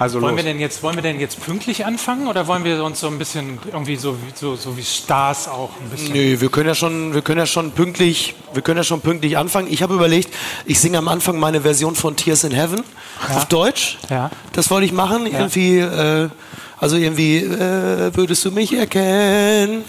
[0.00, 0.44] Also wollen los.
[0.44, 3.18] wir denn jetzt, wollen wir denn jetzt pünktlich anfangen oder wollen wir uns so ein
[3.18, 6.12] bisschen irgendwie so, wie- so, so wie Stars auch ein bisschen?
[6.14, 9.36] Nö, wir können ja schon, wir können ja schon pünktlich, wir können ja schon pünktlich
[9.38, 9.68] anfangen.
[9.70, 10.34] Ich habe überlegt,
[10.64, 12.82] ich singe am Anfang meine Version von Tears in Heaven
[13.28, 13.98] auf Deutsch.
[14.08, 14.30] Ja.
[14.54, 15.26] Das wollte ich machen.
[15.26, 16.28] Irgendwie, äh,
[16.78, 19.84] also irgendwie, äh, würdest du mich erkennen?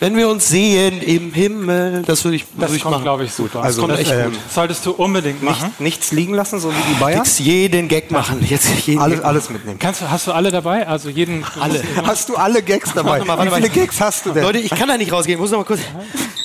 [0.00, 3.02] Wenn wir uns sehen im Himmel, das würde ich, Das würde ich kommt, machen.
[3.04, 3.62] glaube ich, super.
[3.62, 4.40] Also kommt das, echt ähm, gut.
[4.50, 5.66] Solltest du unbedingt machen.
[5.68, 7.18] nicht, nichts liegen lassen, so wie die Bayern.
[7.24, 8.44] Jetzt jeden Gag machen.
[8.48, 9.26] Jetzt jeden Alles, Gag.
[9.26, 9.78] alles mitnehmen.
[9.78, 10.86] Kannst du, hast du alle dabei?
[10.86, 11.44] Also jeden.
[11.60, 11.82] Alle.
[12.04, 13.10] Hast du alle Gags dabei?
[13.10, 13.70] Warte mal, warte wie mal.
[13.70, 14.42] viele Gags hast du denn?
[14.42, 15.36] Leute, ich kann da nicht rausgehen.
[15.38, 15.80] Ich muss noch mal kurz.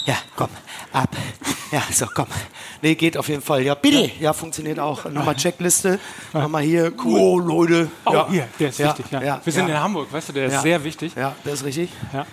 [0.05, 0.49] Ja, komm,
[0.93, 1.09] ab.
[1.71, 2.27] Ja, so, komm.
[2.81, 3.61] Nee, geht auf jeden Fall.
[3.63, 4.09] Ja, bitte.
[4.19, 5.05] Ja, funktioniert auch.
[5.05, 5.99] Nochmal Checkliste.
[6.33, 6.93] Nochmal hier.
[7.03, 7.89] Oh, Leute.
[8.05, 8.27] Oh, ja.
[8.29, 9.05] hier, der ist ja, wichtig.
[9.11, 9.21] Ja.
[9.21, 9.75] Ja, wir sind ja.
[9.75, 10.61] in Hamburg, weißt du, der ist Ja.
[10.61, 11.11] sehr wichtig.
[11.15, 11.89] Ja, das ist richtig.
[12.13, 12.25] Ja.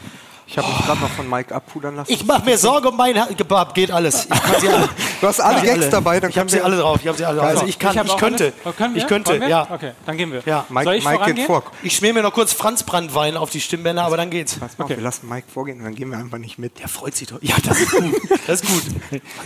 [0.49, 2.13] Ich habe mich gerade noch von Mike abpudern lassen.
[2.13, 3.75] Ich mache mir Sorge um mein Kebab.
[3.75, 4.27] Geht alles.
[4.27, 4.89] Ich kann sie alle.
[5.21, 7.01] Du hast alle Ja, Gags dabei, dann Ich habe sie alle drauf.
[7.01, 7.47] Ich habe sie alle drauf.
[7.49, 8.53] Also ich kann, ich, auch könnte.
[8.65, 9.03] Oh, können wir?
[9.03, 9.67] Ich könnte, ja.
[9.71, 10.43] Okay, dann gehen wir.
[10.45, 10.67] Ja.
[10.69, 11.63] Mike, Soll ich Mike geht vor.
[11.83, 14.57] Ich schmier mir noch kurz Franzbrandwein auf die Stimmbänder, aber dann geht's.
[14.59, 16.79] Pass mal auf, wir lassen Mike vorgehen und dann gehen wir einfach nicht mit.
[16.79, 17.39] Der freut sich doch.
[17.41, 18.15] Ja, das ist gut.
[18.47, 18.83] Das ist gut.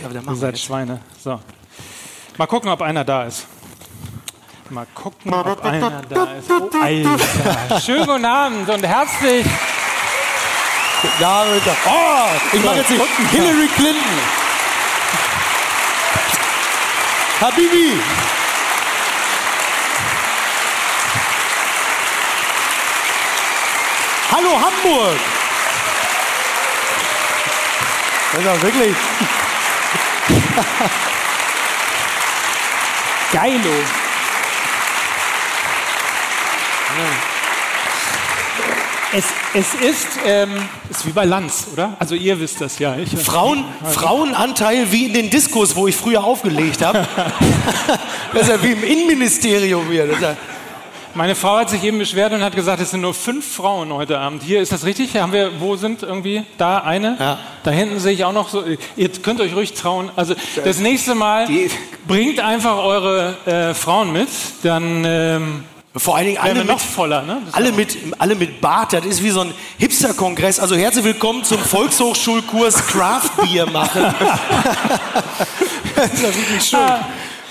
[0.03, 0.65] Aber dann Ihr seid jetzt.
[0.65, 0.99] Schweine.
[1.23, 1.39] So.
[2.37, 3.47] Mal gucken, ob einer da ist.
[4.69, 6.49] Mal gucken, ob einer da ist.
[6.49, 7.79] Oh, Alter.
[7.81, 9.45] Schönen guten Abend und herzlich.
[11.19, 11.43] Ja.
[11.87, 13.03] Oh, ich mache jetzt nicht.
[13.31, 14.19] Hillary Clinton.
[17.41, 17.99] Habibi.
[24.31, 25.19] Hallo Hamburg.
[28.31, 28.95] Das ist doch wirklich.
[33.31, 33.83] Geilo.
[39.13, 40.49] Es, es ist, ähm,
[40.89, 41.97] ist wie bei Lanz, oder?
[41.99, 42.95] Also ihr wisst das ja.
[42.95, 47.05] Ich, Frauen, Frauenanteil wie in den Diskos, wo ich früher aufgelegt habe.
[48.33, 50.05] das ist ja wie im Innenministerium hier.
[50.05, 50.37] Ja
[51.13, 54.17] Meine Frau hat sich eben beschwert und hat gesagt, es sind nur fünf Frauen heute
[54.17, 54.61] Abend hier.
[54.61, 55.17] Ist das richtig?
[55.17, 57.17] Haben wir, wo sind irgendwie da eine?
[57.19, 57.39] Ja.
[57.65, 58.63] Da hinten sehe ich auch noch so.
[58.95, 60.09] Ihr könnt euch ruhig trauen.
[60.15, 61.49] Also das nächste Mal
[62.07, 64.29] bringt einfach eure äh, Frauen mit,
[64.63, 65.63] dann ähm,
[65.95, 67.21] Vor allen Dingen alle mit, noch voller.
[67.23, 67.41] Ne?
[67.45, 68.93] Das- alle, mit, alle mit Bart.
[68.93, 70.59] Das ist wie so ein Hipster-Kongress.
[70.59, 74.03] Also herzlich willkommen zum Volkshochschulkurs Craft Beer machen.
[75.95, 76.79] das ist ja wirklich schön.
[76.79, 77.05] Ah.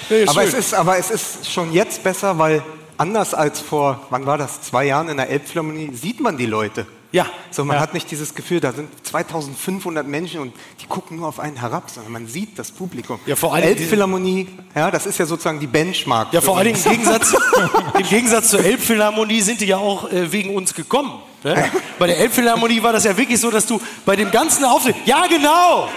[0.09, 0.49] Nee, Aber schön.
[0.49, 2.63] es, ist, aber es ist schon jetzt besser, weil
[2.97, 6.87] anders als vor, wann war das, zwei Jahren in der Elbphilharmonie, sieht man die Leute.
[7.13, 7.27] Ja.
[7.51, 7.83] So, man Ja.
[7.83, 11.91] hat nicht dieses Gefühl, da sind 2500 Menschen und die gucken nur auf einen herab,
[11.91, 13.19] sondern man sieht das Publikum.
[13.27, 16.33] Ja, vor allem Elbphilharmonie, ja, das ist ja sozusagen die Benchmark.
[16.33, 16.63] Ja, vor.
[16.63, 17.35] Dingen im Gegensatz,
[17.99, 21.21] im Gegensatz zur Elbphilharmonie sind die ja auch äh, wegen uns gekommen.
[21.43, 21.71] Ne?
[21.99, 24.95] Bei der Elbphilharmonie war das ja wirklich so, dass du bei dem ganzen Auftritt.
[25.07, 25.89] Ja, genau!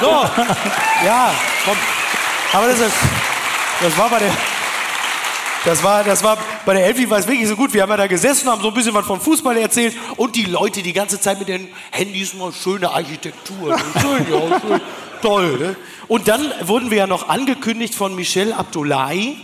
[0.00, 0.08] So.
[1.04, 1.34] Ja,
[1.64, 1.76] komm.
[2.52, 2.94] Aber das, ist,
[3.82, 4.30] das war bei der.
[5.66, 7.74] Das war, das war bei der Elfi war es wirklich so gut.
[7.74, 10.44] Wir haben ja da gesessen, haben so ein bisschen was vom Fußball erzählt und die
[10.44, 13.70] Leute die ganze Zeit mit den Handys mal schöne Architektur.
[13.70, 13.82] ne?
[14.00, 14.80] Schön, ja, schön,
[15.22, 15.58] toll.
[15.58, 15.76] Ne?
[16.06, 19.38] Und dann wurden wir ja noch angekündigt von Michel Abdullahi.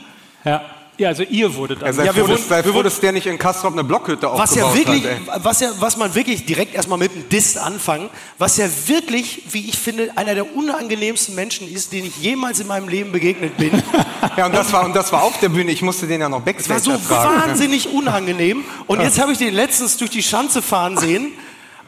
[0.44, 0.62] ja.
[1.02, 1.94] Ja, also ihr wurdet Ja, dann.
[1.94, 4.26] sei Ja, wir froh, wurden- sei wir froh, dass der nicht in Kastrop eine Blockhütte
[4.32, 5.10] Was ja wirklich, hat.
[5.10, 5.42] ey.
[5.42, 8.08] was ja, was man wirklich direkt erstmal mit einem Diss anfangen,
[8.38, 12.66] was ja wirklich, wie ich finde, einer der unangenehmsten Menschen ist, den ich jemals in
[12.66, 13.70] meinem Leben begegnet bin.
[14.36, 16.38] Ja, und das, war, und das war auf der Bühne, ich musste den ja noch
[16.38, 17.42] war Backstage so ertragen.
[17.50, 18.64] wahnsinnig unangenehm.
[18.86, 21.32] Und jetzt habe ich den letztens durch die Schanze fahren sehen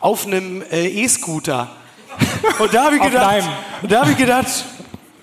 [0.00, 1.70] auf einem äh, E-Scooter.
[2.58, 3.44] Und da habe ich gedacht,
[3.88, 4.47] da habe ich gedacht,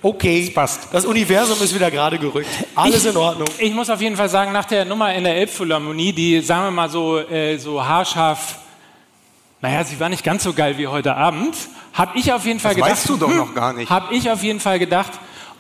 [0.02, 0.88] okay, Das passt.
[0.92, 2.50] das Universum ist wieder gerade gerückt.
[2.76, 3.48] Alles in Ordnung.
[3.60, 6.72] Ich muss auf jeden Fall sagen, nach der Nummer in der Elbphilharmonie, die, sagen wir
[6.72, 8.56] mal so, äh, so haarscharf,
[9.62, 11.56] naja, sie war nicht ganz so geil wie heute Abend,
[11.94, 12.92] habe ich auf jeden Fall Das gedacht.
[12.92, 13.90] weißt du doch noch gar nicht.
[13.90, 15.12] Habe ich auf jeden Fall gedacht,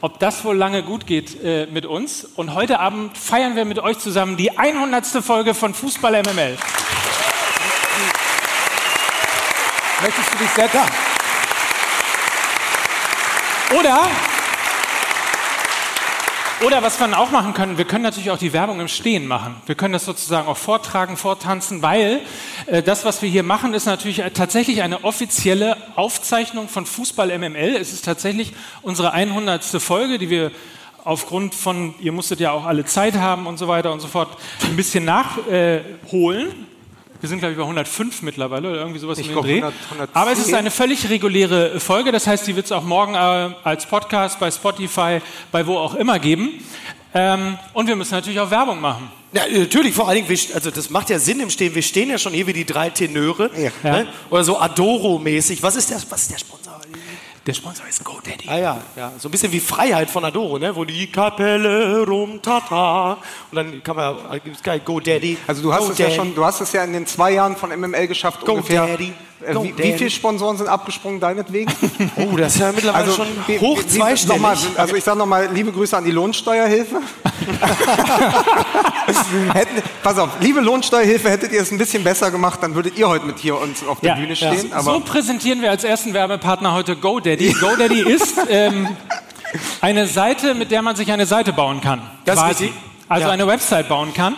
[0.03, 2.23] ob das wohl lange gut geht äh, mit uns.
[2.23, 5.05] Und heute Abend feiern wir mit euch zusammen die 100.
[5.23, 6.57] Folge von Fußball MML.
[10.01, 10.79] Möchtest du dich setzen?
[13.77, 14.01] Oder,
[16.65, 19.25] oder was wir dann auch machen können, wir können natürlich auch die Werbung im Stehen
[19.27, 19.55] machen.
[19.65, 22.21] Wir können das sozusagen auch vortragen, vortanzen, weil
[22.67, 27.37] äh, das, was wir hier machen, ist natürlich äh, tatsächlich eine offizielle Aufzeichnung von Fußball
[27.37, 27.75] MML.
[27.75, 29.63] Es ist tatsächlich unsere 100.
[29.81, 30.51] Folge, die wir
[31.03, 34.37] aufgrund von, ihr musstet ja auch alle Zeit haben und so weiter und so fort,
[34.63, 36.67] ein bisschen nachholen.
[37.21, 39.55] Wir sind, glaube ich, bei 105 mittlerweile oder irgendwie sowas Ich um den Dreh.
[39.57, 40.15] 100, 110.
[40.15, 42.11] Aber es ist eine völlig reguläre Folge.
[42.11, 45.21] Das heißt, die wird es auch morgen äh, als Podcast bei Spotify,
[45.51, 46.63] bei wo auch immer geben.
[47.13, 49.11] Ähm, und wir müssen natürlich auch Werbung machen.
[49.33, 51.75] Ja, natürlich, vor allen Dingen, also das macht ja Sinn im Stehen.
[51.75, 53.51] Wir stehen ja schon hier wie die drei Tenöre.
[53.55, 53.91] Ja.
[53.91, 54.07] Ne?
[54.31, 55.61] Oder so Adoro-mäßig.
[55.61, 56.60] Was ist der, was ist der Sponsor?
[57.47, 58.47] Der Sponsor ist GoDaddy.
[58.47, 60.75] Ah ja, ja, so ein bisschen wie Freiheit von Adoro, ne?
[60.75, 63.13] Wo die Kapelle rum tata
[63.49, 65.37] und dann kann man gibt's geil Go Daddy.
[65.47, 66.15] Also du hast Go es ja Daddy.
[66.17, 68.85] schon, du hast es ja in den zwei Jahren von MML geschafft Go ungefähr.
[68.85, 69.13] Daddy.
[69.45, 69.97] Äh, Go wie, wie Daddy.
[69.97, 71.71] viele Sponsoren sind abgesprungen deinetwegen?
[72.17, 74.41] Oh, das ist ja mittlerweile Also schon wie- hoch wie- wie- zweistellig.
[74.41, 76.97] nochmal, also ich sage nochmal, liebe Grüße an die Lohnsteuerhilfe.
[79.53, 83.07] Hätten, pass auf, liebe Lohnsteuerhilfe, hättet ihr es ein bisschen besser gemacht, dann würdet ihr
[83.09, 84.69] heute mit hier uns auf der Bühne stehen.
[84.69, 87.53] so Aber präsentieren wir als ersten Werbepartner heute GoDaddy.
[87.59, 88.87] GoDaddy ist ähm,
[89.81, 92.01] eine Seite, mit der man sich eine Seite bauen kann.
[92.25, 92.73] Das ist quasi.
[93.09, 93.33] Also Ja.
[93.33, 94.35] eine Website bauen kann.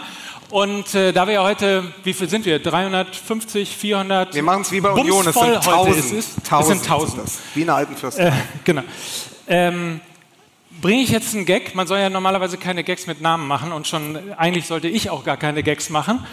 [0.54, 2.60] Und äh, da wir ja heute, wie viel sind wir?
[2.60, 4.36] 350, 400?
[4.36, 5.98] wir machen es wie bei Union, es sind heute tausend.
[5.98, 6.28] ist es.
[6.38, 7.24] es sind tausend.
[7.24, 7.40] das.
[7.56, 8.20] Wie in der alten Fürst.
[8.20, 8.32] Äh,
[8.64, 8.84] genau.
[9.48, 10.00] Ähm,
[10.80, 11.74] Bringe ich jetzt einen Gag?
[11.74, 15.24] Man soll ja normalerweise keine Gags mit Namen machen und schon eigentlich sollte ich auch
[15.24, 16.24] gar keine Gags machen.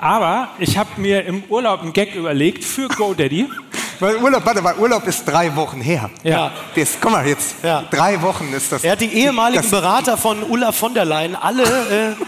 [0.00, 3.48] Aber ich habe mir im Urlaub einen Gag überlegt für GoDaddy.
[4.00, 6.10] Weil Urlaub, warte mal, Urlaub ist drei Wochen her.
[6.24, 6.50] Ja.
[6.74, 7.84] Das, guck mal jetzt, Ja.
[7.90, 8.82] drei Wochen ist das.
[8.82, 12.24] Er hat die ehemaligen Berater von Ulla von der Leyen alle äh,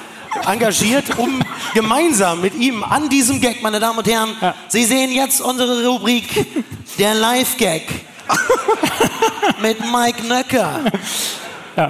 [0.47, 1.43] engagiert, um
[1.75, 4.55] gemeinsam mit ihm an diesem Gag, meine Damen und Herren, Ja.
[4.69, 6.47] Sie sehen jetzt unsere Rubrik
[6.99, 7.83] der Live-Gag
[9.63, 10.85] mit Mike Nöcker.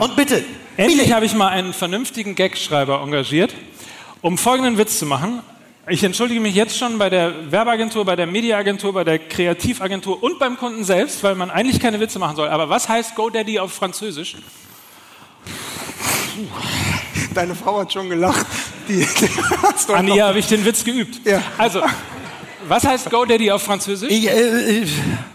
[0.00, 0.44] Und bitte,
[0.76, 3.54] Endlich habe ich mal einen vernünftigen Gagschreiber engagiert,
[4.22, 5.42] um folgenden Witz zu machen.
[5.88, 10.38] Ich entschuldige mich jetzt schon bei der Werbeagentur, bei der Mediaagentur, bei der Kreativagentur und
[10.38, 12.48] beim Kunden selbst, weil man eigentlich keine Witze machen soll.
[12.48, 14.36] Aber was heißt GoDaddy auf Französisch?
[17.34, 18.46] Deine Frau hat schon gelacht.
[18.88, 19.06] Die,
[19.62, 21.20] hast du An noch- ihr habe ich den Witz geübt.
[21.24, 21.40] Ja.
[21.58, 21.80] Also,
[22.66, 24.10] was heißt GoDaddy auf Französisch?
[24.10, 24.86] Ich, äh, äh,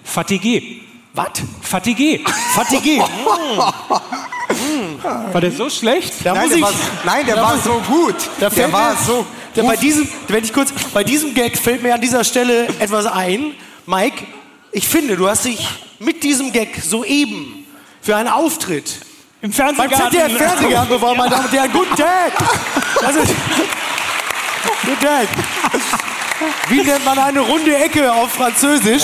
[0.03, 0.81] Fatigué.
[1.13, 1.27] was?
[1.63, 2.19] Fatigué.
[2.55, 2.99] Fatigué.
[5.31, 6.13] War der so schlecht?
[6.23, 6.73] Da Nein, der ich, war,
[7.05, 8.15] nein, der da war so gut.
[8.39, 9.25] Da Der war so
[9.55, 9.71] der gut.
[9.73, 13.51] bei diesem, wenn ich kurz, bei diesem Gag fällt mir an dieser Stelle etwas ein.
[13.85, 14.25] Mike,
[14.71, 15.67] ich finde, du hast dich
[15.99, 17.65] mit diesem Gag soeben
[18.01, 18.99] für einen Auftritt
[19.45, 20.11] Im beim Fernsehgarten.
[20.11, 21.71] ZDF Fernsehgarten beworben, meine Damen und Herren.
[21.71, 22.33] Guten Tag!
[23.01, 23.35] Das ist,
[24.85, 25.27] guten Tag!
[26.69, 29.03] Wie nennt man eine runde Ecke auf Französisch?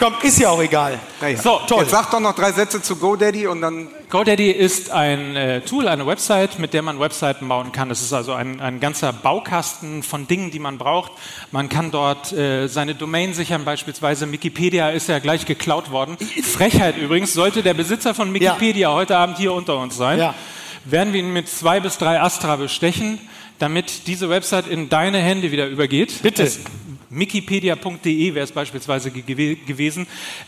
[0.00, 0.98] Komm, ist ja auch egal.
[1.20, 1.36] Naja.
[1.36, 1.82] So, toll.
[1.82, 5.86] Jetzt sag doch noch drei Sätze zu GoDaddy und dann GoDaddy ist ein äh, Tool,
[5.88, 7.90] eine Website, mit der man Webseiten bauen kann.
[7.90, 11.12] Es ist also ein, ein ganzer Baukasten von Dingen, die man braucht.
[11.52, 16.16] Man kann dort äh, seine Domain sichern, beispielsweise Wikipedia ist ja gleich geklaut worden.
[16.42, 20.34] Frechheit übrigens, sollte der Besitzer von Wikipedia heute Abend hier unter uns sein, Ja.
[20.86, 23.18] werden wir ihn mit zwei bis drei Astra bestechen,
[23.58, 26.22] damit diese Website in deine Hände wieder übergeht.
[26.22, 26.42] Bitte.
[26.44, 26.60] Es,
[27.10, 30.06] Wikipedia.de wäre es beispielsweise gew gewesen.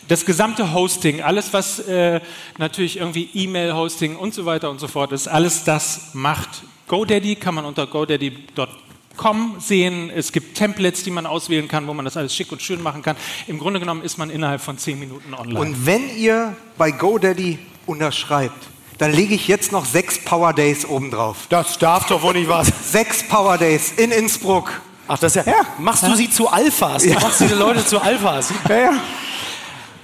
[0.08, 2.20] Das gesamte Hosting, alles was äh,
[2.56, 7.54] natürlich irgendwie E-Mail-Hosting und so weiter und so fort ist, alles das macht GoDaddy, kann
[7.54, 10.10] man unter godaddy.com sehen.
[10.14, 13.02] Es gibt Templates, die man auswählen kann, wo man das alles schick und schön machen
[13.02, 13.16] kann.
[13.46, 15.58] Im Grunde genommen ist man innerhalb von zehn Minuten online.
[15.58, 18.68] Und wenn ihr bei GoDaddy unterschreibt,
[18.98, 21.46] dann lege ich jetzt noch sechs Power Days obendrauf.
[21.48, 22.70] Das darf doch wohl nicht was.
[22.92, 24.70] Sechs Power Days in Innsbruck.
[25.14, 25.54] Ach, das ist ja.
[25.76, 27.02] Machst du sie zu Alphas?
[27.02, 28.48] Du machst diese Leute zu Alphas.
[28.66, 28.90] Ja, ja.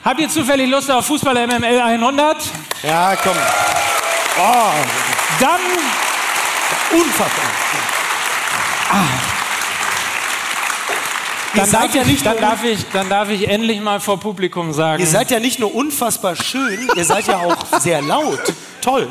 [0.04, 2.36] Habt ihr zufällig Lust auf Fußball MML 100?
[2.82, 3.36] Ja, komm.
[5.40, 5.60] Dann
[6.92, 7.44] Unfassbar.
[11.54, 14.00] Ihr Dann seid darf, ja ich, nicht dann, darf ich, dann darf ich endlich mal
[14.00, 15.00] vor Publikum sagen.
[15.02, 18.40] Ihr seid ja nicht nur unfassbar schön, ihr seid ja auch sehr laut.
[18.82, 19.08] Toll.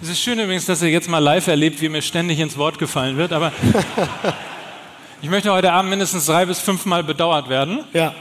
[0.00, 2.78] es ist schön übrigens, dass ihr jetzt mal live erlebt, wie mir ständig ins Wort
[2.78, 3.52] gefallen wird, aber
[5.22, 7.84] ich möchte heute Abend mindestens drei bis fünfmal bedauert werden.
[7.92, 8.14] Ja.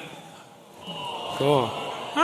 [1.37, 1.71] So.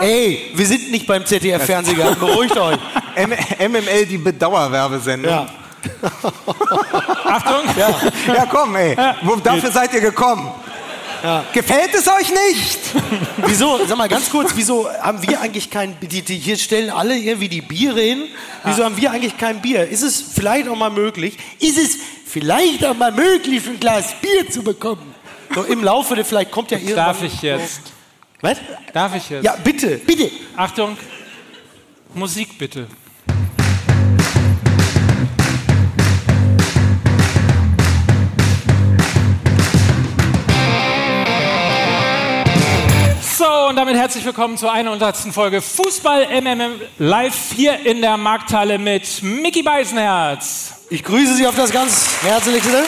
[0.01, 2.77] Ey, wir sind nicht beim ZDF-Fernsehgarten, beruhigt euch.
[3.15, 5.31] M MML, die Bedauerwerbesendung.
[5.31, 5.47] Ja.
[7.25, 7.61] Achtung!
[7.77, 8.97] Ja, komm, ey.
[9.21, 10.51] Wo, dafür seid ihr gekommen.
[11.53, 12.79] Gefällt es euch nicht?
[13.47, 17.49] Wieso, sag mal ganz kurz, wieso haben wir eigentlich kein die Hier stellen alle irgendwie
[17.49, 18.27] die Biere hin.
[18.63, 19.87] Wieso haben wir eigentlich kein Bier?
[19.87, 21.37] Ist es vielleicht auch mal möglich?
[21.59, 21.97] Ist es
[22.35, 25.15] vielleicht auch mal möglich, ein Glas Bier zu bekommen?
[25.53, 26.97] So im Laufe der, vielleicht kommt ja irgendwann.
[26.97, 27.79] Darf ich jetzt?
[28.41, 28.57] Was?
[28.91, 29.45] Darf ich jetzt?
[29.45, 30.29] Ja, bitte, bitte.
[30.57, 30.97] Achtung!
[32.13, 32.87] Musik bitte.
[43.37, 45.15] So, und damit herzlich willkommen zur 100.
[45.31, 50.74] Folge Fußball MMM live hier in der Markthalle mit Mickey Beisenherz.
[50.87, 52.85] Ich grüße Sie auf das ganz herzlichste.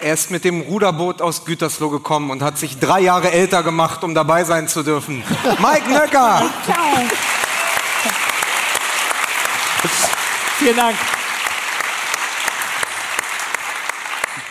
[0.00, 4.04] Er ist mit dem Ruderboot aus Gütersloh gekommen und hat sich drei Jahre älter gemacht,
[4.04, 5.22] um dabei sein zu dürfen.
[5.58, 6.48] Mike Nöcker!
[10.58, 10.96] Vielen Dank.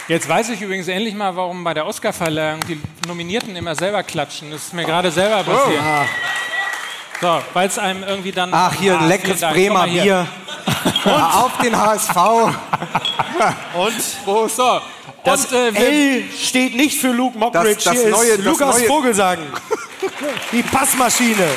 [0.08, 4.52] Jetzt weiß ich übrigens endlich mal, warum bei der Oscarverleihung die Nominierten immer selber klatschen.
[4.52, 5.82] Das ist mir gerade selber passiert.
[7.22, 8.54] So, weil es einem irgendwie dann.
[8.54, 9.40] Ach, hier Ah, ein leckeres.
[9.42, 9.86] Bremer.
[9.88, 10.28] Bier.
[11.06, 12.16] Auf den HSV.
[13.76, 14.56] Und Prost.
[14.58, 14.82] So.
[15.24, 17.76] das Und, äh, L steht nicht für Luke Mockridge.
[17.76, 19.38] Das- das Hier neue- ist Lukas neue- Vogelsang.
[20.52, 21.48] Die Passmaschine.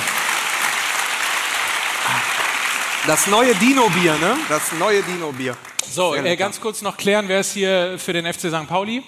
[3.06, 4.36] Das neue Dino-Bier, ne?
[4.48, 5.56] Das neue Dino-Bier.
[5.90, 8.68] So, Sehr äh, ganz kurz noch klären, wer ist hier für den FC St.
[8.68, 9.02] Pauli?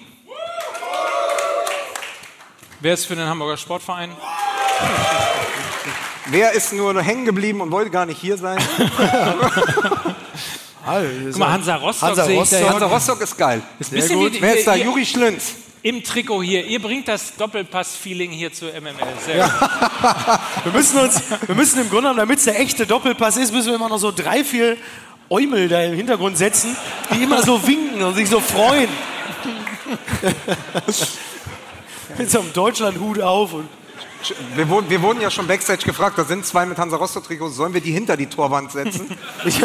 [2.79, 4.11] Wer ist für den Hamburger Sportverein?
[6.27, 8.57] Wer ist nur hängen geblieben und wollte gar nicht hier sein?
[10.85, 12.69] Guck mal, Hansa Rostock Hansa sehe ich Rostock.
[12.69, 13.61] Hansa Rostock ist geil.
[13.79, 14.33] Ist bisschen gut.
[14.33, 14.75] wie, Wer ist da?
[14.75, 15.55] ihr, Juri Schlünz.
[15.83, 16.65] Im Trikot hier.
[16.65, 18.93] Ihr bringt das Doppelpass-Feeling hier zu MML.
[19.25, 19.69] Sehr gut.
[20.63, 23.69] Wir müssen uns, wir müssen im Grunde genommen, damit es der echte Doppelpass ist, müssen
[23.69, 24.77] wir immer noch so drei, vier
[25.31, 26.75] Eumel da im Hintergrund setzen,
[27.15, 28.89] die immer so winken und sich so freuen.
[32.17, 33.69] Mit so einem Deutschlandhut auf und
[34.55, 37.73] Wir wurden, wir wurden ja schon Backstage gefragt, da sind zwei mit Hansa Rostock-Trikots, sollen
[37.73, 39.17] wir die hinter die Torwand setzen?
[39.45, 39.59] Ich,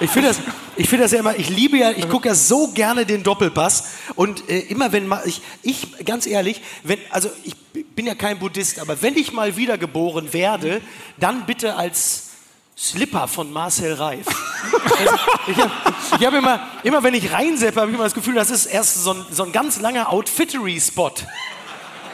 [0.00, 0.38] ich finde das,
[0.76, 3.84] ich finde das ja immer, ich liebe ja, ich gucke ja so gerne den Doppelpass
[4.14, 7.56] und äh, immer wenn mal, ich, ich, ganz ehrlich, wenn, also ich
[7.96, 10.80] bin ja kein Buddhist, aber wenn ich mal wiedergeboren werde,
[11.16, 12.27] dann bitte als
[12.78, 14.26] Slipper von Marcel Reif.
[14.98, 15.16] Also,
[15.48, 18.66] ich habe hab immer, immer wenn ich reinseppe, habe ich immer das Gefühl, das ist
[18.66, 21.12] erst so ein, so ein ganz langer Outfittery-Spot.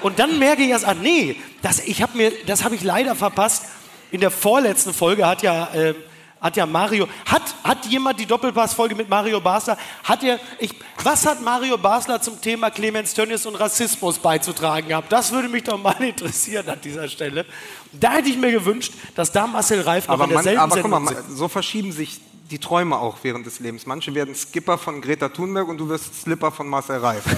[0.03, 3.65] Und dann merke ich erst, ah nee, das, ich hab habe ich leider verpasst.
[4.11, 5.97] In der vorletzten Folge hat ja, ähm,
[6.45, 11.25] hat ja Mario, hat, hat jemand die Doppelpass-Folge mit Mario Basler, hat er, ich, was
[11.27, 15.11] hat Mario Basler zum Thema Clemens Tönnies und Rassismus beizutragen gehabt?
[15.11, 17.47] Das würde mich doch mal interessieren an dieser Stelle.
[17.93, 20.83] Da hätte ich mir gewünscht, dass da Marcel Reif noch Aber, in man, derselben aber
[20.83, 21.37] guck mal, man- sitzt.
[21.39, 22.21] so verschieben sich
[22.51, 23.87] die Träume auch während des Lebens.
[23.87, 27.25] Manche werden Skipper von Greta Thunberg und du wirst Slipper von Marcel Reif.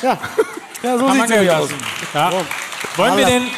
[0.00, 0.16] Ja,
[0.82, 1.70] ja so sieht man es aus.
[2.14, 2.32] Ja.
[2.96, 3.48] Wollen wir den.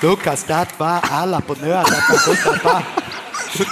[0.00, 2.84] Lukas, das war à la Bonheur, das war.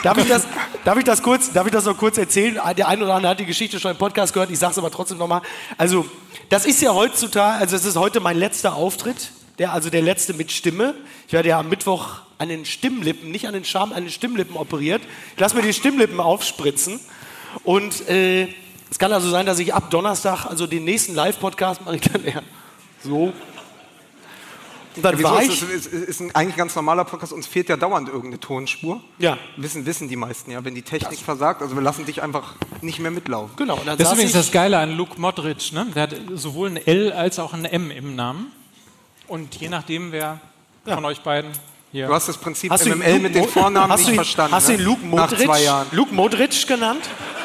[0.02, 0.47] Darf ich, das,
[0.85, 2.59] darf, ich das kurz, darf ich das noch kurz erzählen?
[2.76, 4.90] Der eine oder andere hat die Geschichte schon im Podcast gehört, ich sage es aber
[4.90, 5.42] trotzdem nochmal.
[5.78, 6.04] Also,
[6.49, 10.35] das ist ja heutzutage, also es ist heute mein letzter Auftritt, der, also der letzte
[10.35, 10.95] mit Stimme.
[11.28, 14.56] Ich werde ja am Mittwoch an den Stimmlippen, nicht an den Scham, an den Stimmlippen
[14.56, 15.02] operiert.
[15.35, 16.99] Ich lasse mir die Stimmlippen aufspritzen.
[17.62, 18.49] Und äh,
[18.90, 22.25] es kann also sein, dass ich ab Donnerstag, also den nächsten Live-Podcast mache ich dann
[22.25, 22.42] eher
[23.04, 23.33] so.
[24.96, 25.60] Und dann Wieso war ist, ich...
[25.60, 29.02] das, ist, ist ein eigentlich ganz normaler Podcast, uns fehlt ja dauernd irgendeine Tonspur.
[29.18, 29.38] Ja.
[29.56, 31.62] Wissen, wissen die meisten ja, wenn die Technik versagt.
[31.62, 33.56] Also wir lassen dich einfach nicht mehr mitlaufen.
[33.56, 35.72] Genau, und dann Das ist saß übrigens das Geile an Luke Modric.
[35.72, 35.86] Ne?
[35.94, 38.52] Der hat sowohl ein L als auch ein M im Namen.
[39.28, 40.40] Und je nachdem, wer
[40.84, 41.50] von euch beiden
[41.93, 42.07] hier.
[42.07, 44.55] Du hast das Prinzip Hast MML Luke mit den Vornamen hast nicht du ihn, verstanden.
[44.55, 44.85] Hast du ihn ne?
[44.85, 45.87] Luke Modric, zwei Jahren.
[45.93, 47.02] Luke Modric genannt?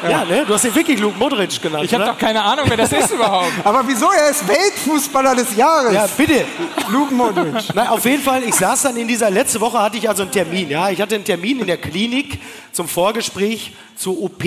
[0.10, 0.46] Ja, ne?
[0.48, 1.86] Du hast ihn wirklich Luke Modric genannt.
[1.86, 3.52] ich habe doch keine Ahnung, wer das ist überhaupt.
[3.64, 4.10] Aber wieso?
[4.12, 5.94] Er ist Weltfußballer des Jahres.
[5.94, 6.46] Ja, bitte.
[6.90, 7.54] Luke Modric.
[7.76, 10.32] Na, auf jeden Fall, ich saß dann in dieser, letzte Woche hatte ich also einen
[10.32, 10.90] Termin, ja.
[10.90, 14.44] Ich hatte einen Termin in der Klinik zum Vorgespräch zur OP.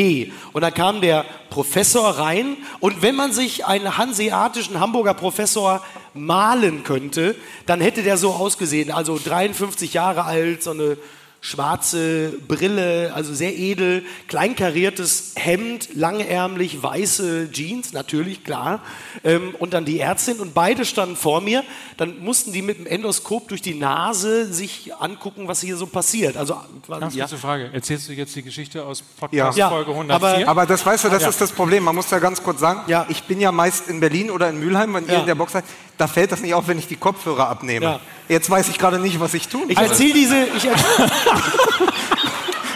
[0.53, 2.57] Und da kam der Professor rein.
[2.81, 5.83] Und wenn man sich einen hanseatischen Hamburger Professor
[6.15, 7.35] malen könnte,
[7.67, 8.91] dann hätte der so ausgesehen.
[8.91, 10.97] Also 53 Jahre alt, so eine
[11.41, 18.81] schwarze Brille, also sehr edel, kleinkariertes Hemd, langärmlich, weiße Jeans, natürlich, klar.
[19.25, 21.63] Ähm, und dann die Ärztin und beide standen vor mir.
[21.99, 26.39] Dann mussten die mit dem Endoskop durch die Nase sich angucken, was hier so passiert.
[26.39, 26.57] Also,
[26.89, 27.25] Ganz ja.
[27.25, 27.69] kurze Frage.
[27.75, 29.05] Erzählst du jetzt die Geschichte aus Ja.
[29.21, 30.49] Podcast Ja, Folge aber- 104?
[30.49, 31.29] Aber das weißt du, das Ja.
[31.29, 31.85] ist das Problem.
[31.85, 33.05] Man muss ja ganz kurz sagen, Ja.
[33.11, 35.65] ich bin ja meist in Berlin oder in Mülheim, wenn ihr in der Box seid.
[35.97, 37.87] Da fällt das nicht auf, wenn ich die Kopfhörer abnehme.
[37.87, 38.01] Ja.
[38.29, 39.87] Jetzt weiß ich gerade nicht, was ich tun Ich soll.
[39.87, 41.11] erzähle diese, ich erzähl,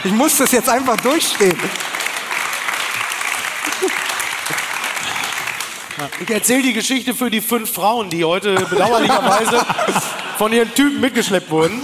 [0.05, 1.59] Ich muss das jetzt einfach durchstehen.
[6.21, 9.61] ich erzähl die Geschichte für die fünf Frauen, die heute bedauerlicherweise
[10.37, 11.81] von ihren Typen mitgeschleppt wurden.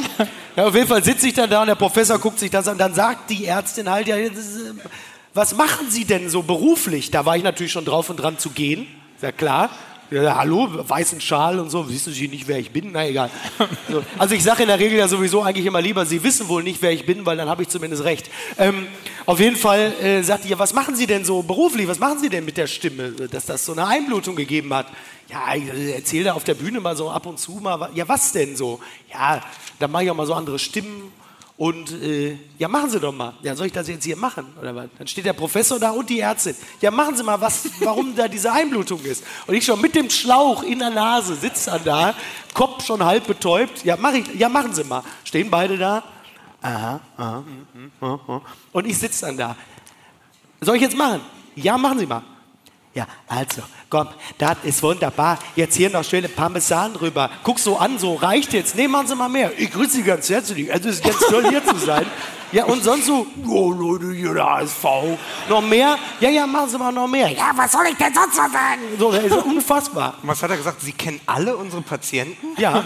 [0.57, 2.79] Ja, auf jeden Fall sitze ich dann da und der Professor guckt sich das an.
[2.79, 4.31] Dann sagt die Ärztin halt, ja, äh,
[5.35, 7.11] was machen Sie denn so beruflich?
[7.11, 8.87] Da war ich natürlich schon drauf und dran zu gehen.
[9.17, 9.71] Ist ja klar.
[10.11, 11.89] Ja, hallo, weißen Schal und so.
[11.89, 12.93] Wissen Sie nicht, wer ich bin?
[12.93, 13.31] Na egal.
[13.91, 14.03] So.
[14.19, 16.83] Also ich sage in der Regel ja sowieso eigentlich immer lieber, Sie wissen wohl nicht,
[16.83, 18.31] wer ich bin, weil dann habe ich zumindest recht.
[18.59, 18.87] Ähm,
[19.25, 21.89] auf jeden Fall äh, sagt die, ja, was machen Sie denn so beruflich?
[21.89, 24.89] Was machen Sie denn mit der Stimme, dass das so eine Einblutung gegeben hat?
[25.31, 27.91] Ja, ich äh, erzähle da auf der Bühne mal so ab und zu mal.
[27.95, 28.81] Ja, was denn so?
[29.11, 29.41] Ja,
[29.79, 31.13] dann mache ich auch mal so andere Stimmen.
[31.57, 33.35] Und äh, ja, machen Sie doch mal.
[33.43, 34.45] Ja, soll ich das jetzt hier machen?
[34.61, 34.89] Oder was?
[34.99, 36.57] Dann steht der Professor da und die Ärztin.
[36.81, 39.23] Ja, machen Sie mal, was, warum da diese Einblutung ist.
[39.47, 42.15] Und ich schon mit dem Schlauch in der Nase sitze dann da,
[42.55, 43.85] Kopf schon halb betäubt.
[43.85, 45.05] Ja, mach ich, ja, machen Sie mal.
[45.23, 46.03] Stehen beide da.
[46.61, 48.41] Aha, aha, mhm, mhm.
[48.73, 49.57] Und ich sitze dann da.
[50.61, 51.21] Soll ich jetzt machen?
[51.55, 52.23] Ja, machen Sie mal.
[52.95, 54.09] Ja, also, komm,
[54.39, 55.39] das ist wunderbar.
[55.57, 57.29] Jetzt hier noch schöne Parmesan rüber.
[57.43, 58.77] Guck so an, so reicht jetzt.
[58.77, 59.51] Nee, machen Sie mal mehr.
[59.59, 60.73] Ich grüße Sie ganz herzlich.
[60.73, 62.07] Also, es ist ganz toll, hier zu sein.
[62.53, 64.85] Ja, und sonst so, oh Leute, hier der HSV.
[65.49, 65.99] Noch mehr?
[66.21, 67.29] Ja, ja, machen Sie mal noch mehr.
[67.31, 68.83] Ja, was soll ich denn sonst noch sagen?
[68.97, 70.15] So, das ist unfassbar.
[70.23, 70.81] Was hat er gesagt?
[70.81, 72.47] Sie kennen alle unsere Patienten?
[72.57, 72.85] Ja.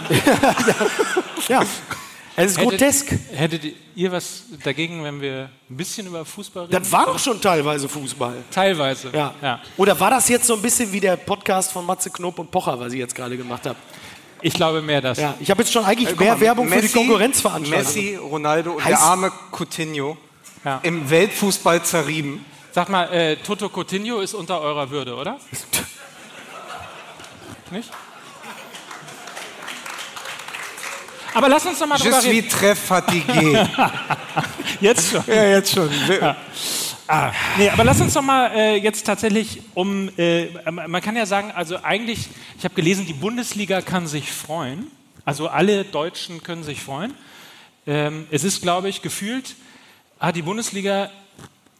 [1.47, 1.61] ja.
[2.41, 3.11] Es ist Hättet, grotesk.
[3.35, 3.61] hättet
[3.95, 6.81] ihr was dagegen, wenn wir ein bisschen über Fußball reden?
[6.81, 8.37] Das war doch schon teilweise Fußball.
[8.49, 9.09] Teilweise.
[9.13, 9.33] Ja.
[9.41, 9.61] ja.
[9.75, 12.79] Oder war das jetzt so ein bisschen wie der Podcast von Matze Knob und Pocher,
[12.79, 13.75] was ich jetzt gerade gemacht habe?
[14.41, 15.17] Ich glaube mehr das.
[15.17, 17.85] Ja, ich habe jetzt schon eigentlich Äh, mehr mal, Werbung für die Messi, Konkurrenzveranstaltung.
[17.85, 20.15] Messi, Ronaldo und Heiß- der arme Coutinho
[20.63, 20.79] Ja.
[20.83, 22.45] im Weltfußball zerrieben.
[22.71, 25.37] Sag mal, äh, Toto Coutinho ist unter eurer Würde, oder?
[27.71, 27.89] Nicht?
[31.39, 32.49] Aber lass uns noch mal Je drüber suis reden.
[32.49, 33.65] très fatigué.
[34.81, 35.23] Jetzt schon.
[35.25, 35.89] ja, jetzt schon.
[37.07, 41.25] Ah, nee, aber lass uns doch mal äh, jetzt tatsächlich um, äh, man kann ja
[41.25, 42.27] sagen, also eigentlich,
[42.57, 44.87] ich habe gelesen, die Bundesliga kann sich freuen.
[45.23, 47.13] Also alle Deutschen können sich freuen.
[47.87, 49.55] Ähm, es ist, glaube ich, gefühlt,
[50.19, 51.09] hat die Bundesliga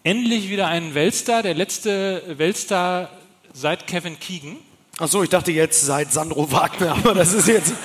[0.05, 3.09] endlich wieder einen Weltstar, der letzte Weltstar
[3.53, 4.55] seit Kevin Keegan.
[4.99, 7.73] Ach so, ich dachte jetzt seit Sandro Wagner, aber das ist jetzt.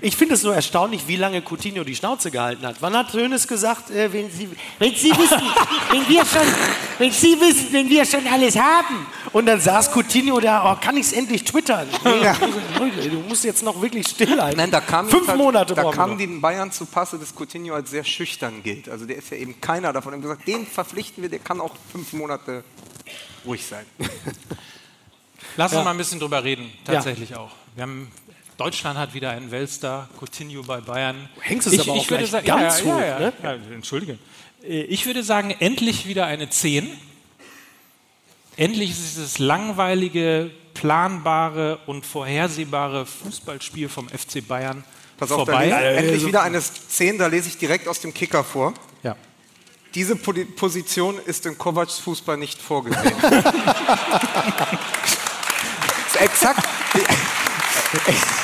[0.00, 2.76] Ich finde es nur erstaunlich, wie lange Coutinho die Schnauze gehalten hat.
[2.80, 5.40] Wann hat Hönes gesagt, äh, wenn, Sie, wenn Sie wissen,
[5.90, 6.46] wenn wir schon,
[6.98, 9.06] wenn Sie wissen, wenn wir schon alles haben?
[9.32, 11.86] Und dann saß Coutinho da, oh, kann ich es endlich twittern?
[12.04, 12.34] Nee, Ja.
[12.34, 14.56] Du musst jetzt noch wirklich stillhalten.
[14.56, 16.18] Nein, da kam Fünf jedenfalls- Monate Da brauchen wir kam noch.
[16.18, 18.88] den Bayern zu Passe, dass Coutinho als sehr schüchtern gilt.
[18.88, 20.14] Also der ist ja eben keiner davon.
[20.14, 22.64] Hat gesagt, den verpflichten wir, der kann auch fünf Monate
[23.44, 23.84] ruhig sein.
[25.56, 25.84] Lass uns Ja.
[25.84, 27.50] mal ein bisschen drüber reden, tatsächlich auch.
[27.74, 28.10] Wir haben,
[28.64, 31.28] Deutschland hat wieder einen Weltstar, Coutinho bei Bayern.
[31.40, 33.32] Hängst es aber auch würde gleich sagen, ganz ja, hoch, ja, ne?
[33.42, 34.18] ja, Entschuldige.
[34.62, 36.88] Äh, Ich würde sagen, endlich wieder eine 10.
[38.56, 44.84] Endlich ist dieses langweilige, planbare und vorhersehbare Fußballspiel vom FC Bayern
[45.16, 45.64] Pass auf, vorbei.
[45.66, 48.74] lese, endlich wieder eine 10, da lese ich direkt aus dem Kicker vor.
[49.02, 49.16] Ja.
[49.94, 53.04] Diese Poli- Position ist in Kovacs Fußball nicht vorgesehen.
[56.06, 56.66] ist exakt.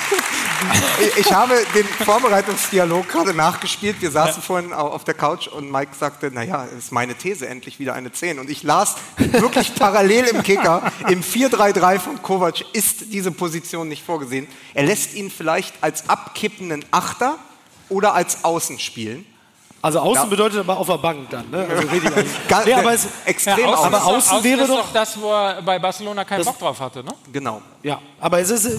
[1.20, 4.00] Ich- habe den Vorbereitungsdialog gerade nachgespielt.
[4.00, 7.48] Wir saßen vorhin au- auf der Couch und Mike sagte, naja, das ist meine These,
[7.48, 8.38] endlich wieder eine 10.
[8.38, 14.04] Und ich las wirklich parallel im Kicker, im 4-3-3 von Kovac ist diese Position nicht
[14.04, 14.46] vorgesehen.
[14.74, 17.36] Er lässt ihn vielleicht als abkippenden Achter
[17.88, 19.24] oder als Außen spielen.
[19.80, 20.28] Also außen Ja.
[20.28, 21.48] bedeutet aber auf der Bank dann.
[21.50, 21.64] Ne?
[21.70, 22.10] Also richtig.
[22.66, 23.86] Nee, aber es, extrem außen außen.
[23.86, 26.80] aber doch- außen wäre ist doch- das, wo er bei Barcelona keinen Das- Bock drauf
[26.80, 27.12] hatte, ne?
[27.32, 27.62] Genau.
[27.84, 28.76] Ja, aber es ist, äh,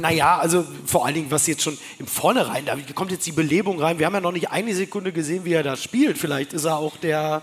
[0.00, 3.80] naja, also vor allen Dingen, was jetzt schon im Vornherein, da kommt jetzt die Belebung
[3.80, 3.98] rein.
[3.98, 6.18] Wir haben ja noch nicht eine Sekunde gesehen, wie er da spielt.
[6.18, 7.42] Vielleicht ist er auch der,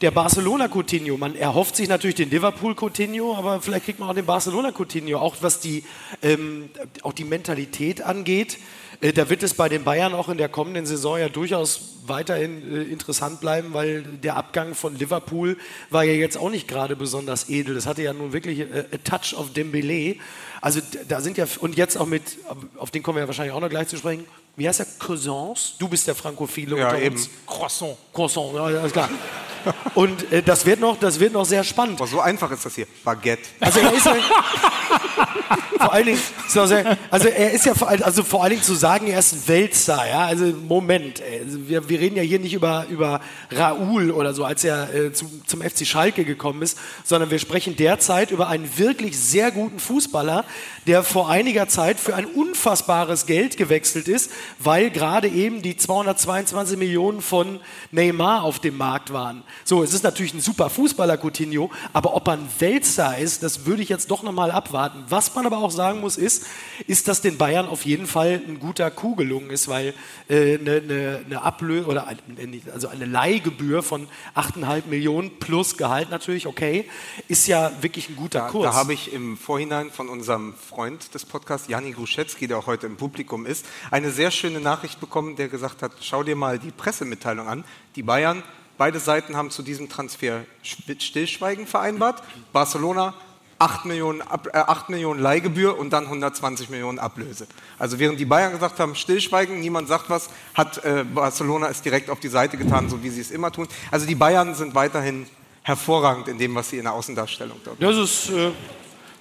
[0.00, 1.16] der Barcelona Coutinho.
[1.16, 5.18] Man erhofft sich natürlich den Liverpool Coutinho, aber vielleicht kriegt man auch den Barcelona Coutinho.
[5.18, 5.84] Auch was die,
[6.22, 6.70] ähm,
[7.02, 8.58] auch die Mentalität angeht.
[9.00, 12.62] Äh, da wird es bei den Bayern auch in der kommenden Saison ja durchaus weiterhin
[12.62, 15.56] äh, interessant bleiben, weil der Abgang von Liverpool
[15.90, 17.74] war ja jetzt auch nicht gerade besonders edel.
[17.74, 20.16] Das hatte ja nun wirklich äh, a touch of Dembele.
[20.62, 22.38] Also da sind ja, und jetzt auch mit,
[22.76, 24.24] auf den kommen wir ja wahrscheinlich auch noch gleich zu sprechen,
[24.56, 25.74] wie heißt der, Cousins?
[25.78, 27.16] Du bist der Frankophile Ja, unter eben.
[27.16, 27.28] uns.
[27.46, 27.96] Croissant.
[28.12, 29.08] Croissant, ja, alles klar.
[29.94, 32.00] Und äh, das, wird noch, das wird noch sehr spannend.
[32.00, 32.86] Aber so einfach ist das hier.
[33.04, 33.42] Baguette.
[33.60, 34.14] Also er ist ja,
[35.78, 38.74] vor allen Dingen, sehr, also er ist ja vor, allen- also vor allen Dingen zu
[38.74, 42.38] sagen, er ist ein Weltstar, ja, also Moment, ey, also wir, wir reden ja hier
[42.38, 46.78] nicht über, über Raoul oder so, als er äh, zum, zum FC Schalke gekommen ist,
[47.04, 50.44] sondern wir sprechen derzeit über einen wirklich sehr guten Fußballer,
[50.86, 56.78] der vor einiger Zeit für ein unfassbares Geld gewechselt ist, weil gerade eben die 222
[56.78, 59.42] Millionen von Neymar auf dem Markt waren.
[59.64, 63.66] So, es ist natürlich ein super Fußballer, Coutinho, aber ob er ein Weltstar ist, das
[63.66, 65.04] würde ich jetzt doch nochmal abwarten.
[65.08, 66.46] Was man aber auch sagen muss, ist,
[66.86, 69.94] ist, dass den Bayern auf jeden Fall ein guter Coup gelungen ist, weil
[70.28, 72.18] äh, eine, eine, eine Ablö oder ein-
[72.72, 76.86] also eine Leihgebühr von 8,5 Millionen plus Gehalt natürlich, okay,
[77.28, 78.64] ist ja wirklich ein guter Da, Kurs.
[78.64, 82.86] da habe ich im Vorhinein von unserem Freund des Podcasts, Jani Gruszewski, der auch heute
[82.86, 86.70] im Publikum ist, eine sehr schöne Nachricht bekommen, der gesagt hat, schau dir mal die
[86.70, 87.64] Pressemitteilung an.
[87.96, 88.42] Die Bayern,
[88.78, 92.22] beide Seiten haben zu diesem Transfer Sch- Stillschweigen vereinbart.
[92.52, 93.14] Barcelona
[93.58, 97.46] 8 Millionen, äh, 8 Millionen Leihgebühr und dann 120 Millionen Ablöse.
[97.78, 102.10] Also während die Bayern gesagt haben, Stillschweigen, niemand sagt was, hat äh, Barcelona es direkt
[102.10, 103.68] auf die Seite getan, so wie sie es immer tun.
[103.92, 105.26] Also die Bayern sind weiterhin
[105.62, 108.50] hervorragend in dem, was sie in der Außendarstellung dort Das ist, äh,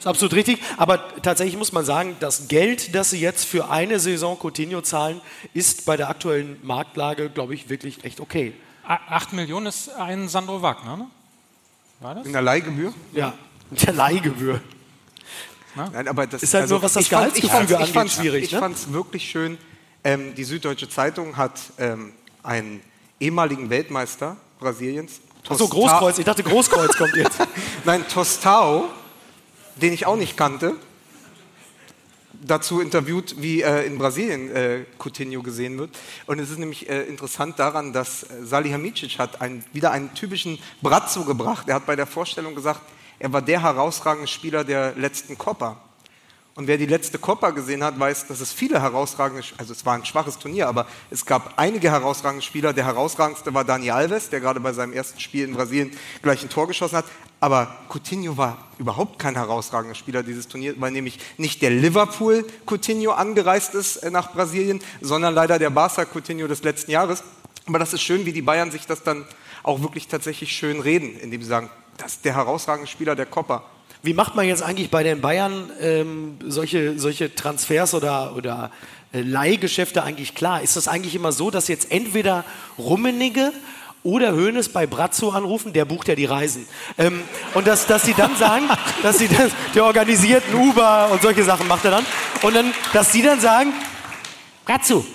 [0.02, 0.60] ist absolut richtig.
[0.78, 5.22] Aber tatsächlich muss man sagen, das Geld, das sie jetzt für eine Saison Coutinho zahlen,
[5.54, 8.54] ist bei der aktuellen Marktlage, glaube ich, wirklich echt okay.
[8.84, 11.08] Acht Millionen ist ein Sandro Wagner, ne?
[12.00, 12.26] War das?
[12.26, 12.94] In der Leihgebühr?
[13.14, 13.34] Ja,
[13.70, 14.60] in der Leihgebühr.
[15.76, 18.44] Nein, aber das ist halt also, nur, was das Gehaltsgefüge angeht, fand's, schwierig.
[18.44, 18.60] Ich ne?
[18.60, 19.58] fand es wirklich schön.
[20.04, 22.12] Ähm, die Süddeutsche Zeitung hat ähm,
[22.44, 22.82] einen
[23.20, 25.22] ehemaligen Weltmeister Brasiliens.
[25.48, 26.18] Achso, Großkreuz.
[26.18, 27.38] Ich dachte, Großkreuz kommt jetzt.
[27.86, 28.90] Nein, Tostao,
[29.76, 30.76] den ich auch nicht kannte,
[32.44, 35.92] dazu interviewt, wie äh, in Brasilien äh, Coutinho gesehen wird.
[36.26, 40.60] Und es ist nämlich äh, interessant daran, dass äh, Salihamidzic hat einen, wieder einen typischen
[40.82, 41.70] Brazzo gebracht.
[41.70, 42.82] Er hat bei der Vorstellung gesagt,
[43.20, 45.80] er war der herausragende Spieler der letzten Copa.
[46.54, 49.94] Und wer die letzte Copa gesehen hat, weiß, dass es viele herausragende, also es war
[49.94, 52.74] ein schwaches Turnier, aber es gab einige herausragende Spieler.
[52.74, 56.50] Der herausragendste war Dani Alves, der gerade bei seinem ersten Spiel in Brasilien gleich ein
[56.50, 57.06] Tor geschossen hat.
[57.44, 63.14] Aber Coutinho war überhaupt kein herausragender Spieler dieses Turniers, weil nämlich nicht der Liverpool Coutinho
[63.14, 67.24] angereist ist äh, nach Brasilien, sondern leider der Barca Coutinho des letzten Jahres.
[67.66, 69.26] Aber das ist schön, wie die Bayern sich das dann
[69.64, 73.64] auch wirklich tatsächlich schön reden, indem sie sagen, das ist der herausragende Spieler der Copa.
[74.04, 78.72] Wie macht man jetzt eigentlich bei den Bayern ähm, solche, solche Transfers oder, oder
[79.14, 80.62] äh, Leihgeschäfte eigentlich klar?
[80.62, 82.46] Ist das eigentlich immer so, dass jetzt entweder
[82.78, 83.52] Rummenigge
[84.04, 86.68] oder Hoeneß bei Brazzo anrufen, der bucht ja die Reisen.
[86.98, 87.22] Ähm,
[87.54, 88.68] und dass, dass sie dann sagen,
[89.04, 92.06] dass sie das, der organisiert Uber und solche Sachen macht er dann.
[92.42, 93.74] Und dann, dass sie dann sagen,
[94.66, 95.06] Brazzo,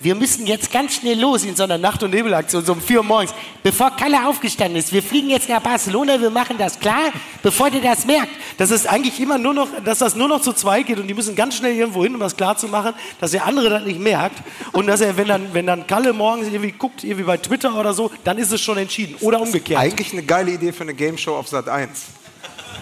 [0.00, 2.98] wir müssen jetzt ganz schnell los in so einer Nacht- und Nebelaktion, so um vier
[2.98, 4.92] Uhr morgens, bevor Kalle aufgestanden ist.
[4.92, 8.30] Wir fliegen jetzt nach Barcelona, wir machen das klar, bevor der das merkt.
[8.58, 11.14] Das ist eigentlich immer nur noch, dass das nur noch zu zweit geht und die
[11.14, 14.00] müssen ganz schnell irgendwo hin, um das klar zu machen, dass der andere das nicht
[14.00, 17.74] merkt und dass er, wenn dann, wenn dann Kalle morgens irgendwie guckt, irgendwie bei Twitter
[17.78, 19.80] oder so, dann ist es schon entschieden oder umgekehrt.
[19.80, 22.23] Eigentlich eine geile Idee für eine Game Show auf Sat 1.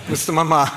[0.09, 0.71] Müsste man mal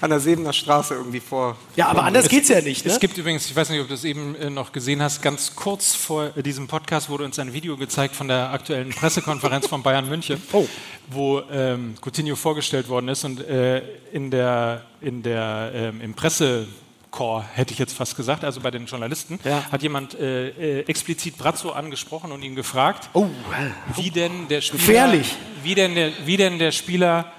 [0.00, 1.56] an der Sebener Straße irgendwie vor.
[1.76, 2.84] Ja, aber anders geht es ja nicht.
[2.84, 2.92] Ne?
[2.92, 5.54] Es gibt übrigens, ich weiß nicht, ob du das eben äh, noch gesehen hast, ganz
[5.54, 9.82] kurz vor äh, diesem Podcast wurde uns ein Video gezeigt von der aktuellen Pressekonferenz von
[9.82, 10.66] Bayern München, oh.
[11.10, 16.66] wo ähm, Coutinho vorgestellt worden ist und äh, in der, in der, ähm, im Presse
[17.10, 19.64] Chor, hätte ich jetzt fast gesagt, also bei den Journalisten, ja.
[19.70, 23.26] hat jemand äh, äh, explizit Brazzo angesprochen und ihn gefragt, oh.
[23.96, 25.36] wie denn der Spieler, Gefährlich.
[25.62, 27.32] Wie denn der, wie denn der Spieler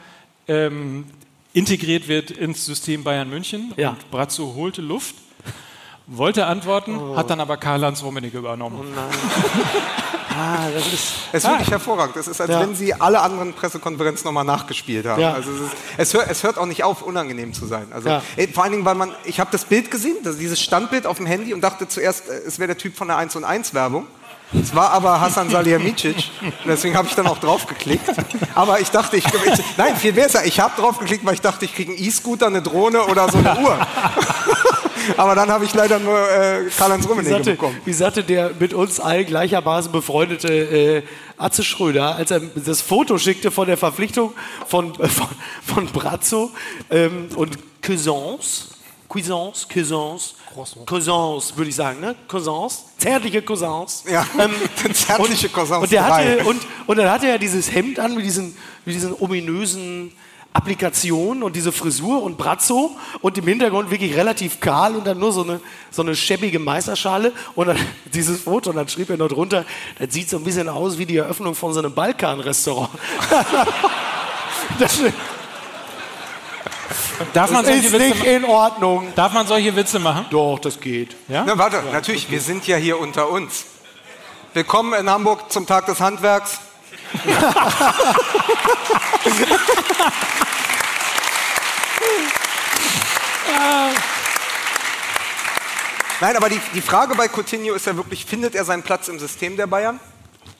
[0.47, 1.05] ähm,
[1.53, 3.73] integriert wird ins System Bayern München.
[3.77, 3.89] Ja.
[3.91, 5.15] Und Brazzo holte Luft,
[6.07, 7.15] wollte antworten, oh.
[7.15, 8.77] hat dann aber Karl-Heinz Rummenigge übernommen.
[8.79, 9.09] Oh nein.
[10.37, 11.51] ah, das ist, es ist ah.
[11.51, 12.15] wirklich hervorragend.
[12.17, 12.59] Es ist, als ja.
[12.59, 15.21] wenn Sie alle anderen Pressekonferenzen nochmal nachgespielt haben.
[15.21, 15.33] Ja.
[15.33, 17.87] Also es, ist, es, hört, es, hört, auch nicht auf, unangenehm zu sein.
[17.91, 18.21] Also, ja.
[18.53, 21.53] Vor allen Dingen, weil man, ich habe das Bild gesehen, dieses Standbild auf dem Handy
[21.53, 24.07] und dachte zuerst, äh, es wäre der Typ von der 1 und 1 Werbung.
[24.53, 26.29] Es war aber Hassan Salihamidzic,
[26.65, 28.03] deswegen habe ich dann auch draufgeklickt.
[28.53, 31.73] Aber ich dachte, ich, ich nein, viel besser, ich habe draufgeklickt, weil ich dachte, ich
[31.73, 33.77] kriege einen E-Scooter, eine Drohne oder so eine Uhr.
[35.17, 37.77] aber dann habe ich leider nur äh, Karl-Heinz Rummenigge bekommen.
[37.85, 41.03] Wie sagte der mit uns allen gleichermaßen befreundete äh,
[41.37, 44.33] Atze Schröder, als er das Foto schickte von der Verpflichtung
[44.67, 45.27] von, äh, von,
[45.65, 46.51] von Brazzo
[46.89, 48.69] ähm, und Cousins,
[49.11, 50.35] Cuisance, Cuisance,
[50.85, 52.15] Cousins, würde ich sagen, ne?
[52.29, 54.05] Cousins, zärtliche Cousins.
[54.09, 54.51] Ja, ähm,
[54.93, 55.83] zärtliche Cousins.
[55.83, 59.13] Und, der hatte, und, und dann hatte er dieses Hemd an mit diesen, mit diesen
[59.19, 60.13] ominösen
[60.53, 65.33] Applikationen und diese Frisur und Brazzo und im Hintergrund wirklich relativ kahl und dann nur
[65.33, 67.77] so eine, so eine schäbige Meisterschale und dann
[68.13, 69.65] dieses Foto und dann schrieb er noch drunter,
[69.99, 72.89] das sieht so ein bisschen aus wie die Eröffnung von so einem Balkan-Restaurant.
[74.79, 75.01] das,
[77.33, 79.13] Darf man solche ist Witze nicht in Ordnung.
[79.15, 80.25] Darf man solche Witze machen?
[80.29, 81.15] Doch, das geht.
[81.27, 81.43] Ja?
[81.45, 83.65] Na, warte, ja, natürlich, wir sind ja hier unter uns.
[84.53, 86.59] Willkommen in Hamburg zum Tag des Handwerks.
[96.21, 99.17] Nein, aber die, die Frage bei Coutinho ist ja wirklich, findet er seinen Platz im
[99.17, 99.99] System der Bayern?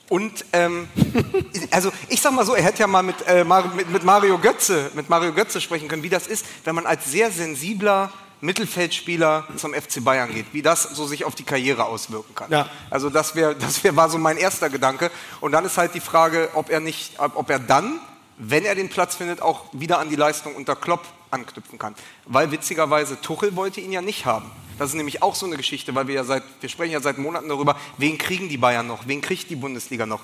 [0.08, 0.88] Und ähm,
[1.70, 4.90] also ich sag mal so, er hätte ja mal mit, äh, mit, mit, Mario Götze,
[4.94, 8.12] mit Mario Götze sprechen können, wie das ist, wenn man als sehr sensibler
[8.42, 12.50] Mittelfeldspieler zum FC Bayern geht, wie das so sich auf die Karriere auswirken kann.
[12.50, 12.68] Ja.
[12.90, 15.12] Also das wäre, das wär, war so mein erster Gedanke.
[15.40, 18.00] Und dann ist halt die Frage, ob er nicht, ob er dann,
[18.38, 21.94] wenn er den Platz findet, auch wieder an die Leistung unter Klopp anknüpfen kann.
[22.26, 24.50] Weil witzigerweise Tuchel wollte ihn ja nicht haben.
[24.78, 27.18] Das ist nämlich auch so eine Geschichte, weil wir ja seit, wir sprechen ja seit
[27.18, 30.20] Monaten darüber, wen kriegen die Bayern noch, wen kriegt die Bundesliga noch.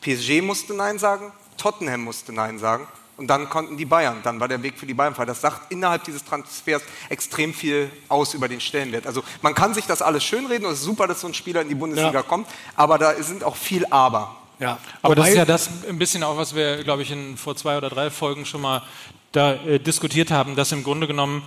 [0.00, 2.86] PSG musste Nein sagen, Tottenham musste Nein sagen
[3.16, 5.24] und dann konnten die Bayern, dann war der Weg für die Bayern frei.
[5.24, 9.06] Das sagt innerhalb dieses Transfers extrem viel aus über den Stellenwert.
[9.06, 11.62] Also man kann sich das alles schönreden und es ist super, dass so ein Spieler
[11.62, 12.22] in die Bundesliga ja.
[12.22, 14.36] kommt, aber da sind auch viel Aber.
[14.60, 17.54] Ja, aber das ist ja das ein bisschen auch, was wir, glaube ich, in vor
[17.54, 18.82] zwei oder drei Folgen schon mal
[19.30, 21.42] da äh, diskutiert haben, dass im Grunde genommen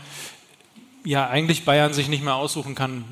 [1.04, 3.04] ja eigentlich Bayern sich nicht mehr aussuchen kann,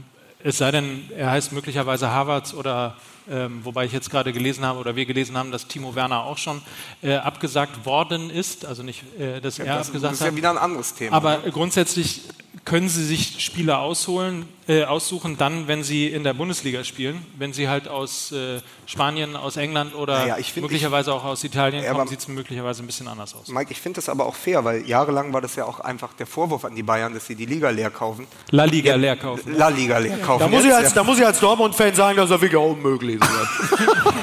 [0.43, 2.95] es sei denn, er heißt möglicherweise Harvards oder
[3.31, 6.39] Ähm, wobei ich jetzt gerade gelesen habe oder wir gelesen haben, dass Timo Werner auch
[6.39, 6.63] schon
[7.03, 8.65] äh, abgesagt worden ist.
[8.65, 10.35] Also nicht, äh, dass Ja, er das, abgesagt das ist ja hat.
[10.35, 11.15] wieder ein anderes Thema.
[11.15, 12.21] Aber grundsätzlich
[12.65, 17.25] können sie sich Spieler ausholen, äh, aussuchen, dann, wenn sie in der Bundesliga spielen.
[17.37, 21.43] Wenn sie halt aus äh, Spanien, aus England oder Naja, ich find, möglicherweise auch aus
[21.43, 23.47] Italien Ja, kommen, sieht es möglicherweise ein bisschen anders aus.
[23.47, 26.27] Mike, ich finde das aber auch fair, weil jahrelang war das ja auch einfach der
[26.27, 28.27] Vorwurf an die Bayern, dass sie die Liga leer kaufen.
[28.51, 29.55] La Liga leer kaufen.
[29.55, 30.39] La Liga leer kaufen.
[30.39, 30.95] Da muss, ich als, ja.
[30.95, 33.29] da muss ich als Dortmund-Fan sagen, dass er wirklich auch unmöglich ist.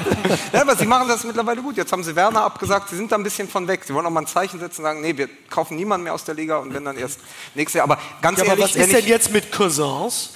[0.51, 1.77] Ja, aber sie machen das mittlerweile gut.
[1.77, 3.83] Jetzt haben sie Werner abgesagt, sie sind da ein bisschen von weg.
[3.85, 6.23] Sie wollen auch mal ein Zeichen setzen und sagen, nee, wir kaufen niemanden mehr aus
[6.23, 7.19] der Liga und wenn dann erst
[7.55, 7.83] nächstes Jahr.
[7.85, 10.33] Aber ganz Ja, aber ehrlich, was ist denn jetzt mit Cousins?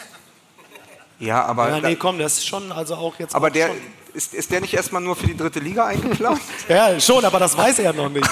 [1.20, 3.36] Ja, aber, Ja, nee, komm, das ist schon, also auch jetzt.
[3.36, 3.78] aber auch der, Schon.
[4.14, 6.42] ist, ist der nicht erstmal nur für die dritte Liga eingeplant?
[6.68, 8.28] Ja, schon, aber das weiß er noch nicht.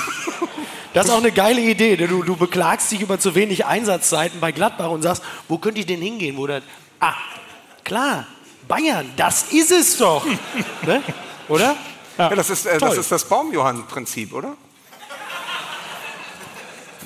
[0.94, 1.96] Das ist auch eine geile Idee.
[1.98, 5.86] Du, du beklagst dich über zu wenig Einsatzzeiten bei Gladbach und sagst, wo könnte ich
[5.86, 6.36] denn hingehen?
[6.36, 6.64] Wo das,
[7.00, 7.14] ah,
[7.84, 8.26] klar,
[8.68, 10.26] Bayern, das ist es doch.
[10.86, 11.04] ne?
[11.48, 11.76] Oder?
[12.18, 14.58] Ja, das ist, äh, das ist das Baumjohann-Prinzip, oder?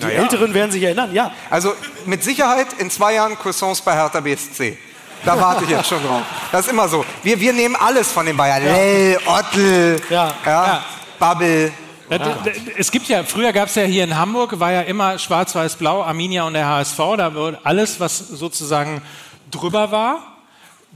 [0.02, 1.32] Die Älteren werden sich erinnern, ja.
[1.50, 1.74] Also
[2.06, 4.78] mit Sicherheit in zwei Jahren Croissants bei Hertha BSC.
[5.26, 6.22] Da warte ich jetzt schon drauf.
[6.52, 7.06] Das ist immer so.
[7.24, 8.64] Wir, wir nehmen alles von den Bayern.
[8.64, 10.34] Lell, Ottel, Ja.
[10.46, 10.86] Ja.
[11.20, 11.72] Babbel.
[12.10, 15.18] Ja, d- Es gibt ja, früher gab es ja hier in Hamburg, war ja immer
[15.18, 16.98] schwarz-weiß-blau, Arminia und der HSV.
[17.18, 19.02] Da wurde alles, was sozusagen
[19.50, 20.36] drüber war,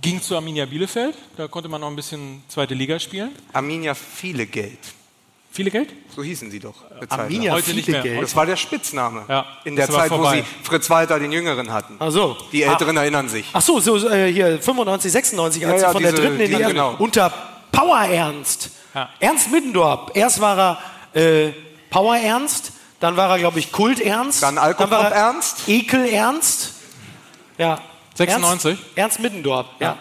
[0.01, 1.15] ging zu Arminia Bielefeld.
[1.37, 3.31] Da konnte man noch ein bisschen zweite Liga spielen.
[3.53, 4.79] Arminia viele Geld.
[5.57, 5.89] Viele Geld?
[6.15, 6.75] So hießen sie doch.
[7.09, 7.51] Arminia.
[7.53, 8.03] Heute nicht mehr.
[8.03, 8.21] Geld.
[8.21, 9.25] Das war der Spitzname.
[9.27, 10.43] Ja, in der Zeit, wo vorbei.
[10.61, 11.95] sie Fritz Walter den Jüngeren hatten.
[11.97, 12.37] Ach so.
[12.51, 13.49] Die Älteren erinnern sich.
[13.53, 16.39] Ach so, so äh, hier 95, 96, als Ja, ja, sie von der diese- dritten
[16.39, 16.95] in die die- erste, genau.
[16.99, 17.33] unter
[17.71, 18.69] Power Ernst.
[18.93, 19.09] Ja.
[19.19, 20.11] Ernst Middendorf.
[20.13, 20.77] Erst war
[21.15, 21.53] er äh,
[21.89, 24.43] Power Ernst, dann war er, glaube ich, Kult Ernst.
[24.43, 24.59] Dann
[24.91, 25.67] er Ernst.
[25.67, 26.75] Ekel Ernst.
[27.57, 27.79] Ja.
[28.13, 28.69] 96?
[28.73, 29.97] Ernst, Ernst Middendorf, ja.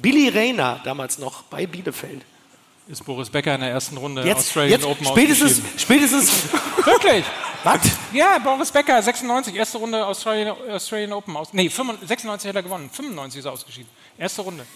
[0.00, 2.22] Billy Rayner, damals noch bei Bielefeld.
[2.86, 6.30] Ist Boris Becker in der ersten Runde Jetzt, Australian jetzt Open spätestens, spätestens,
[6.84, 7.24] Wirklich?
[7.62, 7.80] was?
[8.12, 11.34] Ja, Boris Becker, 96, erste Runde Australian, Australian Open.
[11.34, 13.88] Aus, nee, 95, 96 hat er gewonnen, 95 ist er ausgeschieden.
[14.18, 14.66] Erste Runde.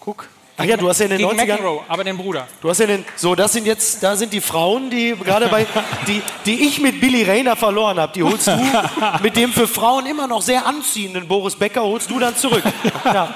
[0.00, 0.28] Guck.
[0.56, 2.48] Ach ja, du hast ja in den Gegen 90ern, McEnroe, aber den Bruder.
[2.60, 5.64] du hast ja den, so, das sind jetzt, da sind die Frauen, die gerade bei,
[6.08, 8.56] die, die ich mit Billy Rayner verloren habe, die holst du
[9.22, 12.64] mit dem für Frauen immer noch sehr anziehenden Boris Becker, holst du dann zurück.
[13.04, 13.32] Ja.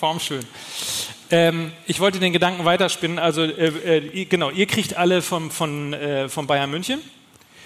[0.00, 0.44] Formschön.
[1.34, 3.18] Ähm, ich wollte den Gedanken weiterspinnen.
[3.18, 7.00] Also, äh, äh, genau, ihr kriegt alle vom, von, äh, von Bayern München.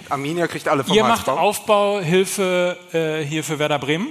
[0.09, 1.38] Arminia kriegt alle vom Ihr macht HSV.
[1.38, 4.09] Aufbauhilfe äh, hier für Werder Bremen.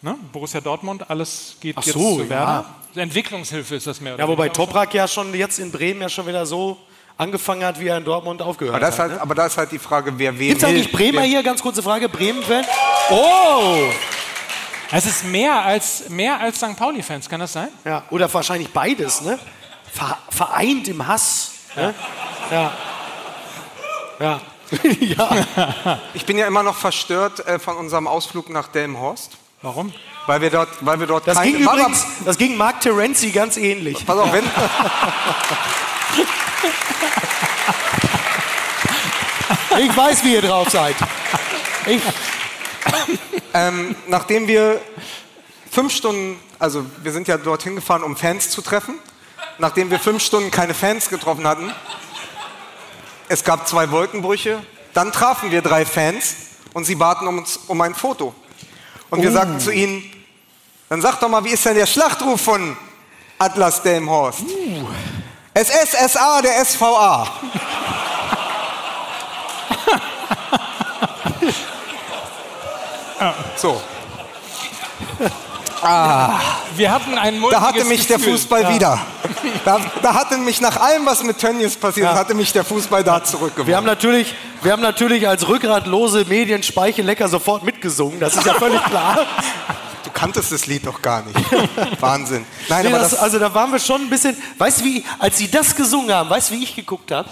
[0.00, 0.16] Ne?
[0.32, 2.30] Borussia Dortmund, alles geht Ach jetzt so, zu ja.
[2.30, 2.64] Werder.
[2.94, 4.48] Entwicklungshilfe ist das mehr oder ja, wobei.
[4.48, 6.78] Toprak ja schon jetzt in Bremen ja schon wieder so
[7.18, 9.10] angefangen hat, wie er in Dortmund aufgehört Aber das, hat.
[9.10, 11.42] halt, aber da ist halt die Frage, wer wen Gibt es eigentlich Bremer wer- hier?
[11.42, 12.08] Ganz kurze Frage.
[12.08, 12.64] Bremen-Fan?
[13.10, 13.90] Oh!
[14.92, 16.76] Es ist mehr als, mehr als St.
[16.76, 17.68] Pauli-Fans, kann das sein?
[17.84, 19.38] Ja, oder wahrscheinlich beides, ne?
[19.92, 21.52] Ver vereint im Hass.
[21.76, 21.94] Ne?
[22.50, 22.72] Ja.
[24.18, 24.40] Ja.
[25.00, 25.98] ja.
[26.14, 29.92] Ich bin ja immer noch verstört äh, von unserem Ausflug nach Delmenhorst, Warum?
[30.26, 34.04] weil wir dort, weil wir dort Das ging übrigens, das ging Mark Terenzi ganz ähnlich.
[34.06, 34.44] Pass auf, wenn,
[39.78, 40.96] Ich weiß, wie ihr drauf seid.
[41.86, 42.02] Ich,
[43.54, 44.80] ähm, nachdem wir
[45.70, 48.98] fünf Stunden, also wir sind ja dorthin gefahren, um Fans zu treffen,
[49.58, 51.72] nachdem wir fünf Stunden keine Fans getroffen hatten,
[53.28, 54.62] es gab zwei Wolkenbrüche,
[54.92, 56.34] dann trafen wir drei Fans
[56.72, 58.34] und sie baten um uns um ein Foto.
[59.10, 60.02] Und wir sagten zu ihnen,
[60.88, 62.76] dann sag doch mal, wie ist denn der Schlachtruf von
[63.38, 64.44] Atlas Delmhorst?
[65.54, 67.40] SSSA, der SVA.
[73.56, 73.80] So,
[76.76, 78.34] Wir hatten ein da hatte mich der Gefühl.
[78.34, 78.98] Fußball wieder.
[79.64, 82.14] Da, da hatte mich nach allem, was mit Tönnies passiert, Ja.
[82.14, 83.76] hatte mich der Fußball da wir, zurückgewonnen.
[83.76, 88.20] haben natürlich, wir haben natürlich als rückgratlose Medien Speichellecker sofort mitgesungen.
[88.20, 89.18] Das ist ja völlig klar.
[90.02, 91.38] Du kanntest das Lied doch gar nicht.
[92.00, 92.46] Wahnsinn.
[92.70, 94.34] Nein, Nee, aber das, das, also da waren wir schon ein bisschen.
[94.56, 97.28] Weißt du, wie, als sie das gesungen haben, weißt du, wie ich geguckt habe?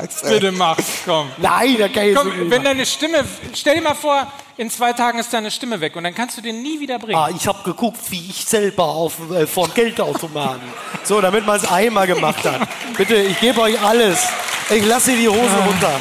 [0.00, 0.28] Scheiße.
[0.28, 1.30] Bitte mach, komm.
[1.38, 4.92] Nein, da kann ich Komm, nicht wenn deine Stimme, stell dir mal vor, in zwei
[4.92, 7.16] Tagen ist deine Stimme weg und dann kannst du den nie wieder bringen.
[7.18, 10.62] Ah, ich habe geguckt, wie ich selber auf, äh, vor Geldautomaten.
[11.04, 12.66] So, damit man es einmal gemacht hat.
[12.96, 14.26] Bitte, ich gebe euch alles.
[14.70, 15.64] Ich lasse die Hose Ah.
[15.66, 16.00] runter.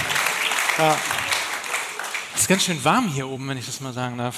[2.34, 4.36] Es ist ganz schön warm hier oben, wenn ich das mal sagen darf.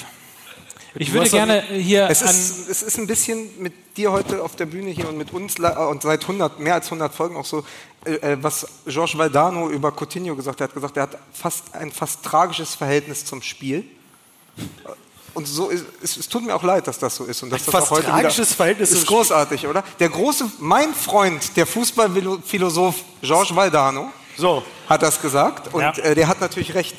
[1.00, 4.66] Ich würde gerne hier Es ist, es ist ein bisschen mit dir heute auf der
[4.66, 7.64] Bühne hier und mit uns und seit 100, mehr als 100 Folgen auch so,
[8.04, 10.70] äh, äh, was Georges Valdano über Coutinho gesagt hat.
[10.70, 13.84] Er hat gesagt, er hat fast ein fast tragisches Verhältnis zum Spiel.
[15.34, 17.60] und so ist, es, es tut mir auch leid, dass das so ist und dass
[17.62, 19.84] Ein das fast auch heute tragisches Verhältnis ist großartig, oder?
[20.00, 24.64] Der große, mein Freund, der Fußballphilosoph Georges Valdano, So.
[24.88, 25.92] hat das gesagt und Ja.
[25.98, 26.96] äh, der hat natürlich recht.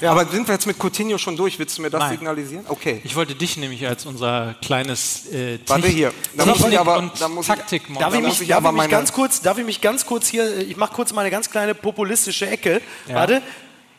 [0.00, 0.12] Ja.
[0.12, 1.58] Aber sind wir jetzt mit Coutinho schon durch?
[1.58, 2.10] Willst du mir das Nein.
[2.12, 2.64] signalisieren?
[2.68, 3.00] Okay.
[3.04, 6.12] Ich wollte dich nämlich als unser kleines äh, Warte hier.
[6.34, 8.04] Da muss ich aber- und da muss ich- Taktikmonster.
[8.10, 10.06] Darf ich mich, ich darf aber ich mich meine- ganz kurz, darf ich mich ganz
[10.06, 12.80] kurz hier, ich mache kurz mal eine ganz kleine populistische Ecke.
[13.08, 13.14] Ja.
[13.16, 13.42] Warte.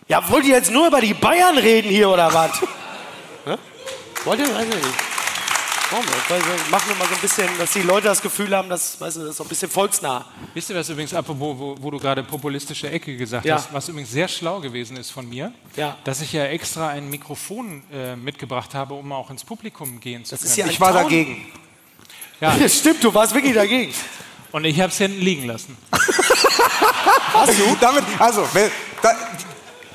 [0.08, 2.52] Ja, wollt ihr jetzt nur über die Bayern reden hier oder was?
[4.26, 4.54] Wollt ihr?
[4.56, 4.88] Weiß ich nicht.
[5.92, 6.06] Warum?
[6.28, 9.02] Weil wir machen wir mal so ein bisschen, dass die Leute das Gefühl haben, dass,
[9.02, 10.26] weißt du, das ist so ein bisschen volksnah.
[10.54, 13.56] Wisst ihr, was übrigens, apropos, wo, wo du gerade populistische Ecke gesagt Ja.
[13.56, 15.98] hast, was übrigens sehr schlau gewesen ist von mir, Ja.
[16.04, 20.32] dass ich ja extra ein Mikrofon äh, mitgebracht habe, um auch ins Publikum gehen zu
[20.36, 20.52] Das können.
[20.52, 21.04] ist ja Ich war Traum.
[21.04, 21.46] dagegen.
[22.40, 23.92] ja, Das stimmt, du warst wirklich dagegen.
[24.52, 25.76] und ich habe es hinten liegen lassen.
[27.34, 27.78] Hast du?
[27.80, 28.70] Damit, also, wenn,
[29.02, 29.12] da,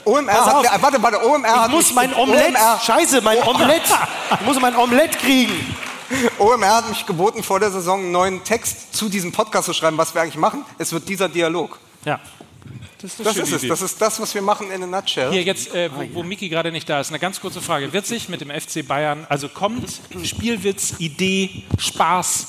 [0.05, 0.63] OMR sagt, auf.
[0.63, 3.83] mir- warte, warte, OMR Ich hat muss mich, mein Omelett, OMR, scheiße, mein Omelett,
[4.41, 5.77] ich muss mein Omelett kriegen.
[6.39, 9.97] OMR hat mich geboten, vor der Saison einen neuen Text zu diesem Podcast zu schreiben,
[9.99, 10.65] was wir eigentlich machen.
[10.79, 11.79] Es wird dieser Dialog.
[12.05, 12.21] Ja.
[13.01, 13.59] Das ist, Das ist es.
[13.63, 13.69] Idee.
[13.69, 15.31] Das ist das, was wir machen in a nutshell.
[15.31, 17.93] Hier jetzt, äh, wo, wo Miki gerade nicht da ist, eine ganz kurze Frage.
[17.93, 19.91] Wird sich mit dem FC Bayern, also kommt
[20.25, 22.49] Spielwitz, Idee, Spaß,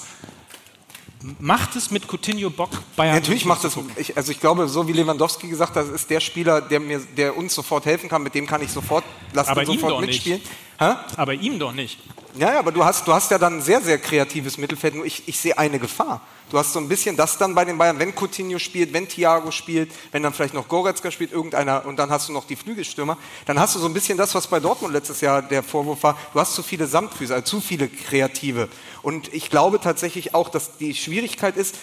[1.40, 3.16] macht es mit Coutinho Bock, Bayern?
[3.16, 3.78] Natürlich macht das.
[3.96, 7.00] Ich, also ich glaube, so wie Lewandowski gesagt hat, das ist der Spieler, der mir,
[7.00, 8.24] der uns sofort helfen kann.
[8.24, 10.42] Mit dem kann ich sofort, lass Aber ihm sofort doch nicht.
[10.78, 10.94] Hä?
[11.16, 12.00] Aber ihm doch nicht.
[12.38, 14.96] Ja, ja, aber du hast, du hast ja dann ein sehr, sehr kreatives Mittelfeld.
[14.96, 16.22] Nur ich, ich sehe eine Gefahr.
[16.52, 19.50] Du hast so ein bisschen das dann bei den Bayern, wenn Coutinho spielt, wenn Thiago
[19.50, 23.18] spielt, wenn dann vielleicht noch Goretzka spielt, irgendeiner, und dann hast du noch die Flügelstürmer,
[23.46, 26.18] dann hast du so ein bisschen das, was bei Dortmund letztes Jahr der Vorwurf war,
[26.34, 28.70] du hast zu viele Samtfüße, also zu viele Kreative.
[29.02, 31.76] Und ich glaube tatsächlich auch, dass die Schwierigkeit ist,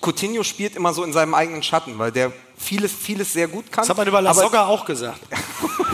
[0.00, 3.82] Coutinho spielt immer so in seinem eigenen Schatten, weil der vieles, vieles sehr gut kann.
[3.82, 5.20] Das hat man über Lasogga auch gesagt.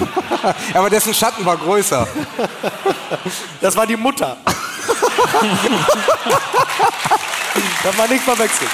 [0.75, 2.07] aber dessen Schatten war größer.
[3.61, 4.37] Das war die Mutter.
[7.83, 8.71] das war nicht verwechselt.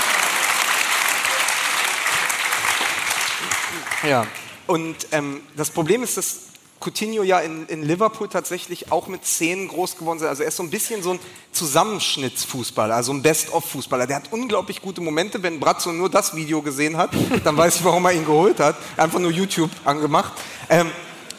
[4.02, 4.26] Ja.
[4.66, 6.49] Und ähm, das Problem ist, dass
[6.80, 10.24] Coutinho ja in, in Liverpool tatsächlich auch mit Szenen groß geworden ist.
[10.24, 11.18] Also er ist so ein bisschen so ein
[11.52, 14.06] Zusammenschnittsfußballer, also ein Best-of-Fußballer.
[14.06, 15.42] Der hat unglaublich gute Momente.
[15.42, 17.10] Wenn Brazzo nur das Video gesehen hat,
[17.44, 18.76] dann weiß ich, warum er ihn geholt hat.
[18.96, 20.32] Einfach nur YouTube angemacht.
[20.70, 20.90] Ähm,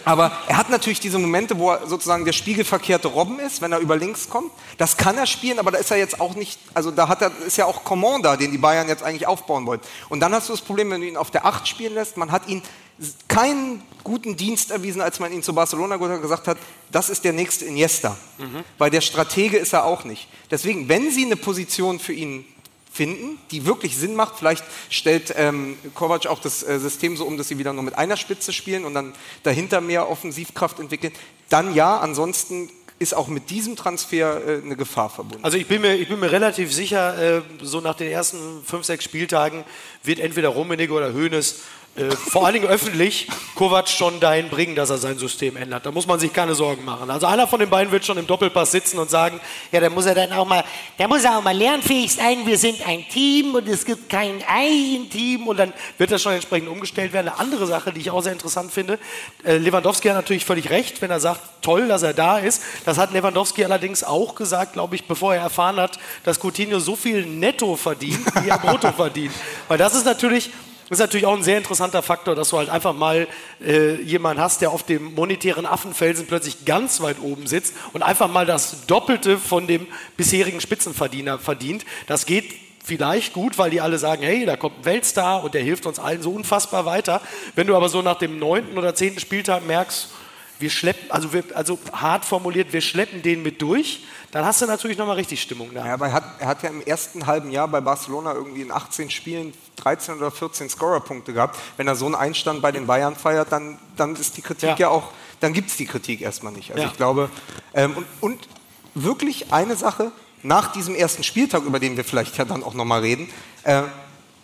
[0.03, 3.79] aber er hat natürlich diese Momente, wo er sozusagen der spiegelverkehrte Robben ist, wenn er
[3.79, 4.51] über links kommt.
[4.77, 7.31] Das kann er spielen, aber da ist er jetzt auch nicht, also da hat er,
[7.45, 9.81] ist ja auch Coman da, den die Bayern jetzt eigentlich aufbauen wollen.
[10.09, 12.31] Und dann hast du das Problem, wenn du ihn auf der 8 spielen lässt, man
[12.31, 12.63] hat ihn
[13.27, 16.57] keinen guten Dienst erwiesen, als man ihn zu Barcelona gesagt hat,
[16.91, 18.17] das ist der nächste Iniesta.
[18.77, 20.27] Weil der Stratege ist er auch nicht.
[20.49, 22.45] Deswegen, wenn sie eine Position für ihn
[22.91, 24.37] finden, die wirklich Sinn macht.
[24.37, 27.97] Vielleicht stellt ähm, Kovac auch das äh, System so um, dass sie wieder nur mit
[27.97, 31.13] einer Spitze spielen und dann dahinter mehr Offensivkraft entwickeln.
[31.49, 35.43] Dann ja, ansonsten ist auch mit diesem Transfer äh, eine Gefahr verbunden.
[35.43, 38.85] Also ich bin mir, ich bin mir relativ sicher, äh, so nach den ersten fünf,
[38.85, 39.63] sechs Spieltagen
[40.03, 41.61] wird entweder Rummenigge oder Hoeneß
[41.93, 45.85] äh, vor allen Dingen öffentlich Kovac schon dahin bringen, dass er sein System ändert.
[45.85, 47.09] Da muss man sich keine Sorgen machen.
[47.09, 49.41] Also einer von den beiden wird schon im Doppelpass sitzen und sagen,
[49.73, 50.63] ja, da muss er dann auch mal,
[50.97, 54.95] da muss auch mal lernfähig sein, wir sind ein Team und es gibt kein Ei
[54.95, 57.27] im Team und dann wird das schon entsprechend umgestellt werden.
[57.27, 58.97] Eine andere Sache, die ich auch sehr interessant finde,
[59.43, 62.63] äh, Lewandowski hat natürlich völlig recht, wenn er sagt, toll, dass er da ist.
[62.85, 66.95] Das hat Lewandowski allerdings auch gesagt, glaube ich, bevor er erfahren hat, dass Coutinho so
[66.95, 69.33] viel netto verdient, wie er brutto verdient.
[69.67, 70.51] Weil das ist natürlich
[70.91, 73.25] das ist natürlich auch ein sehr interessanter Faktor, dass du halt einfach mal
[73.65, 78.29] äh, jemanden hast, der auf dem monetären Affenfelsen plötzlich ganz weit oben sitzt und einfach
[78.29, 81.85] mal das Doppelte von dem bisherigen Spitzenverdiener verdient.
[82.07, 85.61] Das geht vielleicht gut, weil die alle sagen, hey, da kommt ein Weltstar und der
[85.61, 87.21] hilft uns allen so unfassbar weiter.
[87.55, 90.09] Wenn du aber so nach dem neunten oder zehnten Spieltag merkst,
[90.61, 94.65] wir schleppen, also, wir, also hart formuliert, wir schleppen den mit durch, dann hast du
[94.65, 95.85] natürlich nochmal richtig Stimmung da.
[95.85, 98.71] Ja, aber er hat, er hat ja im ersten halben Jahr bei Barcelona irgendwie in
[98.71, 101.57] 18 Spielen 13 oder 14 Scorerpunkte gehabt.
[101.77, 104.75] Wenn er so einen Einstand bei den Bayern feiert, dann, dann ist die Kritik ja,
[104.77, 104.87] Ja.
[104.89, 106.71] auch, dann gibt es die Kritik erstmal nicht.
[106.71, 106.89] Also Ja.
[106.89, 107.29] ich glaube,
[107.73, 108.47] ähm, und, und
[108.95, 110.11] wirklich eine Sache,
[110.43, 113.29] nach diesem ersten Spieltag, über den wir vielleicht ja dann auch nochmal reden,
[113.63, 113.83] äh,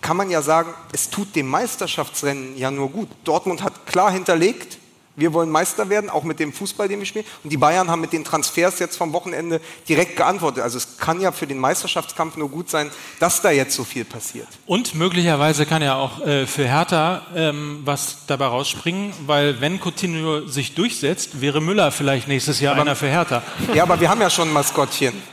[0.02, 3.10] kann man ja sagen, es tut dem Meisterschaftsrennen ja nur gut.
[3.24, 4.78] Dortmund hat klar hinterlegt,
[5.18, 7.26] wir wollen Meister werden, auch mit dem Fußball, den wir spielen.
[7.44, 9.60] Und die Bayern haben mit den Transfers jetzt vom Wochenende
[9.90, 10.64] direkt geantwortet.
[10.64, 14.06] Also es kann ja für den Meisterschaftskampf nur gut sein, dass da jetzt so viel
[14.06, 14.48] passiert.
[14.68, 20.48] Und möglicherweise kann ja auch äh, für Hertha ähm, was dabei rausspringen, weil wenn Coutinho
[20.48, 23.42] sich durchsetzt, wäre Müller vielleicht nächstes Jahr einer für Hertha.
[23.74, 25.14] Ja, aber wir haben ja schon ein Maskottchen.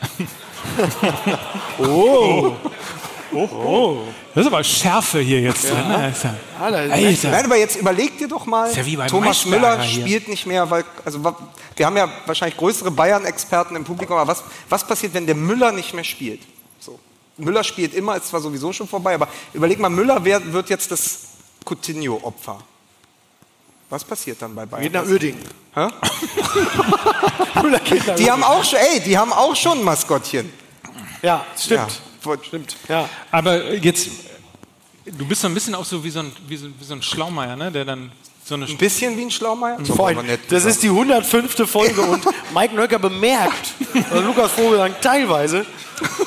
[1.78, 2.56] Oh,
[4.34, 5.88] Das ist aber Schärfe hier jetzt drin.
[5.88, 5.96] ne?
[5.96, 6.34] Alter.
[6.60, 7.30] Alter.
[7.30, 10.02] Nein, aber jetzt überleg dir doch mal, ja Thomas Müller hier.
[10.02, 11.22] spielt nicht mehr, weil, also
[11.76, 15.72] wir haben ja wahrscheinlich größere Bayern-Experten im Publikum, aber was, was passiert, wenn der Müller
[15.72, 16.40] nicht mehr spielt?
[16.80, 16.98] So.
[17.36, 20.90] Müller spielt immer, ist zwar sowieso schon vorbei, aber überleg mal, Müller wer, wird jetzt
[20.90, 21.20] das
[21.64, 22.58] Coutinho-Opfer.
[23.90, 24.82] Was passiert dann bei Bayern?
[24.82, 25.40] Geht nach Uerdingen.
[28.18, 30.52] Die haben auch schon, ey, die haben auch schon ein Maskottchen.
[31.22, 31.80] Ja, stimmt.
[31.80, 32.13] Ja.
[32.46, 32.76] Stimmt.
[32.88, 33.08] Ja.
[33.30, 34.08] Aber jetzt,
[35.04, 37.02] du bist so ein bisschen auch so wie so ein, wie so, wie so ein
[37.02, 37.70] Schlaumeier, ne?
[37.70, 38.12] der dann
[38.44, 39.78] so eine Ein bisschen wie ein Schlaumeier.
[39.88, 41.68] Aber nett das ist die 105.
[41.68, 43.72] Folge und Mike Nöcker bemerkt,
[44.12, 45.64] Lukas Vogelsang teilweise,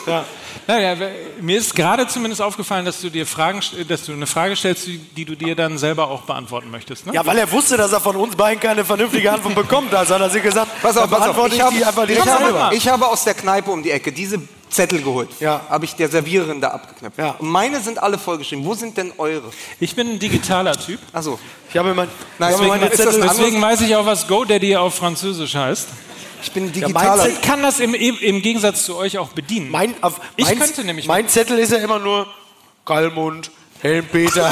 [0.07, 0.25] ja,
[0.67, 0.95] Naja,
[1.39, 4.85] mir ist gerade zumindest aufgefallen, dass du dir Fragen, dass du eine Frage stellst,
[5.15, 7.05] die, du dir dann selber auch beantworten möchtest.
[7.05, 7.13] Ne?
[7.13, 10.21] ja, weil er wusste, dass er von uns beiden keine vernünftige Antwort bekommt, also hat
[10.21, 11.47] er sich gesagt, Pass auf, pass auf.
[11.47, 13.91] Ich ich habe, die einfach ich, direkt habe, ich habe aus der Kneipe um die
[13.91, 15.29] Ecke diese Zettel geholt.
[15.39, 15.61] Ja.
[15.69, 17.17] Habe ich der Serviererin da abgeknöpft.
[17.17, 17.35] Ja.
[17.39, 18.65] Und meine sind alle vollgeschrieben.
[18.65, 19.49] Wo sind denn eure?
[19.79, 20.99] Ich bin ein digitaler Typ.
[21.13, 21.39] Achso.
[21.69, 24.75] Ich habe mein, Nein, ich habe deswegen das Zettel, Deswegen weiß ich auch, was GoDaddy
[24.75, 25.87] auf Französisch heißt.
[26.43, 27.27] Ich bin mein digitaler.
[27.29, 29.71] Ich kann das im, im, Gegensatz zu euch auch bedienen.
[29.71, 32.27] mein, auf, Ich mein, könnte nämlich- mein Zettel ist ja immer nur
[32.85, 33.51] Kallmund,
[33.81, 34.51] Helmpeter,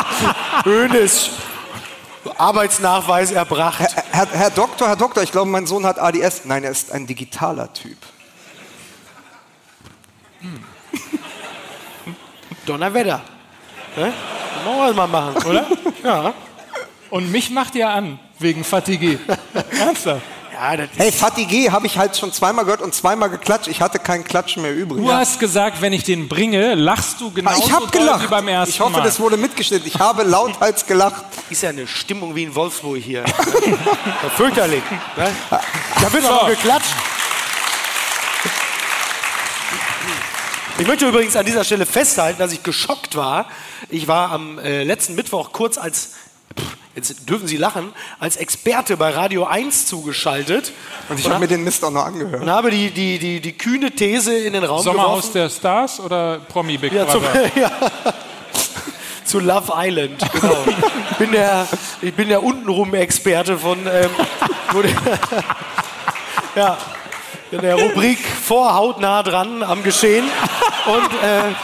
[0.64, 1.30] Hönes,
[2.36, 3.80] Arbeitsnachweis erbracht.
[3.80, 6.42] Herr, Herr, Herr Doktor, Herr Doktor, ich glaube, mein Sohn hat ADS.
[6.44, 7.98] Nein, er ist ein digitaler Typ.
[12.66, 13.20] Donnerwetter.
[13.96, 14.12] Ne?
[14.64, 15.66] Wollen wir mal machen, oder?
[16.04, 16.34] Ja.
[17.10, 19.18] Und mich macht ihr an, wegen Fatigue.
[19.80, 20.22] Ernsthaft.
[20.52, 23.68] Ja, das Hey, Fatigue habe ich halt schon zweimal gehört und zweimal geklatscht.
[23.68, 25.02] Ich hatte keinen Klatschen mehr übrig.
[25.02, 28.24] Du hast gesagt, wenn ich den bringe, lachst du genauso ich habe doll gelacht.
[28.24, 29.02] wie beim ersten ich hoffe, Mal.
[29.02, 29.86] das wurde mitgeschnitten.
[29.86, 31.24] Ich habe lauthals gelacht.
[31.50, 33.24] ist ja eine Stimmung wie in Wolfsburg hier.
[33.24, 34.82] Ja, Fürchterlich.
[35.16, 35.30] Ne?
[36.00, 36.94] Da wird auch noch geklatscht.
[40.76, 43.46] Ich möchte übrigens an dieser Stelle festhalten, dass ich geschockt war.
[43.90, 46.14] Ich war am äh, letzten Mittwoch kurz als,
[46.58, 50.72] pff, jetzt dürfen Sie lachen, als Experte bei Radio 1 zugeschaltet
[51.08, 52.42] Und ich habe mir den Mist auch noch angehört.
[52.42, 55.32] und habe die, die, die, die kühne These in den Raum Sommerhaus geworfen.
[55.34, 57.50] der Stars oder Promi Big Ja, zum, Brother?
[57.56, 57.70] ja.
[59.24, 60.64] Zu Love Island, genau.
[61.12, 61.68] Ich bin der,
[62.02, 64.10] ich bin der untenrum-Experte von ähm,
[64.72, 64.90] wo der,
[66.56, 66.78] ja,
[67.54, 70.24] in der Rubrik vor hautnah dran am Geschehen.
[70.86, 71.54] Und, äh,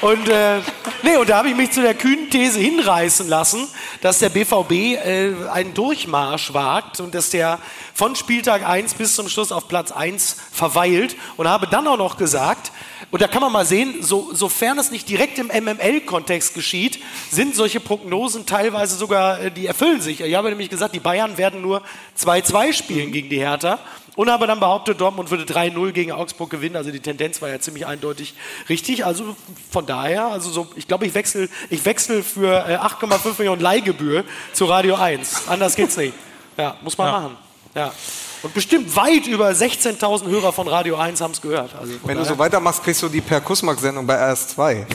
[0.06, 0.60] und, äh,
[1.02, 3.68] nee, und da habe ich mich zu der kühnen These hinreißen lassen,
[4.00, 7.58] dass der BVB äh, einen Durchmarsch wagt und dass der
[7.92, 12.16] von Spieltag 1 bis zum Schluss auf Platz 1 verweilt und habe dann auch noch
[12.16, 12.72] gesagt,
[13.10, 16.98] und da kann man mal sehen, so, sofern es nicht direkt im MML-Kontext geschieht,
[17.30, 20.20] sind solche Prognosen teilweise sogar, äh, die erfüllen sich.
[20.20, 21.82] Ich habe nämlich gesagt, die Bayern werden nur
[22.18, 23.78] 2-2 spielen gegen die Hertha.
[24.16, 26.76] Und habe dann behauptet, Dortmund würde 3-0 gegen Augsburg gewinnen.
[26.76, 28.34] Also die Tendenz war ja ziemlich eindeutig
[28.68, 29.04] richtig.
[29.04, 29.34] Also
[29.70, 34.24] von daher, also so, ich glaube, ich wechsle ich wechsel für äh, 8,5 Millionen Leihgebühr
[34.52, 35.48] zu Radio 1.
[35.48, 36.14] Anders geht's nicht.
[36.56, 37.12] Ja, muss man Ja.
[37.20, 37.36] machen.
[37.74, 37.92] Ja.
[38.44, 41.70] Und bestimmt weit über 16.000 Hörer von Radio 1 haben es gehört.
[41.80, 44.84] Also Wenn du so weitermachst, kriegst du die Per Kussmark-Sendung bei RS2.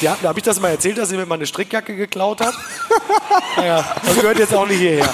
[0.00, 2.54] Ja, da habe ich das mal erzählt, dass sie mir meine Strickjacke geklaut hat.
[3.56, 5.08] naja, das gehört jetzt auch nicht hierher.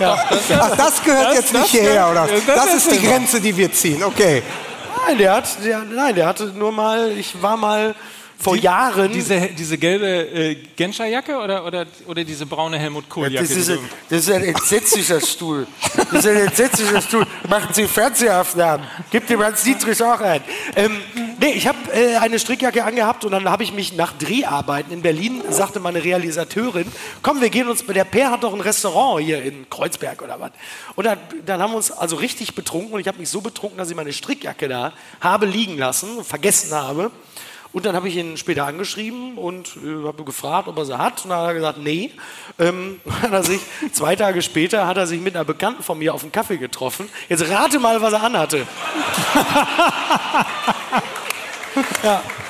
[0.00, 0.26] Ja.
[0.60, 2.40] Ach, das gehört Das- jetzt nicht das hierher, gehört- oder?
[2.46, 3.06] das Das ist die.
[3.06, 4.02] Grenze, die wir ziehen.
[4.02, 4.42] Okay.
[5.06, 7.94] Nein, der hat, der, nein, der hatte nur mal, ich war mal
[8.40, 9.12] vor Jahren.
[9.12, 13.46] Diese, diese gelbe äh, Genscher-Jacke oder, oder, oder diese braune Helmut Kohl-Jacke?
[13.46, 13.78] das, ist die ein,
[14.08, 15.66] das ist ein entsetzlicher Stuhl.
[15.94, 17.26] Das ist ein entsetzlicher Stuhl.
[17.48, 18.86] Machen Sie Fernsehaufnahmen.
[19.10, 20.40] Gibt dem Hans Dietrich auch ein.
[20.74, 21.00] Ähm,
[21.38, 25.02] nee, ich habe äh, eine Strickjacke angehabt und dann habe ich mich nach Dreharbeiten in
[25.02, 26.90] Berlin, sagte meine Realisateurin,
[27.22, 30.52] komm, wir gehen uns, der Per hat doch ein Restaurant hier in Kreuzberg oder was.
[30.96, 33.76] Und dann, dann haben wir uns also richtig betrunken und ich habe mich so betrunken,
[33.76, 37.10] dass ich meine Strickjacke da habe liegen lassen, vergessen habe.
[37.72, 41.24] Und dann habe ich ihn später angeschrieben und äh, habe gefragt, ob er sie hat.
[41.24, 42.10] Und dann hat er gesagt, nee.
[42.58, 43.60] Ähm, hat er sich,
[43.92, 47.08] zwei Tage später hat er sich mit einer Bekannten von mir auf einen Kaffee getroffen.
[47.28, 48.66] Jetzt rate mal, was er anhatte.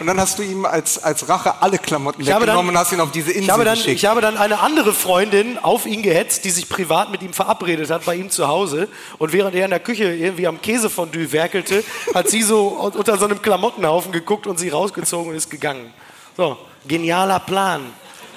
[0.00, 2.78] Und dann hast du ihm als, als Rache alle Klamotten Ich habe dann- weggenommen und
[2.78, 3.96] hast ihn auf diese Ich Insel habe, dann, geschickt.
[3.96, 7.90] ich habe dann eine andere Freundin auf ihn gehetzt, die sich privat mit ihm verabredet
[7.90, 8.88] hat, bei ihm zu Hause.
[9.18, 11.82] Und während er in der Küche irgendwie am Käsefondue werkelte,
[12.14, 15.92] hat sie so unter so einem Klamottenhaufen geguckt und sie rausgezogen und ist gegangen.
[16.36, 17.82] So, genialer Plan.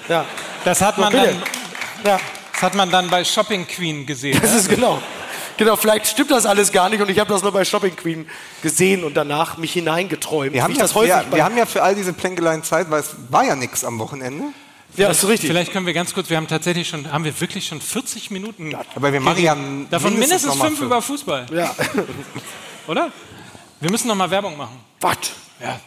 [0.08, 0.24] Ja,
[0.64, 1.40] Das hat man, dann,
[2.04, 2.18] ja.
[2.52, 4.38] das hat man dann bei Shopping Queen gesehen.
[4.42, 5.00] Das ist genau.
[5.58, 8.26] Genau, vielleicht stimmt das alles gar nicht und ich habe das nur bei Shopping Queen
[8.62, 10.52] gesehen und danach mich hineingeträumt.
[10.52, 13.00] wir, haben ja, das häufig wir, wir haben ja für all diese Plänkeleien Zeit, weil
[13.00, 14.44] es war ja nichts am Wochenende.
[14.96, 15.50] ja, das ist richtig.
[15.50, 18.72] Vielleicht können wir ganz kurz, wir haben tatsächlich schon, haben wir wirklich schon 40 Minuten.
[18.94, 19.56] Aber wir machen ja
[19.90, 20.86] Davon mindestens mal fünf fünf.
[20.86, 21.74] über Fußball, Ja.
[22.86, 23.10] oder?
[23.80, 24.78] Wir müssen noch mal Werbung machen.
[25.00, 25.16] Was?
[25.60, 25.78] Ja.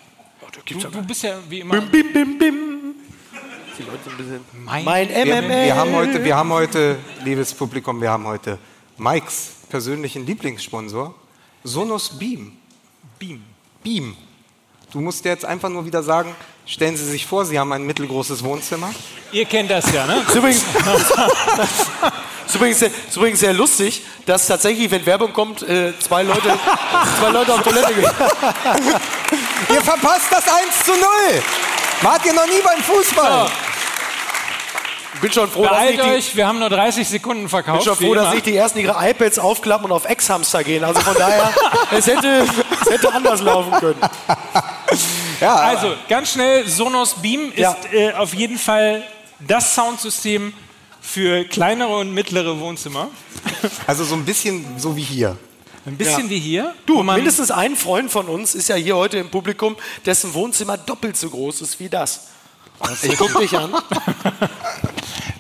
[0.42, 2.56] da Du, du bist ja wie immer Bim, bim, bim, bim.
[3.78, 4.40] Die Leute ein bisschen.
[4.54, 5.50] mein, Mein Wir, MMA.
[5.66, 8.58] wir, haben heute, wir haben heute, liebes Publikum, wir haben heute
[8.98, 11.14] Mikes persönlichen Lieblingssponsor,
[11.64, 12.58] Sonos Beam.
[13.20, 13.44] Beam.
[13.84, 14.16] Beam.
[14.92, 16.36] Du musst dir jetzt einfach nur wieder sagen,
[16.66, 18.94] stellen Sie sich vor, Sie haben ein mittelgroßes Wohnzimmer.
[19.32, 20.24] Ihr kennt das ja, ne?
[20.34, 20.64] Übrigens,
[22.48, 26.58] ist, übrigens sehr, ist übrigens sehr lustig, dass tatsächlich, wenn Werbung kommt, äh, zwei, Leute,
[27.20, 28.10] zwei Leute auf Toilette gehen.
[29.70, 31.00] Ihr verpasst das 1 zu 0.
[32.02, 33.48] Wart ihr noch nie beim Fußball?
[33.48, 33.65] Ich
[35.22, 37.84] bin schon froh, dass nicht die, euch, wir haben nur 30 Sekunden bin verkauft.
[37.84, 40.84] schon wie froh, dass nicht die ersten ihre iPads aufklappen und auf Ex-Hamster gehen.
[40.84, 41.52] Also von daher,
[41.92, 42.46] es hätte,
[42.82, 44.00] es hätte anders laufen können.
[45.42, 47.76] Ja, Also, ganz schnell, Sonos Beam ist Ja.
[47.92, 49.04] äh, auf jeden Fall
[49.46, 50.54] das Soundsystem
[51.02, 53.10] für kleinere und mittlere Wohnzimmer.
[53.88, 55.38] also so ein bisschen so wie hier.
[55.86, 56.30] Ein bisschen Ja.
[56.30, 56.74] wie hier.
[56.86, 61.18] Du, mindestens ein Freund von uns ist ja hier heute im Publikum, dessen Wohnzimmer doppelt
[61.18, 62.28] so groß ist wie das.
[63.04, 63.74] Ich guck dich an.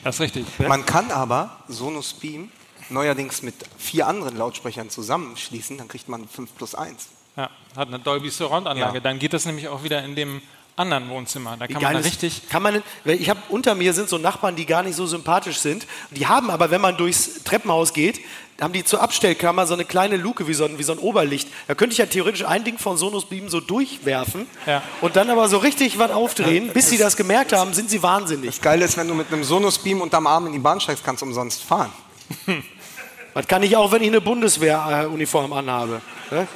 [0.04, 0.46] Das ist richtig.
[0.60, 2.52] Man kann aber Sonos Beam
[2.90, 7.08] neuerdings mit vier anderen Lautsprechern zusammenschließen, dann kriegt man 5 plus 1.
[7.36, 8.96] Ja, hat eine Dolby Surround Anlage.
[8.96, 9.00] Ja.
[9.00, 10.44] Dann geht das nämlich auch wieder in dem
[10.76, 11.58] anderen Wohnzimmer.
[11.58, 12.50] Da kann man da richtig.
[12.50, 15.88] Kann man, ich habe unter mir sind so Nachbarn, die gar nicht so sympathisch sind.
[16.12, 18.20] Die haben aber, wenn man durchs Treppenhaus geht,
[18.62, 21.48] haben die zur Abstellkammer so eine kleine Luke wie so ein, wie so ein Oberlicht.
[21.68, 24.82] Da könnte ich ja theoretisch ein Ding von Sonos Beam so durchwerfen Ja.
[25.02, 26.70] und dann aber so richtig was aufdrehen.
[26.72, 28.52] Bis sie das gemerkt haben, sind sie wahnsinnig.
[28.52, 31.04] Das Geile ist, wenn du mit einem Sonos Beam unterm Arm in die Bahn steigst,
[31.04, 31.92] kannst du umsonst fahren.
[33.34, 36.00] Das kann ich auch, wenn ich eine Bundeswehruniform anhabe.
[36.32, 36.48] Ne?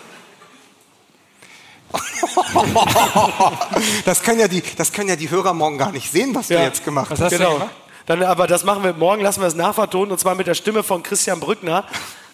[4.05, 6.59] Das können, ja die, das können ja die Hörer morgen gar nicht sehen, was Ja.
[6.59, 7.33] du jetzt gemacht Was hast.
[7.33, 7.69] hast du Genau.
[8.09, 10.81] Dann, aber das machen wir morgen, lassen wir es nachvertonen und zwar mit der Stimme
[10.81, 11.85] von Christian Brückner.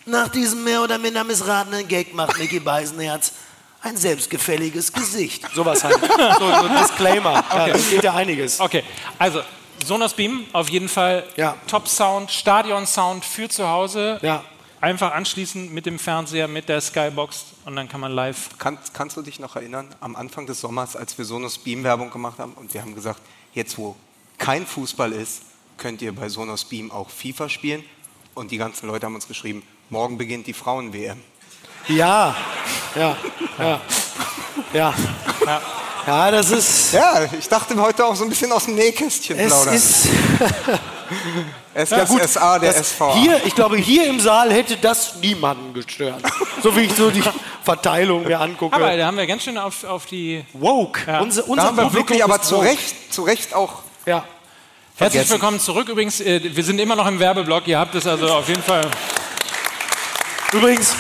[0.06, 3.34] Nach diesem mehr oder minder missratenen Gag macht Mickey Beisenherz
[3.82, 5.46] ein selbstgefälliges Gesicht.
[5.54, 6.00] Sowas halt.
[6.00, 6.08] So,
[6.50, 7.44] so ein Disclaimer.
[7.54, 8.62] Ja, das geht ja einiges.
[8.62, 8.86] Okay,
[9.20, 9.42] also
[9.86, 11.58] Sonos Beam auf jeden Fall Ja.
[11.68, 14.20] Top Sound, Stadion Sound für zu Hause.
[14.22, 14.46] Ja.
[14.80, 18.58] Einfach anschließen mit dem Fernseher, mit der Skybox und dann kann man live.
[18.60, 22.12] Kann, kannst du dich noch erinnern, am Anfang des Sommers, als wir Sonos Beam Werbung
[22.12, 23.20] gemacht haben und wir haben gesagt,
[23.54, 23.98] jetzt wo
[24.38, 25.42] kein Fußball ist,
[25.78, 27.84] könnt ihr bei Sonos Beam auch FIFA spielen?
[28.34, 31.22] Und die ganzen Leute haben uns geschrieben, morgen beginnt die Frauen-WM.
[31.88, 32.36] Ja.
[32.96, 33.18] Ja.
[33.58, 33.80] Ja.
[34.74, 34.94] Ja.
[36.08, 36.94] Ja, das ist.
[36.94, 39.74] Ja, ich dachte heute auch so ein bisschen aus dem Nähkästchen Es plaudern.
[39.74, 40.08] ist.
[41.78, 43.14] Es das SA, der das SVA.
[43.16, 46.24] Hier, ich glaube, hier im Saal hätte das niemanden gestört.
[46.64, 47.22] So wie ich so die
[47.64, 48.74] Verteilung mir angucke.
[48.76, 50.46] Aber da haben wir ganz schön auf, auf die.
[50.54, 51.02] woke.
[51.06, 51.20] Ja.
[51.20, 52.66] Unser, da unser haben wir wirklich aber ist zu woke.
[52.66, 54.24] Recht, zu Recht auch Ja.
[54.98, 55.32] Herzlich Vergessen.
[55.34, 55.90] willkommen zurück.
[55.90, 57.68] Übrigens, äh, wir sind immer noch im Werbeblock.
[57.68, 58.90] Ihr habt es also auf jeden Fall.
[60.54, 60.96] Übrigens,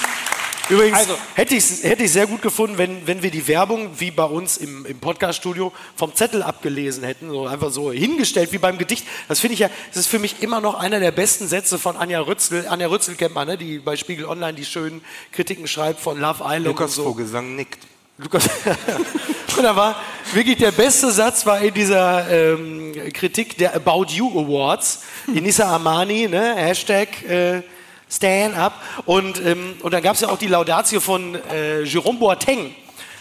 [0.70, 3.92] übrigens Also- hätte ich es hätte ich sehr gut gefunden, wenn, wenn wir die Werbung
[3.98, 8.58] wie bei uns im, im Podcast-Studio vom Zettel abgelesen hätten, so einfach so hingestellt wie
[8.58, 9.06] beim Gedicht.
[9.30, 11.96] Das finde ich ja, das ist für mich immer noch einer der besten Sätze von
[11.96, 12.68] Anja Rützel.
[12.68, 13.58] Anja Rützel kennt man, ne?
[13.58, 17.04] die bei Spiegel Online die schönen Kritiken schreibt von Love Island Lukas und so.
[17.06, 17.80] Vogelsang nickt.
[18.18, 18.48] Lukas.
[19.58, 20.02] und war
[20.32, 25.04] wirklich der beste Satz war in dieser ähm, Kritik der About You Awards.
[25.34, 26.56] Inissa Amani, ne?
[26.56, 27.62] Hashtag äh,
[28.10, 28.82] Stand Up.
[29.06, 32.74] Und, ähm, und dann gab es ja auch die Laudatio von äh, Jerome Boateng,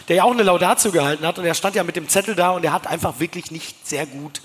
[0.07, 1.39] der ja auch eine Laudatio gehalten hat.
[1.39, 4.05] Und er stand ja mit dem Zettel da und er hat einfach wirklich nicht sehr
[4.05, 4.41] gut.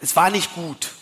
[0.00, 0.92] Es war nicht gut.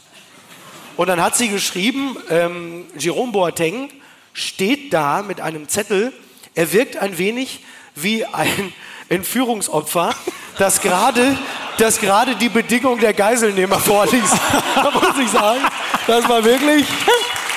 [0.96, 3.90] Und dann hat sie geschrieben, ähm, Jerome Boateng
[4.32, 6.14] steht da mit einem Zettel.
[6.54, 7.60] Er wirkt ein wenig
[7.94, 8.72] wie ein
[9.08, 10.14] Entführungsopfer,
[10.58, 11.36] das gerade
[11.78, 14.36] das gerade die Bedingung der Geiselnehmer vorliest.
[14.74, 15.60] da muss ich sagen,
[16.06, 16.86] das war wirklich,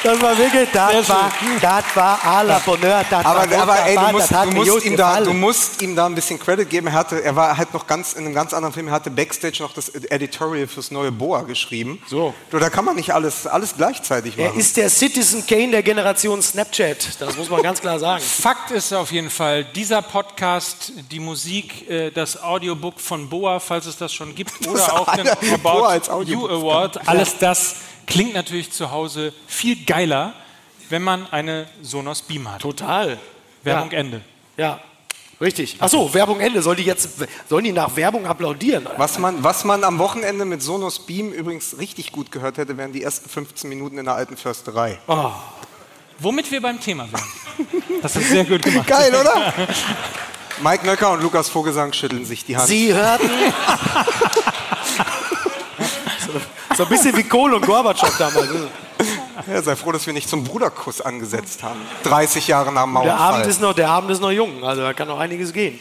[0.06, 3.96] das war wirklich, das war, das war à la Bonheur, das war Aber, aber ey,
[3.96, 6.88] du musst, du, musst ihm da, du musst ihm da ein bisschen Credit geben.
[6.88, 8.88] Er, hatte, er war halt noch ganz in einem ganz anderen Film.
[8.88, 12.00] Er hatte Backstage noch das Editorial fürs neue Boa geschrieben.
[12.08, 12.36] So.
[12.52, 14.60] Du, da kann man nicht alles, alles gleichzeitig Er machen.
[14.60, 18.24] ist der Citizen Kane der Generation Snapchat, das muss man ganz klar sagen.
[18.42, 23.88] Fakt ist auf jeden Fall, dieser Podcast, die Musik, äh, das Audiobook von Boa, falls
[23.88, 27.38] es das schon gibt, oder auch den alle Boa als About You Audiobook Award, alles
[27.40, 27.76] das
[28.08, 30.34] klingt natürlich zu Hause viel geiler,
[30.90, 32.62] wenn man eine Sonos Beam hat.
[32.62, 33.20] Total.
[33.64, 33.98] Werbung ja.
[33.98, 34.22] Ende.
[34.58, 34.80] Ja,
[35.42, 35.78] richtig.
[35.80, 36.62] Achso, Werbung Ende.
[36.62, 37.10] Soll die jetzt,
[37.50, 38.88] sollen die nach Werbung applaudieren?
[38.98, 42.94] Was man, was man am Wochenende mit Sonos Beam übrigens richtig gut gehört hätte, wären
[42.94, 45.00] die ersten 15 Minuten in der alten Försterei.
[46.20, 47.24] Womit wir beim Thema wären.
[48.02, 48.86] Das ist sehr gut gemacht.
[48.86, 49.54] Geil, oder?
[50.62, 52.68] Mike Nöcker und Lukas Vogelsang schütteln sich die Hand.
[52.68, 53.30] Sie hörten.
[56.78, 58.48] so, ein bisschen wie Kohl und Gorbatschow damals.
[59.48, 61.80] Ja, sei froh, dass wir nicht zum Bruderkuss angesetzt haben.
[62.04, 63.50] 30 Jahre nach dem Der Abend, Mauerfall.
[63.50, 65.80] ist noch, der Abend ist noch jung, also da kann noch einiges gehen.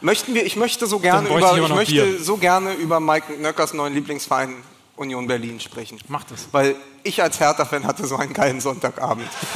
[0.00, 2.22] Möchten wir, ich möchte so gerne über, ich möchte Bier.
[2.22, 4.56] so gerne über Mike Nöckers neuen Lieblingsverein
[4.96, 5.98] Union Berlin sprechen.
[6.08, 6.48] Mach das.
[6.52, 9.28] Weil ich als Hertha-Fan hatte so einen geilen Sonntagabend.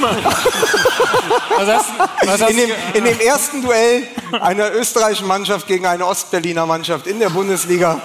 [1.57, 1.89] Was hast,
[2.25, 4.03] was hast In dem, in dem ersten Duell
[4.39, 7.99] einer österreichischen Mannschaft gegen eine Ostberliner Mannschaft in der Bundesliga.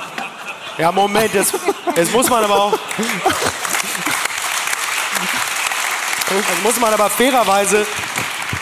[0.78, 1.54] Ja, Moment, jetzt,
[1.94, 2.72] jetzt muss man aber auch.
[6.30, 7.86] Jetzt muss man aber fairerweise.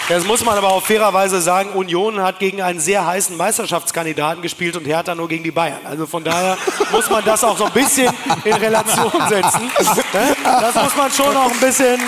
[0.08, 4.76] Jetzt muss man aber auch fairerweise sagen, Union hat gegen einen sehr heißen Meisterschaftskandidaten gespielt
[4.76, 5.80] und Hertha nur gegen die Bayern.
[5.84, 6.58] Also von daher
[6.92, 8.12] muss man das auch so ein bisschen
[8.44, 9.70] in Relation setzen.
[10.12, 10.36] Ne?
[10.42, 11.98] Das muss man schon auch ein bisschen.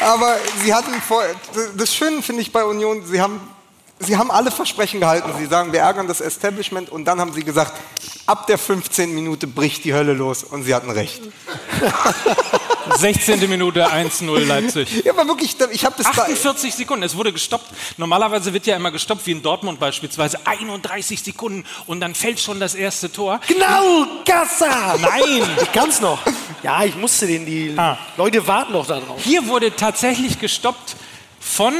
[0.00, 1.22] Aber sie hatten vor,
[1.76, 3.40] das Schöne finde ich bei Union, sie haben,
[3.98, 5.30] sie haben alle Versprechen gehalten.
[5.38, 7.72] Sie sagen, wir ärgern das Establishment und dann haben sie gesagt,
[8.26, 9.14] ab der 15.
[9.14, 11.22] Minute bricht die Hölle los und sie hatten recht.
[12.98, 13.48] 16.
[13.50, 15.04] Minute 1-0 Leipzig.
[15.04, 17.66] Ja, aber wirklich, ich habe das da, 48 Sekunden, es wurde gestoppt.
[17.96, 22.60] Normalerweise wird ja immer gestoppt, wie in Dortmund beispielsweise, 31 Sekunden und dann fällt schon
[22.60, 23.40] das erste Tor.
[23.48, 24.96] Genau, Gassa!
[24.98, 25.42] Nein!
[25.62, 26.20] Ich kann's noch.
[26.62, 27.98] Ja, ich musste den, die Ah.
[28.16, 29.20] Leute warten noch darauf.
[29.22, 30.96] Hier wurde tatsächlich gestoppt
[31.40, 31.74] von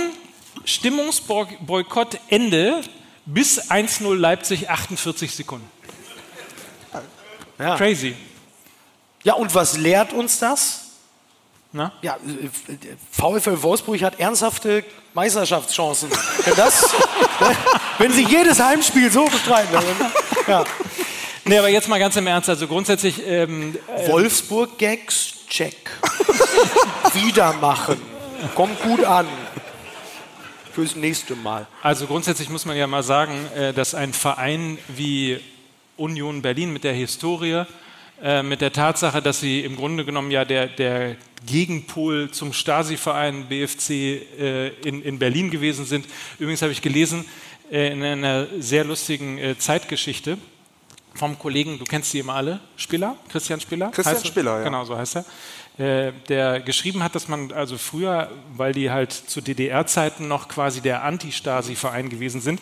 [0.65, 2.81] Stimmungsboykott Ende
[3.27, 5.69] bis 1-0 Leipzig 48 Sekunden.
[7.59, 7.77] Ja.
[7.77, 8.15] Crazy.
[9.25, 10.83] ja, und was lehrt uns das?
[11.73, 11.93] Na?
[12.03, 12.49] Ja, äh,
[13.11, 14.85] VfL Wolfsburg hat ernsthafte
[15.15, 16.11] Meisterschaftschancen.
[16.45, 16.95] Wenn, das,
[17.99, 19.73] wenn sie jedes Heimspiel so bestreiten.
[19.73, 20.13] dann-
[20.47, 20.65] Ja.
[21.45, 22.49] Nee, aber jetzt mal ganz im Ernst.
[22.49, 23.77] Also grundsätzlich, ähm,
[24.07, 25.77] Wolfsburg-Gags, check.
[27.15, 28.01] Wieder machen.
[28.55, 29.27] Kommt gut an.
[30.77, 31.67] Fürs nächste Mal.
[31.83, 35.41] also grundsätzlich muss man ja mal sagen, äh, dass ein Verein wie
[35.97, 37.65] Union Berlin mit der Historie,
[38.23, 41.17] äh, mit der Tatsache, dass sie im Grunde genommen ja der, der
[41.47, 46.05] Gegenpol zum Stasi-Verein BFC äh, in, in Berlin gewesen sind.
[46.39, 47.25] Übrigens habe ich gelesen
[47.71, 50.37] in einer sehr lustigen Zeitgeschichte
[51.15, 53.91] vom Kollegen, du kennst die immer alle, Spiller, Christian Spiller?
[53.91, 54.25] Christian er?
[54.25, 54.65] Spiller, ja.
[54.65, 55.25] Genau, so heißt er.
[55.79, 60.81] Äh, der geschrieben hat, dass man also früher, weil die halt zu DDR-Zeiten noch quasi
[60.81, 62.61] der Anti-Stasi-Verein gewesen sind,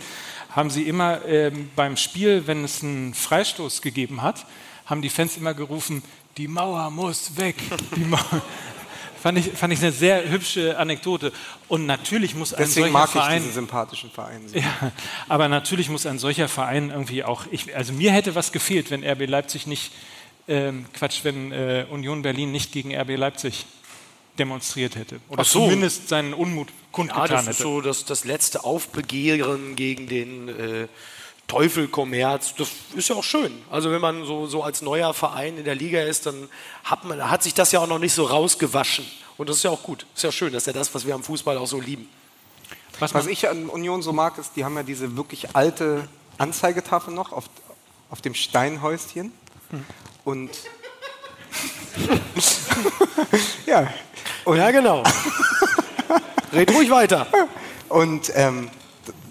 [0.50, 4.46] haben sie immer ähm, beim Spiel, wenn es einen Freistoß gegeben hat,
[4.86, 6.02] haben die Fans immer gerufen,
[6.36, 7.54] die Mauer muss weg.
[7.94, 8.42] Die Mauer.
[9.22, 11.32] Fand ich, fand ich eine sehr hübsche Anekdote.
[11.68, 14.46] Und natürlich muss ein deswegen solcher mag ich Verein, diesen sympathischen Verein.
[14.46, 14.58] so.
[14.58, 14.92] ja,
[15.30, 17.46] aber natürlich muss ein solcher Verein irgendwie auch.
[17.50, 19.92] Ich, also mir hätte was gefehlt, wenn RB Leipzig nicht,
[20.48, 23.66] ähm, Quatsch, wenn äh, Union Berlin nicht gegen RB Leipzig
[24.38, 25.20] demonstriert hätte.
[25.28, 25.60] Oder so.
[25.60, 27.62] zumindest seinen Unmut Ja, kundgetan das ist hätte.
[27.62, 30.88] so das, das letzte Aufbegehren gegen den äh,
[31.46, 32.54] Teufelkommerz.
[32.56, 33.52] Das ist ja auch schön.
[33.70, 36.48] Also wenn man so, so als neuer Verein in der Liga ist, dann
[36.84, 39.04] hat, man, hat sich das ja auch noch nicht so rausgewaschen.
[39.36, 40.06] Und das ist ja auch gut.
[40.14, 42.08] Ist ja schön, das ist ja das, was wir am Fußball auch so lieben.
[42.98, 47.12] Was Was ich an Union so mag, ist, die haben ja diese wirklich alte Anzeigetafel
[47.12, 47.44] noch auf,
[48.10, 49.32] auf dem Steinhäuschen.
[50.24, 50.50] Und
[53.66, 53.92] ja,
[54.44, 55.02] und, Ja, genau.
[56.52, 57.26] Red ruhig weiter.
[57.88, 58.70] und ähm,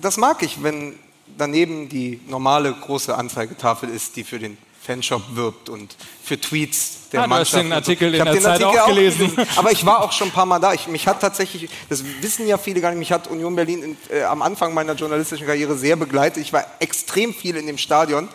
[0.02, 0.98] das mag ich, wenn
[1.38, 7.22] daneben die normale große Anzeigetafel ist, die für den Fanshop wirbt und für Tweets der
[7.22, 7.64] Ah, du hast Mannschaft.
[7.64, 7.76] den und so.
[7.76, 9.38] Artikel in der den Zeit Artikel auch gelesen.
[9.56, 10.74] Aber ich war auch schon ein paar Mal da.
[10.74, 13.98] Ich, mich hat tatsächlich, das wissen ja viele gar nicht, mich hat Union Berlin in,
[14.10, 16.44] äh, am Anfang meiner journalistischen Karriere sehr begleitet.
[16.44, 18.28] Ich war extrem viel in dem Stadion.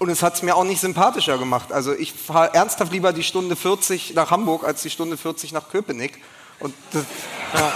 [0.00, 1.72] Und es hat es mir auch nicht sympathischer gemacht.
[1.72, 5.68] Also ich fahre ernsthaft lieber die Stunde 40 nach Hamburg als die Stunde 40 nach
[5.68, 6.18] Köpenick.
[6.58, 7.04] Und das,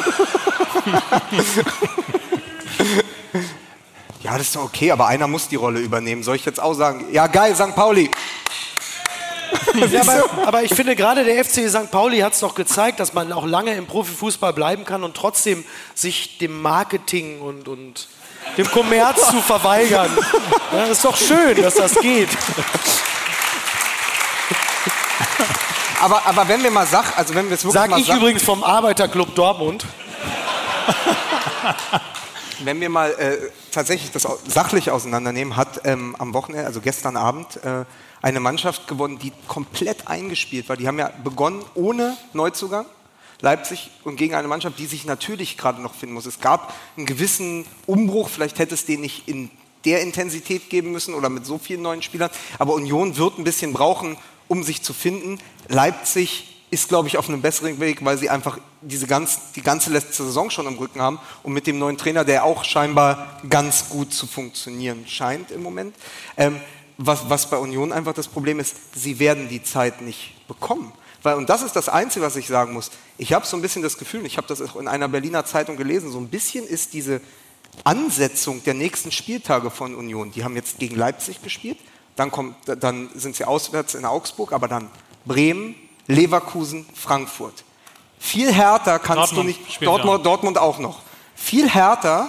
[4.22, 6.22] ja, das ist doch okay, aber einer muss die Rolle übernehmen.
[6.22, 7.74] Soll ich jetzt auch sagen, ja geil, St.
[7.74, 8.10] Pauli.
[9.90, 11.90] Ja, aber, aber ich finde, gerade der FC St.
[11.90, 15.64] Pauli hat es doch gezeigt, dass man auch lange im Profifußball bleiben kann und trotzdem
[15.94, 18.08] sich dem Marketing und, und
[18.56, 20.10] dem Kommerz zu verweigern.
[20.72, 22.28] Ja, das ist doch schön, dass das geht.
[26.00, 28.16] Aber, aber wenn wir mal Sach, also wenn wir es wirklich Sag mal ich Sach-
[28.16, 29.86] übrigens vom Arbeiterclub Dortmund.
[32.60, 37.56] Wenn wir mal äh, tatsächlich das sachlich auseinandernehmen, hat ähm, am Wochenende, also gestern Abend,
[37.64, 37.84] äh,
[38.22, 40.76] eine Mannschaft gewonnen, die komplett eingespielt war.
[40.76, 42.86] Die haben ja begonnen ohne Neuzugang,
[43.44, 46.26] Leipzig, und gegen eine Mannschaft, die sich natürlich gerade noch finden muss.
[46.26, 49.50] Es gab einen gewissen Umbruch, vielleicht hätte es den nicht in
[49.84, 53.74] der Intensität geben müssen oder mit so vielen neuen Spielern, aber Union wird ein bisschen
[53.74, 54.16] brauchen,
[54.48, 55.38] um sich zu finden.
[55.68, 59.90] Leipzig ist, glaube ich, auf einem besseren Weg, weil sie einfach diese ganz, die ganze
[59.90, 63.90] letzte Saison schon im Rücken haben und mit dem neuen Trainer, der auch scheinbar ganz
[63.90, 65.94] gut zu funktionieren scheint im Moment.
[66.38, 66.60] Ähm,
[66.96, 70.92] was, was bei Union einfach das Problem ist, sie werden die Zeit nicht bekommen.
[71.24, 72.90] Weil, und das ist das Einzige, was ich sagen muss.
[73.16, 75.76] Ich habe so ein bisschen das Gefühl, ich habe das auch in einer Berliner Zeitung
[75.76, 77.22] gelesen, so ein bisschen ist diese
[77.82, 81.78] Ansetzung der nächsten Spieltage von Union, die haben jetzt gegen Leipzig gespielt,
[82.14, 84.90] dann, kommt, dann sind sie auswärts in Augsburg, aber dann
[85.24, 85.74] Bremen,
[86.06, 87.64] Leverkusen, Frankfurt.
[88.18, 91.00] Viel härter kannst Dortmund du nicht, Dortmund, Dortmund auch noch.
[91.34, 92.28] Viel härter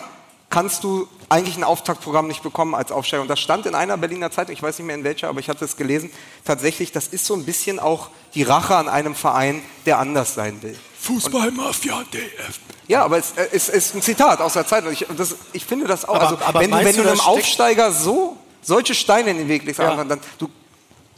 [0.49, 3.21] kannst du eigentlich ein Auftaktprogramm nicht bekommen als Aufsteiger.
[3.21, 5.49] Und das stand in einer Berliner Zeitung, ich weiß nicht mehr in welcher, aber ich
[5.49, 6.11] hatte es gelesen.
[6.43, 10.61] Tatsächlich, das ist so ein bisschen auch die Rache an einem Verein, der anders sein
[10.61, 10.77] will.
[10.99, 12.61] Fußballmafia DFB.
[12.87, 14.91] Ja, aber es, äh, es ist ein Zitat aus der Zeitung.
[14.91, 16.15] Ich, das, ich finde das auch.
[16.15, 19.47] Aber- also, aber wenn wenn du du, einem das Aufsteiger so solche Steine in den
[19.47, 20.03] Weg legst, Ja.
[20.03, 20.49] dann du,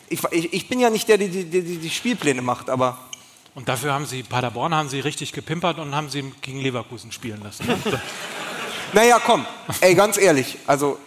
[0.10, 2.98] ich, ich, ich bin ja nicht der, der die, die, die, Spielpläne macht, aber
[3.56, 7.42] Und dafür haben sie Paderborn haben sie richtig gepimpert und haben sie gegen Leverkusen spielen
[7.44, 7.66] lassen.
[8.94, 9.46] naja, komm,
[9.82, 10.98] ey, ganz ehrlich, also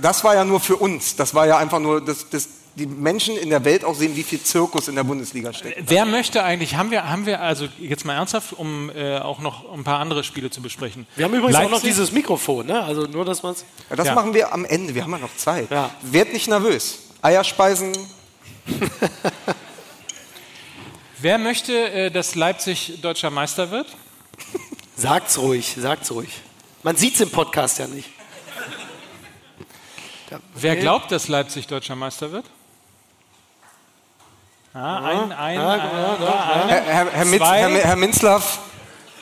[0.00, 1.16] das war ja nur für uns.
[1.16, 2.48] Das war ja einfach nur, dass, dass
[2.78, 5.90] die Menschen in der Welt auch sehen, wie viel Zirkus in der Bundesliga steckt.
[5.90, 9.70] Wer möchte eigentlich, haben wir, haben wir also jetzt mal ernsthaft, um äh, auch noch
[9.72, 11.06] ein paar andere Spiele zu besprechen.
[11.16, 12.82] Wir haben übrigens auch noch Leipzig- dieses Mikrofon, ne?
[12.82, 13.64] Also nur, dass man es.
[13.90, 14.14] Ja, das Ja.
[14.14, 15.70] machen wir am Ende, wir haben ja noch Zeit.
[15.70, 15.90] Ja.
[16.02, 17.00] Werd nicht nervös.
[17.20, 17.92] Eierspeisen,
[21.20, 23.86] Wer möchte, äh, dass Leipzig deutscher Meister wird?
[24.96, 26.28] Sagt's ruhig, sagt's ruhig.
[26.82, 28.08] Man sieht's im Podcast ja nicht.
[30.54, 32.44] Wer glaubt, dass Leipzig deutscher Meister wird?
[34.74, 35.80] Ja, ein, ein, ein,
[36.68, 37.58] Herr, Herr, Mitz, Zwei.
[37.58, 38.58] Herr, Herr Minzlaff,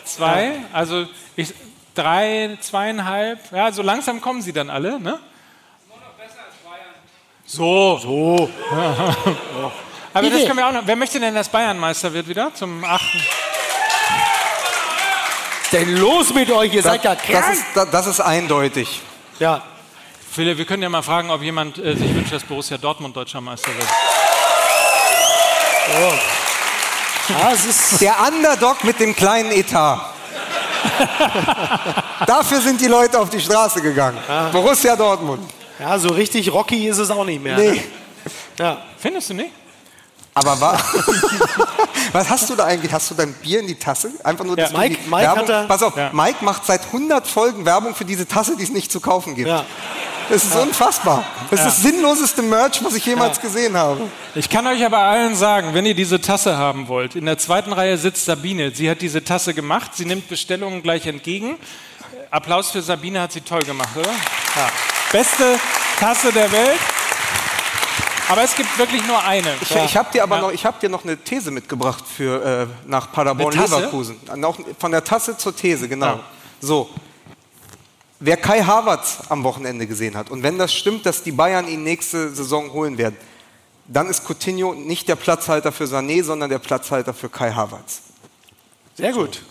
[0.04, 1.54] zwei, also ich,
[1.94, 5.18] drei, zweieinhalb, ja, so langsam kommen sie dann alle, ne?
[7.46, 7.98] So.
[7.98, 8.50] So.
[10.12, 10.86] Aber das können wir auch noch.
[10.86, 12.52] Wer möchte denn, dass Bayern Meister wird wieder?
[12.54, 13.22] Zum achten.
[15.72, 16.74] Denn los mit euch?
[16.74, 17.52] Ihr seid ja das, krank.
[17.52, 19.00] ist, das, das ist eindeutig.
[19.38, 19.62] Ja.
[20.30, 23.40] Philipp, wir können ja mal fragen, ob jemand äh, sich wünscht, dass Borussia Dortmund deutscher
[23.40, 23.88] Meister wird.
[26.00, 28.00] Ja, es ist.
[28.00, 30.00] Der Underdog mit dem kleinen Etat.
[32.26, 34.18] Dafür sind die Leute auf die Straße gegangen.
[34.52, 35.50] Borussia Dortmund.
[35.78, 37.56] Ja, so richtig rocky ist es auch nicht mehr.
[37.56, 37.70] Nee.
[37.72, 37.80] Ne?
[38.58, 38.78] Ja.
[38.98, 39.50] Findest du nicht?
[40.34, 40.78] Aber wa
[42.12, 42.92] was hast du da eigentlich?
[42.92, 44.10] Hast du dein Bier in die Tasse?
[44.22, 45.68] Einfach nur Ja, dass du Mike- die Mike Werbung.
[45.68, 46.10] Pass auf, Ja.
[46.12, 49.48] Mike macht seit 100 Folgen Werbung für diese Tasse, die es nicht zu kaufen gibt.
[49.48, 49.64] Ja.
[50.28, 51.24] Das ist unfassbar.
[51.50, 54.02] Das ist das sinnloseste Merch, was ich jemals gesehen habe.
[54.34, 57.72] Ich kann euch aber allen sagen, wenn ihr diese Tasse haben wollt, in der zweiten
[57.72, 58.72] Reihe sitzt Sabine.
[58.74, 61.56] Sie hat diese Tasse gemacht, sie nimmt Bestellungen gleich entgegen.
[62.30, 64.10] Applaus für Sabine, hat sie toll gemacht, oder?
[64.10, 64.68] Ja.
[65.12, 65.58] Beste
[66.00, 66.78] Tasse der Welt.
[68.28, 69.54] Aber es gibt wirklich nur eine.
[69.60, 70.42] Ich, ich habe dir aber Ja.
[70.42, 73.56] noch, ich hab dir noch eine These mitgebracht für, äh, nach Paderborn?
[73.56, 74.16] Leverkusen.
[74.34, 76.06] Noch von der Tasse zur These, genau.
[76.06, 76.20] Ja.
[76.60, 76.90] So.
[78.18, 81.82] Wer Kai Havertz am Wochenende gesehen hat und wenn das stimmt, dass die Bayern ihn
[81.82, 83.16] nächste Saison holen werden,
[83.88, 88.00] dann ist Coutinho nicht der Platzhalter für Sané, sondern der Platzhalter für Kai Havertz.
[88.94, 89.42] Sehr gut.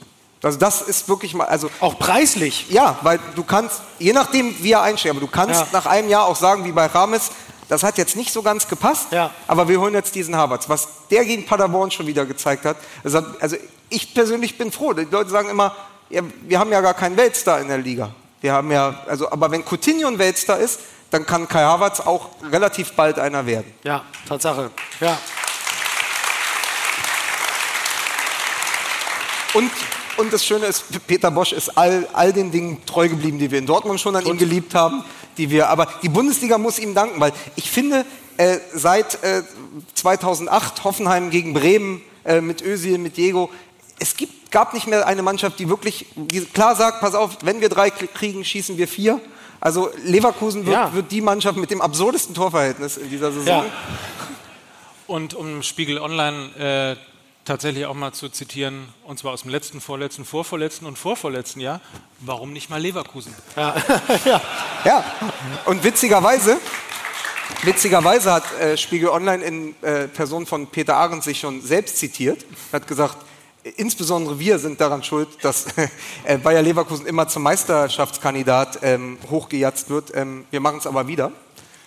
[0.42, 2.68] Also das ist wirklich mal, also Auch preislich.
[2.70, 5.68] ja, weil du kannst, je nachdem wie er einsteigt, aber du kannst Ja.
[5.72, 7.32] nach einem Jahr auch sagen, wie bei Rames,
[7.70, 9.32] das hat jetzt nicht so ganz gepasst, Ja.
[9.48, 10.70] aber wir holen jetzt diesen Havertz.
[10.70, 13.56] Was der gegen Paderborn schon wieder gezeigt hat, also, also
[13.90, 14.94] ich persönlich bin froh.
[14.94, 15.76] Die Leute sagen immer,
[16.10, 18.12] ja, wir haben ja gar keinen Weltstar in der Liga.
[18.46, 20.80] Wir haben ja, also, aber wenn Coutinho ein Weltstar ist,
[21.10, 23.74] dann kann Kai Havertz auch relativ bald einer werden.
[23.84, 24.70] Ja, Tatsache.
[25.00, 25.18] Ja.
[29.56, 29.72] Und,
[30.18, 33.58] und das Schöne ist, Peter Bosch ist all, all den Dingen treu geblieben, die wir
[33.58, 35.04] in Dortmund schon an ihm geliebt haben.
[35.40, 38.06] Die wir, aber die Bundesliga muss ihm danken, weil ich finde,
[38.38, 39.42] äh, seit äh,
[39.96, 43.50] 2008 Hoffenheim gegen Bremen äh, mit Özil, mit Diego,
[44.00, 47.62] es gibt, gab nicht mehr eine Mannschaft, die wirklich die klar sagt, pass auf, wenn
[47.62, 49.20] wir drei kriegen, schießen wir vier.
[49.62, 50.94] Also Leverkusen wird, Ja.
[50.94, 53.48] wird die Mannschaft mit dem absurdesten Torverhältnis in dieser Saison.
[53.48, 53.66] Ja.
[55.08, 57.02] Und um Spiegel Online äh,
[57.46, 61.80] tatsächlich auch mal zu zitieren, und zwar aus dem letzten, vorletzten, vorvorletzten und vorvorletzten Jahr,
[62.22, 63.34] warum nicht mal Leverkusen?
[63.56, 63.76] Ja,
[65.66, 66.58] und witzigerweise,
[67.62, 72.44] witzigerweise hat äh, Spiegel Online in äh, Person von Peter Arendt sich schon selbst zitiert,
[72.74, 73.18] hat gesagt,
[73.78, 75.66] insbesondere wir sind daran schuld, dass
[76.24, 80.16] äh, Bayer Leverkusen immer zum Meisterschaftskandidat ähm, hochgejatzt wird.
[80.16, 81.32] Ähm, wir machen es aber wieder,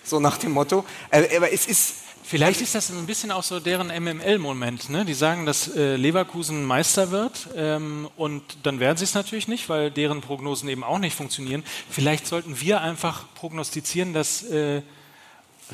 [0.05, 0.85] so nach dem Motto.
[1.11, 1.95] Äh, aber es ist
[2.29, 4.91] Vielleicht ist das ein bisschen auch so deren MML-Moment.
[4.91, 5.07] Ne?
[5.07, 9.71] Die sagen, dass äh, Leverkusen Meister wird ähm, und dann werden sie es natürlich nicht,
[9.71, 11.65] weil deren Prognosen eben auch nicht funktionieren.
[11.89, 14.83] Vielleicht sollten wir einfach prognostizieren, dass äh,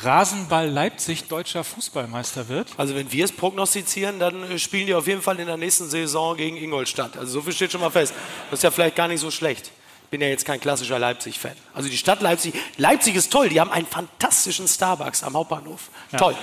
[0.03, 2.69] Rasenball Leipzig deutscher Fußballmeister wird.
[2.77, 5.89] Also wenn wir es prognostizieren, dann äh, spielen die auf jeden Fall in der nächsten
[5.89, 7.17] Saison gegen Ingolstadt.
[7.17, 8.13] Also so viel steht schon mal fest.
[8.51, 9.71] Das ist ja vielleicht gar nicht so schlecht.
[10.11, 11.55] bin ja jetzt kein klassischer Leipzig-Fan.
[11.75, 15.89] Also die Stadt Leipzig, Leipzig ist toll, die haben einen fantastischen Starbucks am Hauptbahnhof.
[16.17, 16.35] Toll.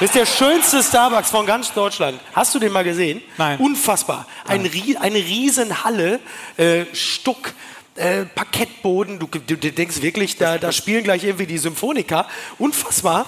[0.00, 2.18] Das ist der schönste Starbucks von ganz Deutschland.
[2.32, 3.22] Hast du den mal gesehen?
[3.38, 3.58] Nein.
[3.60, 4.26] Unfassbar.
[4.46, 6.18] Ein, Rie- eine Riesenhalle,
[6.56, 7.52] äh, Stuck,
[7.96, 9.18] äh, Parkettboden.
[9.18, 12.26] Du, du, du denkst wirklich, da, da spielen gleich irgendwie die Symphoniker.
[12.58, 13.26] Unfassbar.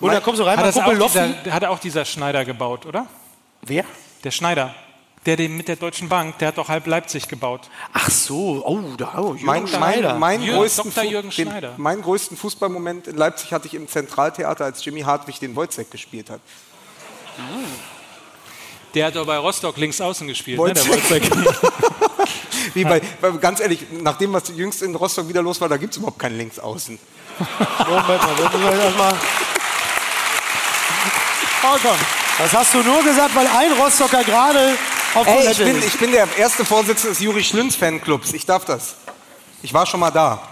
[0.00, 2.86] Und dann kommst du rein, Hat, mal das auch dieser, hat auch dieser Schneider gebaut,
[2.86, 3.06] oder?
[3.62, 3.84] Wer?
[4.24, 4.74] Der Schneider.
[5.24, 7.70] Der den mit der Deutschen Bank, der hat doch halb Leipzig gebaut.
[7.92, 10.08] Ach so, oh, da, oh Jürgen Mein, Schneider.
[10.10, 11.04] mein, mein, Jürgen- größten Dr.
[11.04, 11.74] Jürgen den, Schneider.
[11.76, 16.28] mein größten Fußballmoment in Leipzig hatte ich im Zentraltheater, als Jimmy Hartwig den Wojcek gespielt
[16.28, 16.40] hat.
[18.94, 20.60] Der hat doch bei Rostock links außen gespielt.
[20.60, 21.30] Ne, der Wojciech.
[22.74, 25.76] Wie bei, weil ganz ehrlich, nach dem, was jüngst in Rostock wieder los war, da
[25.76, 26.98] gibt es überhaupt keinen Linksaußen.
[27.88, 29.14] Moment mal, das müssen wir erst mal-
[31.64, 31.76] Oh.
[32.38, 34.76] Das hast du nur gesagt, weil ein Rostocker gerade
[35.14, 35.86] auf Ey, ich bin, ist.
[35.86, 38.32] ich bin der erste Vorsitzende des Juri Schlünz Fanclubs.
[38.32, 38.96] Ich darf das.
[39.62, 40.48] Ich war schon mal da.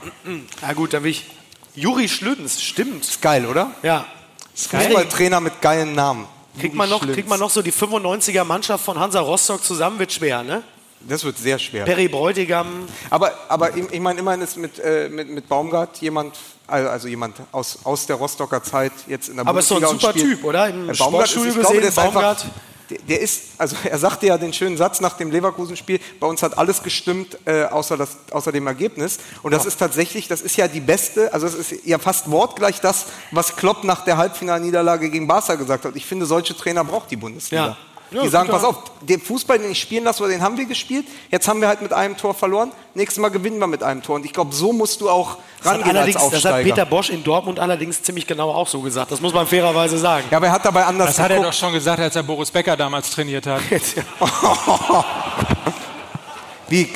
[0.62, 1.26] Na gut, dann will ich.
[1.74, 3.04] Juri Schlüdens, stimmt.
[3.04, 3.72] Ist geil, oder?
[3.82, 4.06] Ja.
[4.54, 6.26] Fußballtrainer mit geilen Namen.
[6.60, 7.14] Kriegt man, noch, Schlünz.
[7.16, 9.98] kriegt man noch so die 95er Mannschaft von Hansa Rostock zusammen?
[9.98, 10.62] Wird schwer, ne?
[11.08, 11.84] Das wird sehr schwer.
[11.84, 12.86] Perry Bräutigam.
[13.08, 16.36] Aber, aber ich, ich meine, immerhin ist mit, äh, mit, mit Baumgart jemand,
[16.66, 20.12] also jemand aus, aus der Rostocker Zeit jetzt in der Aber ist doch ein Bundesliga
[20.12, 20.68] super spielt- Typ, oder?
[20.68, 22.46] Im Baumgart ist, ich glaube, der gesehen, ist einfach, Baumgart.
[22.90, 26.42] der, der ist, also er sagte ja den schönen Satz nach dem Leverkusen-Spiel, bei uns
[26.42, 29.18] hat alles gestimmt, äh, außer, das, außer dem Ergebnis.
[29.42, 32.80] Und das ist tatsächlich, das ist ja die beste, also es ist ja fast wortgleich
[32.80, 35.96] das, was Klopp nach der Halbfinalniederlage gegen Barca gesagt hat.
[35.96, 37.66] Ich finde, solche Trainer braucht die Bundesliga.
[37.68, 37.76] Ja.
[38.12, 40.64] Ja, die sagen, guter- pass auf, den Fußball, den ich spielen lasse, den haben wir
[40.64, 41.06] gespielt.
[41.30, 42.72] Jetzt haben wir halt mit einem Tor verloren.
[42.94, 44.16] Nächstes Mal gewinnen wir mit einem Tor.
[44.16, 46.68] Und ich glaube, so musst du auch Das rangehen als allerdings, das hat Aufsteiger.
[46.70, 49.12] Peter Bosch in Dortmund allerdings ziemlich genau auch so gesagt.
[49.12, 50.24] Das muss man fairerweise sagen.
[50.30, 51.54] ja, aber er hat dabei anders Das hat er geguckt.
[51.54, 53.60] doch schon gesagt, als er Boris Becker damals trainiert hat.
[56.68, 56.92] Wie?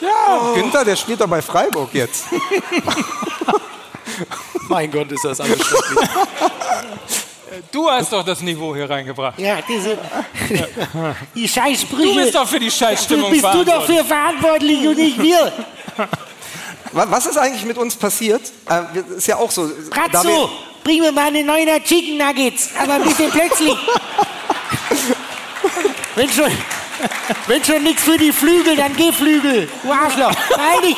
[0.00, 0.52] Ja.
[0.54, 2.24] Günther, der spielt doch bei Freiburg jetzt.
[4.68, 6.08] mein Gott, ist das alles schrecklich.
[7.70, 9.38] Du hast doch das Niveau hier reingebracht.
[9.38, 9.98] Ja, diese.
[11.34, 12.02] Die Scheißsprüche.
[12.08, 13.98] Du bist doch für die Scheißstimmung bist du doch verantwortlich.
[13.98, 15.52] für verantwortlich und nicht wir.
[16.92, 18.42] Wa- Was ist eigentlich mit uns passiert?
[18.68, 18.82] Äh,
[19.16, 19.68] ist ja auch so.
[19.68, 20.48] wir-
[20.84, 22.70] bring mir mal eine neuner Chicken Nuggets.
[22.82, 23.76] Aber ein bisschen plötzlich.
[26.14, 26.50] Wenn schon,
[27.46, 29.66] wenn schon nichts für die Flügel, dann geh Flügel.
[29.82, 30.30] Du Arschloch.
[30.56, 30.96] Nein, ich.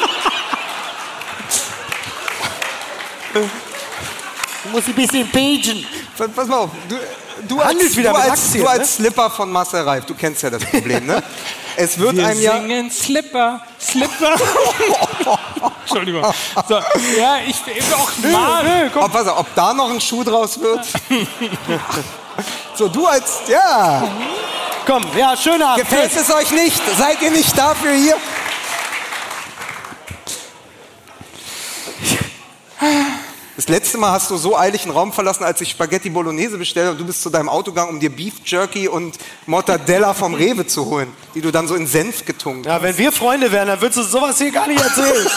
[4.65, 5.87] Du musst ein bisschen pagen.
[6.35, 6.97] Pass mal auf, du,
[7.47, 8.71] du, als, wieder du, als, Aktien, du ne?
[8.71, 11.23] als Slipper von Marcel Reif, du kennst ja das Problem, ne?
[11.77, 12.61] Es wird Wir einem ja.
[12.61, 14.37] singen Slipper, Slipper.
[15.83, 16.25] Entschuldigung.
[16.67, 16.75] So,
[17.19, 17.57] ja, ich
[17.95, 18.91] auch mal.
[18.95, 20.81] Ob, pass auf, ob da noch ein Schuh draus wird?
[22.75, 23.41] so, du als.
[23.47, 24.09] Ja!
[24.87, 25.89] Komm, ja, schöner Abend.
[25.89, 26.81] Gefällt es euch nicht?
[26.99, 28.17] Seid ihr nicht dafür hier?
[33.57, 36.89] Das letzte Mal hast du so eilig einen Raum verlassen, als ich Spaghetti Bolognese bestellt
[36.89, 36.99] habe.
[36.99, 40.87] Du bist zu deinem Auto gegangen, um dir Beef Jerky und Mortadella vom Rewe zu
[40.87, 43.99] holen, die du dann so in Senf getunkt Ja, wenn wir Freunde wären, dann würdest
[43.99, 45.27] du sowas hier gar nicht erzählen.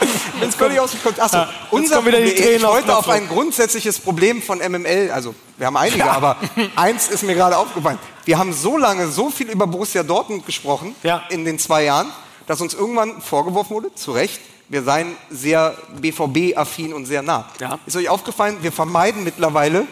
[0.00, 1.34] Ich bin völlig aus dem Kontext.
[1.34, 5.10] Achso, unser wieder die Problem, Tränen ich auf wollte auf ein grundsätzliches Problem von MML,
[5.12, 6.36] also wir haben einige, aber
[6.76, 7.98] eins ist mir gerade aufgefallen.
[8.24, 11.22] Wir haben so lange so viel über Borussia Dortmund gesprochen Ja.
[11.30, 12.12] in den zwei Jahren,
[12.46, 17.46] dass uns irgendwann vorgeworfen wurde, zu Recht, wir seien sehr BVB-affin und sehr nah.
[17.60, 17.78] Ja.
[17.86, 19.86] Ist euch aufgefallen, wir vermeiden mittlerweile,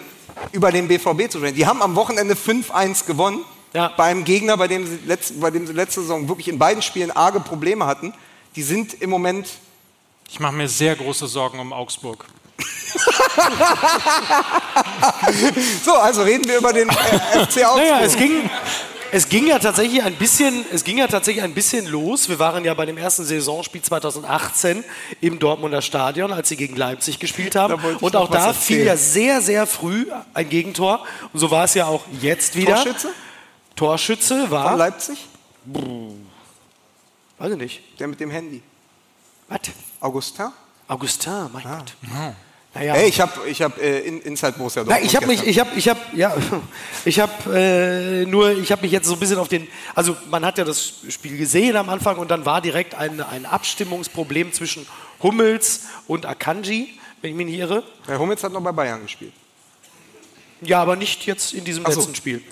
[0.52, 1.56] über den BVB zu sprechen.
[1.56, 3.88] Die haben am Wochenende 5-1 gewonnen, Ja.
[3.96, 6.82] bei einem Gegner, bei dem, sie letzte, bei dem sie letzte Saison wirklich in beiden
[6.82, 8.12] Spielen arge Probleme hatten.
[8.54, 9.48] Die sind im Moment
[10.28, 12.24] Ich mache mir sehr große Sorgen um Augsburg.
[15.84, 17.76] So, also reden wir über den äh, FC Augsburg.
[17.76, 18.48] Naja, es ging,
[19.16, 22.28] es ging ja tatsächlich ein bisschen, es ging ja tatsächlich ein bisschen los.
[22.28, 24.84] Wir waren ja bei dem ersten Saisonspiel 2018
[25.22, 27.82] im Dortmunder Stadion, als sie gegen Leipzig gespielt haben.
[28.00, 31.06] Und auch da fiel ja sehr, sehr früh ein Gegentor.
[31.32, 32.74] Und so war es ja auch jetzt wieder.
[32.76, 33.08] Torschütze
[33.74, 35.26] Torschütze von war, Leipzig?
[37.38, 38.62] weiß ich nicht, Der mit dem Handy.
[39.48, 39.60] was?
[40.00, 40.46] Augustin?
[40.88, 41.78] Augustin, mein Ah.
[41.78, 41.94] Gott.
[42.76, 42.92] Naja.
[42.92, 45.58] Hey, ich habe ich hab, äh, in, Inside Borussia Na, Dortmund ich habe mich, ich
[45.58, 46.36] habe, ich habe, ja,
[47.06, 50.44] ich habe äh, nur, ich habe mich jetzt so ein bisschen auf den, also man
[50.44, 54.86] hat ja das Spiel gesehen am Anfang und dann war direkt ein, ein Abstimmungsproblem zwischen
[55.22, 57.82] Hummels und Akanji, wenn ich mich nicht irre.
[58.06, 59.32] Herr Hummels hat noch bei Bayern gespielt.
[60.60, 61.92] Ja, aber nicht jetzt in diesem so.
[61.92, 62.42] letzten Spiel.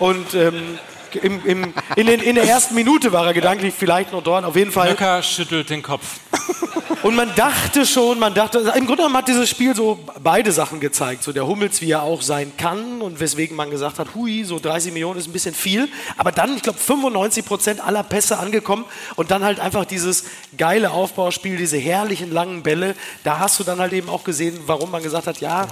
[0.00, 0.78] Und ähm,
[1.16, 4.44] im, im, in, den, in der ersten Minute war er gedanklich vielleicht noch dort.
[4.44, 4.90] Auf jeden Fall.
[4.90, 6.20] Nöcker schüttelt den Kopf.
[7.02, 10.80] Und man dachte schon, man dachte, im Grunde genommen hat dieses Spiel so beide Sachen
[10.80, 11.22] gezeigt.
[11.22, 14.58] So der Hummels, wie er auch sein kann und weswegen man gesagt hat, hui, so
[14.58, 15.88] 30 Millionen ist ein bisschen viel.
[16.16, 18.84] Aber dann, ich glaube, 95 Prozent aller Pässe angekommen
[19.14, 20.24] und dann halt einfach dieses
[20.56, 22.96] geile Aufbauspiel, diese herrlichen langen Bälle.
[23.22, 25.68] Da hast du dann halt eben auch gesehen, warum man gesagt hat, ja,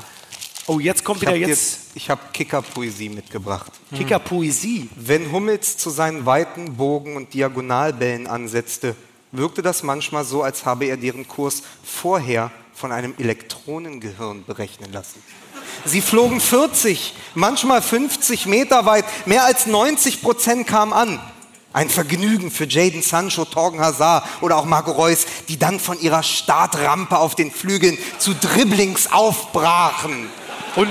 [0.66, 3.72] oh, jetzt kommt Ich wieder habe jetzt ich hab Kicker-Poesie mitgebracht.
[3.94, 4.88] Kicker-Poesie.
[4.96, 8.94] Wenn Hummels zu seinen weiten Bogen- und Diagonalbällen ansetzte,
[9.32, 15.22] wirkte das manchmal so, als habe er deren Kurs vorher von einem Elektronengehirn berechnen lassen.
[15.84, 21.20] Sie flogen 40, manchmal 50 Meter weit, mehr als 90 Prozent kamen an.
[21.72, 26.22] Ein Vergnügen für Jaden Sancho, Torgen Hazard oder auch Marco Reus, die dann von ihrer
[26.22, 30.28] Startrampe auf den Flügeln zu Dribblings aufbrachen.
[30.76, 30.88] Und,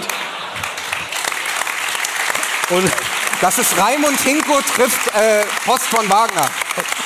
[2.72, 2.92] und
[3.42, 6.50] Das ist Raimund Hinko trifft äh, Post von Wagner.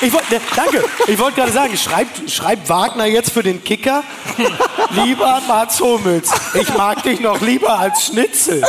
[0.00, 0.84] Ich wollt, ne, danke.
[1.06, 4.02] Ich wollte gerade sagen, schreibt, schreibt Wagner jetzt für den Kicker?
[4.90, 8.62] lieber Mats Hummels, ich mag dich noch lieber als Schnitzel.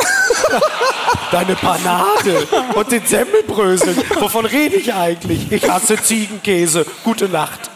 [1.30, 3.96] Deine Panade und den Semmelbrösel.
[4.20, 5.50] Wovon rede ich eigentlich?
[5.50, 6.84] Ich hasse Ziegenkäse.
[7.04, 7.71] Gute Nacht.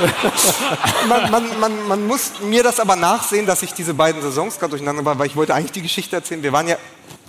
[1.08, 4.70] Man, man, man, man muss mir das aber nachsehen, dass ich diese beiden Saisons gerade
[4.70, 6.42] durcheinander war, weil ich wollte eigentlich die Geschichte erzählen.
[6.42, 6.76] Wir waren ja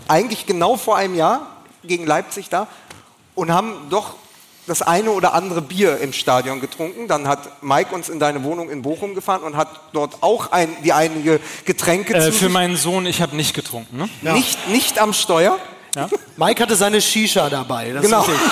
[0.07, 1.47] eigentlich genau vor einem Jahr
[1.83, 2.67] gegen Leipzig da
[3.35, 4.15] und haben doch
[4.67, 7.07] das eine oder andere Bier im Stadion getrunken.
[7.07, 10.69] Dann hat Mike uns in deine Wohnung in Bochum gefahren und hat dort auch ein,
[10.83, 13.97] die einige Getränke Äh, zu für sich- meinen Sohn, ich habe nicht getrunken.
[14.21, 14.33] Ne?
[14.33, 15.57] nicht, nicht am Steuer.
[16.37, 17.91] Mike hatte seine Shisha dabei.
[17.91, 18.21] Das Genau.
[18.21, 18.51] ist richtig.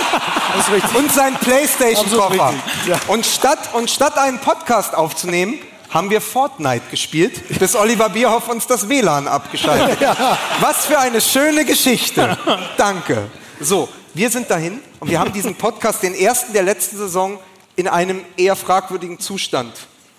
[0.55, 0.95] Das ist richtig.
[0.97, 2.53] Und sein Playstation-Koffer.
[2.87, 2.99] Ja.
[3.07, 5.59] Und, statt, und statt einen Podcast aufzunehmen,
[5.89, 10.37] haben wir Fortnite gespielt, bis Oliver Bierhoff uns das WLAN abgeschaltet hat.
[10.59, 12.37] Was für eine schöne Geschichte.
[12.77, 13.27] Danke.
[13.59, 17.39] So, wir sind dahin und wir haben diesen Podcast, den ersten der letzten Saison,
[17.75, 19.73] in einem eher fragwürdigen Zustand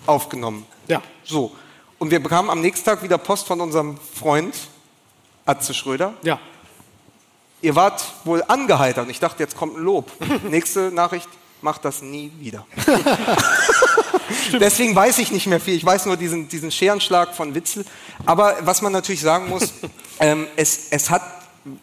[0.07, 0.65] aufgenommen.
[0.87, 1.01] Ja.
[1.23, 1.51] So.
[1.99, 4.55] Und wir bekamen am nächsten Tag wieder Post von unserem Freund
[5.45, 6.13] Atze Schröder.
[6.23, 6.39] Ja.
[7.61, 9.05] Ihr wart wohl angeheitert.
[9.05, 10.11] Und ich dachte, jetzt kommt ein Lob.
[10.49, 11.29] Nächste Nachricht,
[11.61, 12.65] macht das nie wieder.
[14.59, 15.75] Deswegen weiß ich nicht mehr viel.
[15.75, 17.85] Ich weiß nur diesen, diesen Scherenschlag von Witzel.
[18.25, 19.73] Aber was man natürlich sagen muss,
[20.19, 21.21] ähm, es, es hat,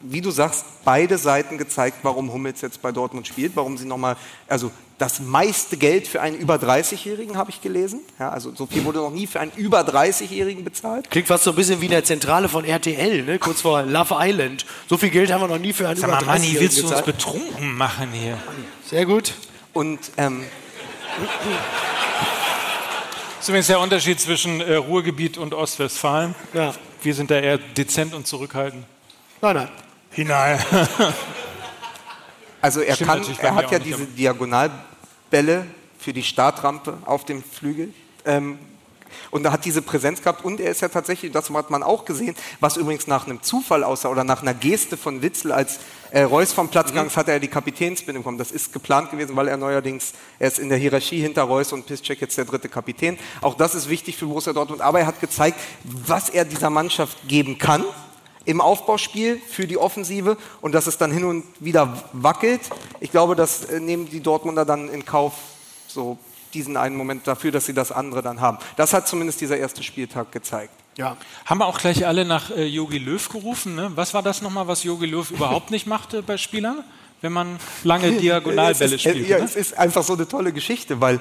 [0.03, 4.16] wie du sagst, beide Seiten gezeigt, warum Hummels jetzt bei Dortmund spielt, warum sie nochmal,
[4.49, 8.01] also das meiste Geld für einen über 30-Jährigen habe ich gelesen.
[8.18, 11.09] Ja, also so viel wurde noch nie für einen über 30-Jährigen bezahlt.
[11.11, 13.39] Klingt fast so ein bisschen wie in der Zentrale von RTL, ne?
[13.39, 14.66] kurz vor Love Island.
[14.89, 16.83] So viel Geld haben wir noch nie für einen Sag mal, über Manni, 30 willst
[16.83, 18.39] du uns betrunken machen hier?
[18.85, 19.35] Sehr gut.
[19.72, 20.43] Und ähm,
[23.37, 26.35] Das ist übrigens der Unterschied zwischen äh, Ruhrgebiet und Ostwestfalen.
[26.55, 26.74] Ja.
[27.03, 28.85] Wir sind da eher dezent und zurückhaltend.
[29.41, 29.68] Nein, nein.
[30.11, 30.59] Hinein.
[32.61, 35.66] Also er, Stimmt kann, er hat ja auch nicht, diese Diagonalbälle
[35.97, 37.95] für die Startrampe auf dem Flügel.
[38.24, 38.59] Ähm,
[39.30, 42.05] und er hat diese Präsenz gehabt und er ist ja tatsächlich, das hat man auch
[42.05, 45.78] gesehen, was übrigens nach einem Zufall aussah oder nach einer Geste von Witzel, als
[46.11, 48.39] äh, Reus vom Platz gegangen ist, hat er ja die Kapitänsbinde bekommen.
[48.39, 51.86] Das ist geplant gewesen, weil er neuerdings, er ist in der Hierarchie hinter Reus und
[51.86, 53.18] Piszczek jetzt der dritte Kapitän.
[53.41, 57.16] Auch das ist wichtig für Borussia Dortmund, aber er hat gezeigt, was er dieser Mannschaft
[57.28, 57.84] geben kann
[58.49, 62.62] im Aufbauspiel für die Offensive und dass es dann hin und wieder wackelt.
[62.99, 65.34] Ich glaube, das äh, nehmen die Dortmunder dann in Kauf,
[65.86, 66.16] so
[66.55, 68.57] diesen einen Moment dafür, dass sie das andere dann haben.
[68.76, 70.72] Das hat zumindest dieser erste Spieltag gezeigt.
[70.96, 71.18] Ja.
[71.44, 73.74] Haben wir auch gleich alle nach äh, Jogi Löw gerufen?
[73.74, 73.92] Ne?
[73.94, 76.82] Was war das nochmal, was Jogi Löw überhaupt nicht machte bei Spielern?
[77.20, 79.28] Wenn man lange Diagonalbälle ist, äh, spielt.
[79.28, 79.44] ja, ne?
[79.44, 81.20] es ist einfach so eine tolle Geschichte, weil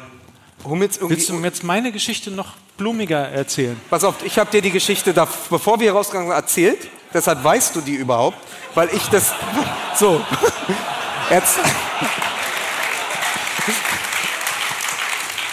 [0.63, 1.17] Hummels irgendwie...
[1.17, 3.75] Willst du mir jetzt meine Geschichte noch blumiger erzählen?
[3.89, 6.87] Pass auf, ich habe dir die Geschichte, da, bevor wir rausgegangen sind, erzählt.
[7.13, 8.37] Deshalb weißt du die überhaupt,
[8.75, 9.33] weil ich das...
[9.97, 10.21] So.
[11.31, 11.57] Jetzt,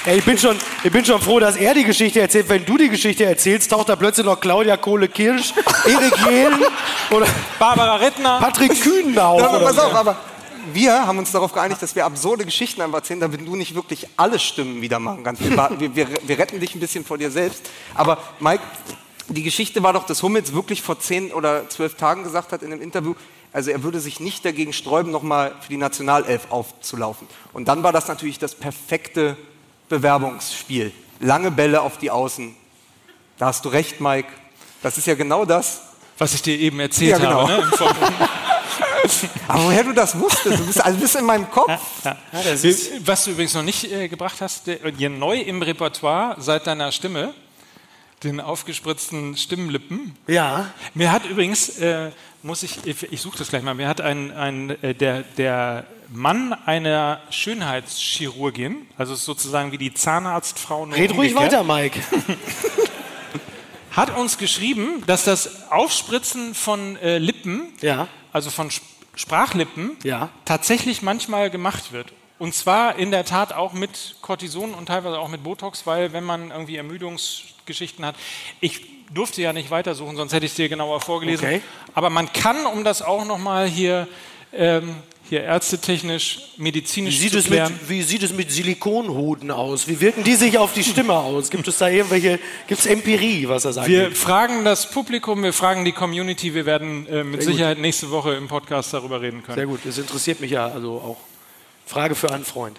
[0.06, 2.46] Ey, ich, bin schon, ich bin schon froh, dass er die Geschichte erzählt.
[2.50, 5.54] Wenn du die Geschichte erzählst, taucht da plötzlich noch Claudia Kohle-Kirsch,
[5.86, 6.62] Erik Jehlen
[7.10, 7.26] oder
[7.58, 8.38] Barbara Rittner.
[8.38, 9.40] Patrick Kühn auf.
[9.40, 10.16] Ja, pass auf, aber
[10.74, 14.06] wir haben uns darauf geeinigt, dass wir absurde Geschichten einfach erzählen, damit du nicht wirklich
[14.18, 15.42] alle Stimmen wieder machen kannst.
[15.42, 17.70] Wir, wir, wir, wir retten dich ein bisschen vor dir selbst.
[17.94, 18.62] Aber Mike,
[19.28, 22.72] die Geschichte war doch, dass Hummels wirklich vor zehn oder zwölf Tagen gesagt hat in
[22.72, 23.14] einem Interview,
[23.52, 27.28] also er würde sich nicht dagegen sträuben, nochmal für die Nationalelf aufzulaufen.
[27.52, 29.36] Und dann war das natürlich das perfekte
[29.88, 30.92] Bewerbungsspiel.
[31.20, 32.54] Lange Bälle auf die Außen.
[33.38, 34.28] Da hast du recht, Mike.
[34.82, 35.82] Das ist ja genau das,
[36.18, 37.48] Was ich dir eben erzählt Ja, genau.
[37.48, 37.62] habe.
[37.62, 38.28] Ne?
[39.48, 41.70] Aber woher du das wusstest, du bist, also du bist in meinem Kopf.
[43.04, 46.90] Was du übrigens noch nicht äh, gebracht hast, der, dir neu im Repertoire seit deiner
[46.92, 47.34] Stimme,
[48.24, 50.16] den aufgespritzten Stimmlippen.
[50.26, 50.70] Ja.
[50.94, 52.10] Mir hat übrigens äh,
[52.42, 53.74] muss ich, ich, ich suche das gleich mal.
[53.74, 60.84] Mir hat ein, ein äh, der, der Mann einer Schönheitschirurgin, also sozusagen wie die Zahnarztfrau.
[60.84, 62.00] Red ruhig weiter, Mike.
[63.92, 68.08] Hat uns geschrieben, dass das Aufspritzen von äh, Lippen, Ja.
[68.32, 68.84] also von Sp
[69.16, 70.30] Sprachlippen, Ja.
[70.44, 72.12] tatsächlich manchmal gemacht wird.
[72.40, 76.24] Und zwar in der Tat auch mit Cortison und teilweise auch mit Botox, weil wenn
[76.24, 76.74] man irgendwie
[77.64, 78.16] Ermüdungsgeschichten hat,
[78.60, 81.46] ich durfte ja nicht weitersuchen, sonst hätte ich es dir genauer vorgelesen.
[81.46, 81.60] Okay.
[81.94, 84.08] Aber man kann, um das auch nochmal hier,
[84.52, 84.96] ähm,
[85.28, 87.72] hier ärztetechnisch, medizinisch Wie sieht, zu es klären.
[87.72, 89.88] mit, wie sieht es mit Silikonhoden aus?
[89.88, 91.50] Wie wirken die sich auf die Stimme aus?
[91.50, 94.18] Gibt es da irgendwelche, gibt es Empirie, was das Wir angeht?
[94.18, 97.56] fragen das Publikum, wir fragen die Community, wir werden äh, mit Sehr gut.
[97.56, 99.56] Sicherheit nächste Woche im Podcast darüber reden können.
[99.56, 101.16] Sehr gut, das interessiert mich ja also auch.
[101.86, 102.78] Frage für einen Freund.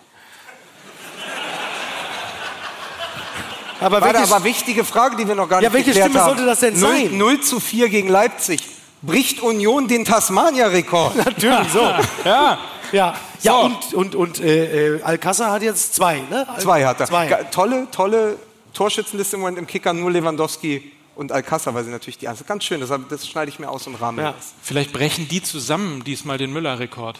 [3.79, 6.23] Aber Warte, welche, aber wichtige Frage, die wir noch gar Ja, nicht welche geklärt Stimme
[6.23, 6.29] haben.
[6.29, 7.17] sollte das denn 0, sein?
[7.17, 8.61] 0 zu 4 gegen Leipzig.
[9.01, 11.15] Bricht Union den Tasmania-Rekord?
[11.25, 11.79] natürlich so.
[12.25, 12.57] Ja,
[12.91, 13.59] Ja, ja So.
[13.61, 16.47] und, und, und äh, äh, Alcázar hat jetzt zwei, ne?
[16.59, 17.07] Zwei hat er.
[17.07, 17.27] Zwei.
[17.51, 18.37] Tolle, tolle
[18.73, 22.45] Torschützenliste im Moment im Kicker, nur Lewandowski und Alcázar, weil sie natürlich die Einzel.
[22.47, 24.33] Ganz schön, das, das schneide ich mir aus und rahme Ja.
[24.61, 27.19] vielleicht brechen die zusammen diesmal den Müller-Rekord.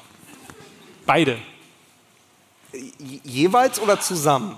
[1.06, 1.38] Beide.
[2.74, 4.58] Je- Jeweils oder zusammen?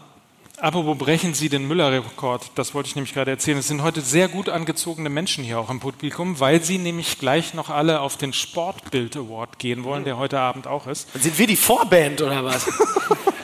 [0.60, 3.60] Apropos brechen Sie den Müller-Rekord, das wollte ich nämlich gerade erzählen.
[3.60, 7.54] Es sind heute sehr gut angezogene Menschen hier auch im Publikum, weil sie nämlich gleich
[7.54, 11.10] noch alle auf den Sportbild Award gehen wollen, der heute Abend auch ist.
[11.14, 12.66] Sind wir die Vorband oder was?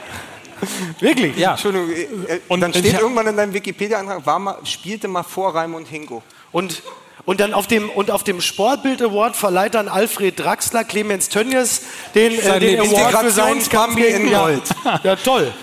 [0.98, 1.36] Wirklich?
[1.36, 1.52] Ja.
[1.52, 5.54] Entschuldigung, äh, äh, Und dann steht irgendwann in deinem Wikipedia-Antrag, war mal, spielte mal vor
[5.54, 6.20] Raimund Hingo.
[6.50, 6.82] Und,
[7.26, 11.82] und dann auf dem, und auf dem Sportbild Award verleiht dann Alfred Draxler, Clemens Tönnies
[12.16, 14.62] den, äh, den Award für seinen Kampf Integrationskampf gegen in ja, Gold.
[15.04, 15.54] ja, toll.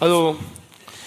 [0.00, 0.38] Also,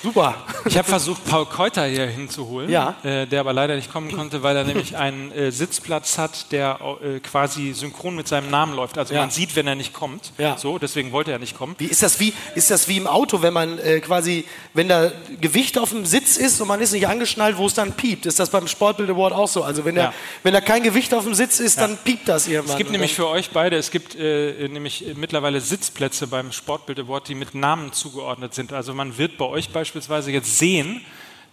[0.08, 0.36] super.
[0.66, 2.96] Ich habe versucht, Paul Keuter hier hinzuholen, Ja.
[3.04, 6.80] äh, der aber leider nicht kommen konnte, weil er nämlich einen äh, Sitzplatz hat, der
[7.04, 8.98] äh, quasi synchron mit seinem Namen läuft.
[8.98, 9.22] Also Ja.
[9.22, 10.32] man sieht, wenn er nicht kommt.
[10.38, 10.58] Ja.
[10.58, 11.76] So, deswegen wollte er nicht kommen.
[11.78, 15.12] Wie ist das wie, ist das wie im Auto, wenn man äh, quasi, wenn da
[15.42, 18.26] Gewicht auf dem Sitz ist und man ist nicht angeschnallt, wo es dann piept?
[18.26, 19.64] Ist das beim Sportbild Award auch so?
[19.64, 22.72] Also wenn da, wenn da kein Gewicht auf dem Sitz ist, dann piept das irgendwann.
[22.76, 27.28] Es gibt nämlich für euch beide, es gibt äh, nämlich mittlerweile Sitzplätze beim Sportbild Award,
[27.28, 28.72] die mit Namen zugeordnet sind.
[28.72, 29.97] Also man wird bei euch beispielsweise
[30.28, 31.02] jetzt sehen,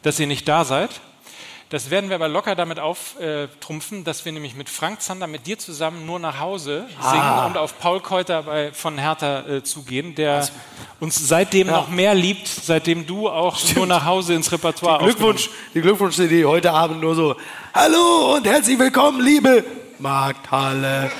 [0.03, 0.91] dass ihr nicht da seid.
[1.71, 5.59] Das werden wir aber locker damit auftrumpfen, dass wir nämlich mit Frank Zander, mit dir
[5.59, 7.47] zusammen nur nach Hause singen Ah.
[7.47, 10.47] und auf Paul Keuter bei, von Hertha äh, zugehen, der
[11.01, 15.81] uns seitdem noch mehr liebt, seitdem du auch nur nach Hause ins Repertoire Glückwunsch, die
[15.81, 17.35] Glückwunsch-CD heute Abend nur so.
[17.73, 19.65] Hallo und herzlich willkommen, liebe
[19.99, 21.11] Markthalle.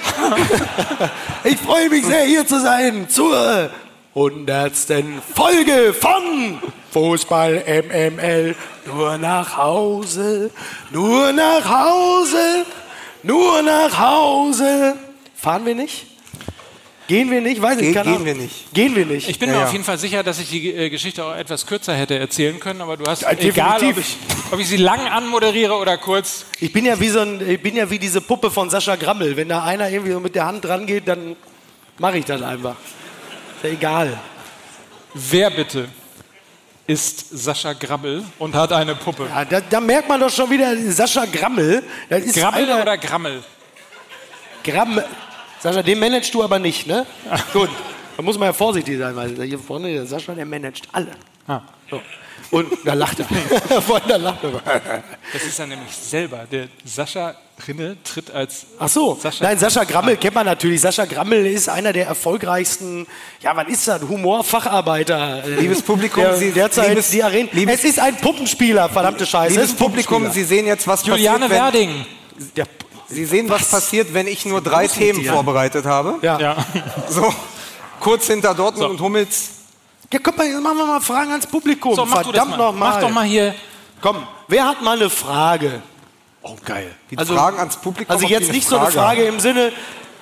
[1.45, 3.71] ich freue mich sehr, hier zu sein zur
[4.15, 6.61] hundertsten Folge von
[6.93, 8.55] Fußball MML.
[8.87, 10.51] Nur nach Hause,
[10.93, 12.65] nur nach Hause,
[13.23, 14.97] nur nach Hause.
[15.35, 16.07] Fahren wir nicht?
[17.07, 17.61] Gehen wir nicht?
[17.61, 18.27] Weiß ich Ge- keine gehen Ahnung.
[18.27, 18.73] wir nicht.
[18.73, 19.29] Gehen wir nicht.
[19.29, 19.67] Ich bin Ja, mir ja.
[19.67, 22.81] auf jeden Fall sicher, dass ich die äh, Geschichte auch etwas kürzer hätte erzählen können,
[22.81, 23.99] aber du hast, Ja, egal ob definitiv.
[23.99, 27.61] ich, ob ich sie lang anmoderiere oder kurz, Ich bin ja wie so ein, ich
[27.61, 29.37] bin ja wie diese Puppe von Sascha Grammel.
[29.37, 31.37] Wenn da einer irgendwie so mit der Hand dran geht, dann
[31.99, 32.77] mache ich das einfach.
[33.65, 34.19] Ja egal.
[35.15, 35.89] wer bitte
[36.87, 39.27] ist Sascha Grabbel und hat eine Puppe?
[39.27, 41.83] Ja, da, da merkt man doch schon wieder Sascha Grammel.
[42.11, 43.43] Das ist Grabbel einer- oder Grammel?
[44.63, 45.07] Grammel.
[45.61, 47.07] Sascha, den managst du aber nicht, ne?
[47.55, 47.71] Gut.
[48.19, 51.13] Da muss man ja vorsichtig sein, weil hier vorne der Sascha, der managt alle.
[51.49, 52.03] Ah, So.
[52.51, 53.81] Und da lacht er.
[53.83, 55.03] Vorhin da lacht er.
[55.33, 56.47] das ist er nämlich selber.
[56.51, 57.35] Der Sascha
[57.67, 60.81] Rinne tritt als Ach so, Sascha- nein, Sascha Grammel kennt man natürlich.
[60.81, 63.07] Sascha Grammel ist einer der erfolgreichsten,
[63.41, 65.45] ja, was ist das, Humorfacharbeiter.
[65.45, 67.49] äh, Liebes Publikum, der, Sie- derzeit liebes- die Arena.
[67.53, 69.55] liebes- es ist ein Puppenspieler, verdammte Scheiße.
[69.61, 70.31] es Liebes Publikum.
[70.33, 72.07] Sie sehen jetzt, was Juliane passiert, wenn, Werding.
[72.57, 72.67] Der,
[73.09, 76.19] Sie sehen, was, passiert, wenn ich nur drei Themen vorbereitet habe.
[76.23, 76.39] ja.
[76.41, 76.57] Ja.
[77.09, 77.33] So,
[78.01, 78.91] kurz hinter Dortmund So.
[78.91, 79.51] und Hummels.
[80.13, 81.95] Ja, guck mal, jetzt machen wir mal Fragen ans Publikum.
[81.95, 82.57] So, mach du das Verdammt mal.
[82.59, 82.91] nochmal.
[82.95, 83.55] Mach doch mal hier.
[84.01, 85.83] Komm, wer hat mal eine Frage?
[86.43, 86.95] Oh, geil.
[87.11, 88.13] Die Also- Fragen ans Publikum.
[88.15, 88.91] Also jetzt nicht so eine.
[88.91, 89.73] Frage im Sinne,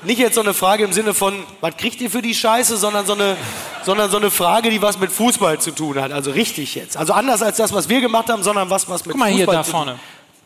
[0.05, 3.07] nicht jetzt so eine Frage im Sinne von, was kriegt ihr für die Scheiße, sondern
[3.07, 3.37] so eine,
[3.85, 6.13] sondern so eine Frage, die was mit Fußball zu tun hat.
[6.13, 6.97] Also richtig jetzt.
[6.97, 9.47] Also anders als das, was wir gemacht haben, sondern was, was mit Guck mal hier
[9.47, 9.91] Fußball da zu vorne.
[9.93, 10.01] tun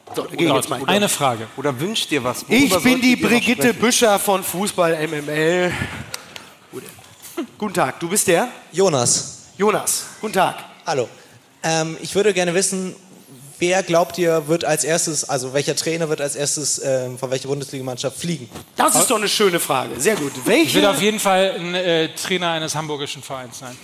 [0.08, 0.16] hat.
[0.16, 0.88] So, da geh ich jetzt mal hin.
[0.88, 1.46] Eine Frage.
[1.56, 2.44] Oder wünscht dir was?
[2.48, 3.74] Ich Worüber bin solltet die Brigitte?
[3.74, 5.72] Büscher von Fußball MML.
[7.58, 8.48] Guten Tag, du bist der?
[8.72, 10.04] Jonas, Jonas.
[10.20, 10.56] Guten Tag.
[10.86, 11.08] hallo.
[11.62, 12.94] Ähm, ich würde gerne wissen,
[13.58, 17.48] wer glaubt ihr wird als erstes, also welcher Trainer wird als erstes ähm, von welcher
[17.48, 18.48] Bundesligamannschaft fliegen?
[18.76, 19.98] Das ist doch eine schöne Frage.
[19.98, 20.32] Sehr gut.
[20.46, 21.04] Ich will auf Welche?
[21.04, 23.76] jeden Fall ein äh, Trainer eines hamburgischen Vereins sein.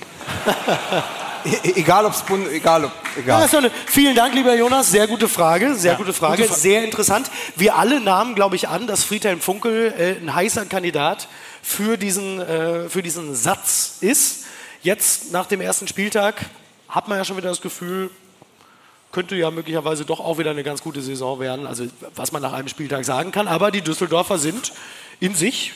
[1.45, 2.93] E egal ob's Bund, egal ob,
[3.27, 3.57] Ja, egal.
[3.59, 4.91] eine, vielen Dank, lieber Jonas.
[4.91, 5.75] Sehr gute Frage.
[5.75, 6.47] Sehr gute Frage.
[6.49, 7.31] Sehr interessant.
[7.57, 11.27] Wir alle nahmen, glaube ich, an, dass Friedhelm Funkel äh, ein heißer Kandidat
[11.63, 14.45] für diesen, äh, für diesen Satz ist.
[14.83, 16.45] Jetzt, nach dem ersten Spieltag,
[16.89, 18.11] hat man ja schon wieder das Gefühl,
[19.13, 21.67] könnte ja möglicherweise doch auch wieder eine ganz gute Saison werden.
[21.67, 21.87] Also,
[22.17, 23.47] was man nach einem Spieltag sagen kann.
[23.47, 24.73] Aber die Düsseldorfer sind
[25.21, 25.73] in sich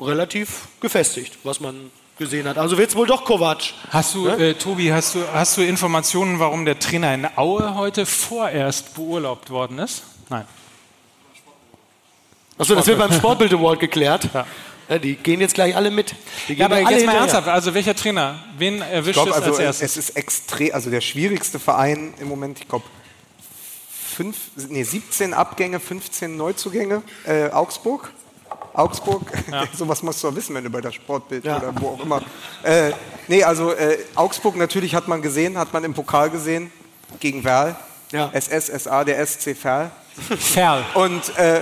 [0.00, 2.58] relativ gefestigt, was man gesehen hat.
[2.58, 3.72] Also wird es wohl doch Kovac.
[3.90, 8.06] Hast du, äh, Tobi, hast du, hast du Informationen, warum der Trainer in Aue heute
[8.06, 10.02] vorerst beurlaubt worden ist?
[10.28, 10.44] Nein.
[12.58, 14.28] Achso, das wird beim Sportbild Award geklärt.
[14.34, 14.46] Ja.
[14.90, 16.10] Ja, die gehen jetzt gleich alle mit.
[16.48, 18.40] Die gehen Ja, aber alle jetzt mal ernsthaft, also welcher Trainer?
[18.58, 19.92] Wen erwischt Ich glaube, es also als erstes?
[19.92, 22.84] es ist extrem, also der schwierigste Verein im Moment, ich glaube,
[24.16, 24.36] fünf,
[24.68, 28.10] nee, 17 Abgänge, 15 Neuzugänge, äh, Augsburg.
[28.74, 29.22] Augsburg,
[29.76, 31.58] sowas musst du doch wissen, wenn du bei der Sportbild Ja.
[31.58, 32.22] oder wo auch immer.
[32.62, 32.90] Äh,
[33.28, 36.70] nee, also äh, Augsburg natürlich hat man gesehen, hat man im Pokal gesehen,
[37.20, 37.76] gegen Werl.
[38.12, 38.30] Ja.
[38.34, 39.90] SSSA, der SC Verl.
[40.38, 40.84] Ferl.
[40.94, 41.60] Und äh,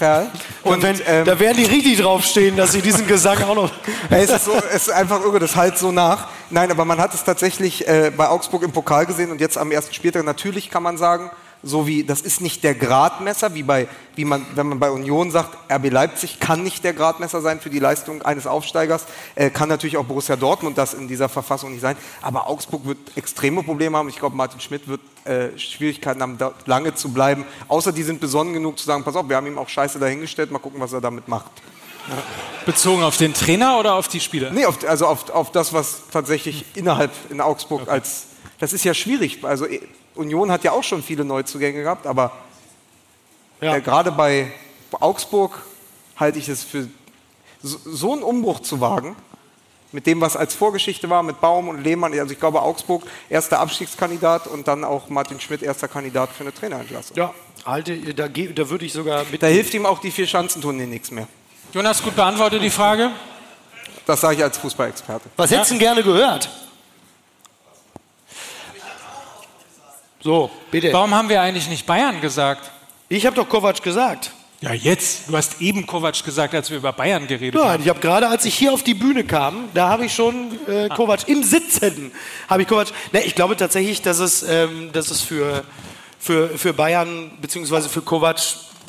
[0.00, 0.30] Verl.
[0.62, 3.70] Und wenn, ähm, da werden die richtig draufstehen, dass sie diesen Gesang auch noch.
[4.10, 6.28] Es, ist so, es ist einfach irre, das halt so nach.
[6.48, 9.70] Nein, aber man hat es tatsächlich äh, bei Augsburg im Pokal gesehen und jetzt am
[9.70, 10.24] ersten Spieltag.
[10.24, 11.30] Natürlich kann man sagen,
[11.62, 15.30] so wie das ist nicht der Gradmesser, wie bei, wie man, wenn man bei Union
[15.30, 19.68] sagt, RB Leipzig kann nicht der Gradmesser sein für die Leistung eines Aufsteigers, äh, kann
[19.68, 21.96] natürlich auch Borussia Dortmund das in dieser Verfassung nicht sein.
[22.22, 24.08] Aber Augsburg wird extreme Probleme haben.
[24.08, 27.44] Ich glaube, Martin Schmidt wird äh, Schwierigkeiten haben, da lange zu bleiben.
[27.68, 30.50] Außer die sind besonnen genug zu sagen, pass auf, wir haben ihm auch Scheiße dahingestellt,
[30.50, 31.50] mal gucken, was er damit macht.
[32.66, 34.50] Bezogen auf den Trainer oder auf die Spieler?
[34.50, 38.26] Nee, auf, also auf, auf das, was tatsächlich innerhalb in Augsburg als.
[38.58, 39.38] Das ist ja schwierig.
[39.42, 39.66] Also
[40.20, 42.32] Union hat ja auch schon viele Neuzugänge gehabt, aber
[43.60, 43.76] Ja.
[43.76, 44.52] äh, gerade bei
[44.92, 45.62] Augsburg
[46.16, 46.88] halte ich es für
[47.62, 49.16] so, so einen Umbruch zu wagen.
[49.92, 52.16] Mit dem, was als Vorgeschichte war, mit Baum und Lehmann.
[52.16, 56.54] Also ich glaube, Augsburg erster Abstiegskandidat und dann auch Martin Schmidt erster Kandidat für eine
[56.54, 57.16] Trainerentlassung.
[57.16, 57.34] Ja,
[57.66, 59.42] halte, da, da würde ich sogar mit.
[59.42, 61.26] Da hilft ihm auch die vier Schanzentournee nichts mehr.
[61.72, 63.10] Jonas, gut beantwortet die Frage.
[64.06, 65.28] Das sage ich als Fußballexperte.
[65.36, 66.48] Was hättest du denn gerne gehört?
[70.20, 70.92] So, bitte.
[70.92, 72.70] Warum haben wir eigentlich nicht Bayern gesagt?
[73.08, 74.32] Ich habe doch Kovac gesagt.
[74.60, 75.28] Ja, jetzt.
[75.28, 77.82] Du hast eben Kovac gesagt, als wir über Bayern geredet Nein, haben.
[77.82, 80.88] ich habe gerade, als ich hier auf die Bühne kam, da habe ich schon äh,
[80.90, 82.12] Kovac im Sitzen,
[82.48, 82.88] habe ich Kovac.
[83.12, 85.64] Ne, ich glaube tatsächlich, dass es, ähm, dass es für,
[86.18, 87.88] für, für Bayern bzw.
[87.88, 88.38] für Kovac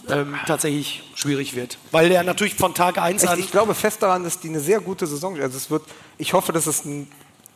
[0.09, 3.39] ähm, tatsächlich schwierig wird, weil er natürlich von Tag 1 Ich, an.
[3.39, 5.39] ich glaube fest daran, dass die eine sehr gute Saison.
[5.39, 5.83] Also es wird,
[6.17, 7.07] ich hoffe, dass es ein,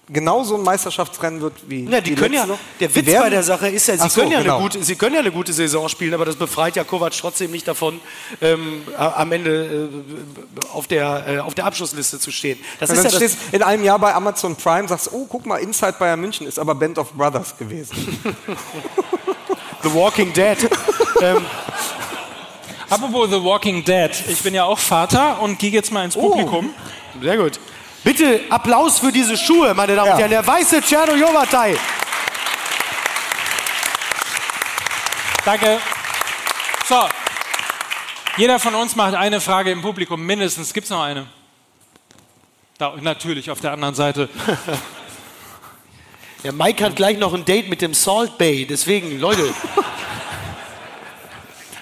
[0.07, 2.60] genauso ein Meisterschaftsrennen wird wie Ja, die, können ja, letzte.
[2.80, 4.56] der Die Witz werden- bei der Sache ist ja, sie, so, können ja genau.
[4.56, 7.52] eine gute, sie können ja eine gute Saison spielen, aber das befreit ja Kovac trotzdem
[7.52, 7.99] nicht davon,
[8.41, 12.60] ähm, am Ende äh, auf, der, äh, auf der Abschlussliste zu stehen.
[12.80, 15.57] Das ist dann ja stehst in einem Jahr bei Amazon Prime, sagst, oh, guck mal,
[15.57, 17.95] Inside Bayern München ist aber Band of Brothers gewesen.
[19.84, 20.57] The Walking Dead.
[21.22, 21.45] ähm,
[22.90, 24.11] Apropos The Walking Dead.
[24.30, 26.69] Ich bin ja auch Vater und gehe jetzt mal ins Publikum.
[27.22, 27.60] Sehr gut.
[28.06, 30.18] Bitte Applaus für diese Schuhe, meine Damen und Ja.
[30.19, 30.30] Herren.
[30.30, 31.76] Der weiße Czerno Jovatei.
[35.44, 35.80] Danke.
[36.88, 37.02] So.
[38.38, 40.72] Jeder von uns macht eine Frage im Publikum, mindestens.
[40.72, 41.26] Gibt es noch eine?
[42.77, 44.30] Da, natürlich, auf der anderen Seite.
[46.44, 48.68] Der Mike hat gleich noch ein Date mit dem Salt Bay.
[48.68, 49.48] Deswegen, Leute,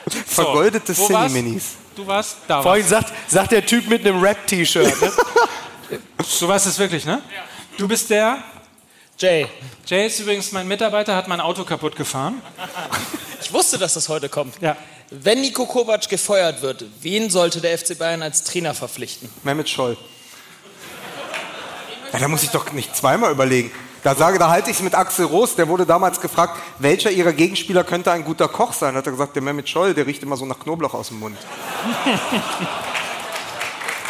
[0.09, 0.93] So, Vergoldete?
[0.95, 1.75] Cine-Minis.
[1.97, 2.37] Du warst?
[2.47, 5.01] Da vorhin sagt, sagt der Typ mit einem Rap-T-Shirt.
[5.01, 5.11] Ne?
[6.39, 7.21] Du warst es wirklich, ne?
[7.77, 8.43] Du bist der?
[9.17, 9.47] Jay,
[9.85, 12.41] Jay ist übrigens mein Mitarbeiter, hat mein Auto kaputt gefahren.
[13.41, 14.55] ich wusste, dass das heute kommt.
[14.61, 14.75] Ja.
[15.09, 19.29] Wenn Nico Kovac gefeuert wird, wen sollte der FC Bayern als Trainer verpflichten?
[19.43, 19.95] Mehmet Scholl.
[22.11, 23.71] Ja, da muss ich doch nicht zweimal überlegen.
[24.03, 27.31] Da sage, da halte ich es mit Axel Roos, der wurde damals gefragt, welcher ihrer
[27.31, 28.95] Gegenspieler könnte ein guter Koch sein?
[28.95, 31.37] Hat er gesagt, der Mehmet Scholl, der riecht immer so nach Knoblauch aus dem Mund.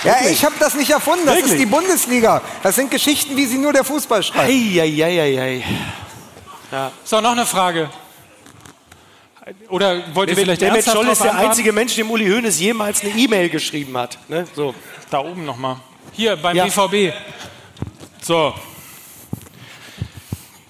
[0.04, 1.60] Ja, ich habe das nicht erfunden, das ist Wirklich?
[1.62, 2.42] die Bundesliga.
[2.62, 4.50] Das sind Geschichten, wie sie nur der Fußball schreibt.
[4.50, 5.64] Eieieiei.
[7.04, 7.90] So, noch eine Frage.
[9.70, 13.12] Oder wollt ihr vielleicht Mehmet Scholl ist der einzige Mensch, dem Uli Hoeneß jemals eine
[13.12, 14.18] E-Mail geschrieben hat.
[14.30, 14.48] Ne?
[14.56, 14.74] So.
[15.10, 15.78] Da oben nochmal.
[16.14, 16.66] Hier beim Ja.
[16.66, 17.14] BVB.
[18.22, 18.54] So.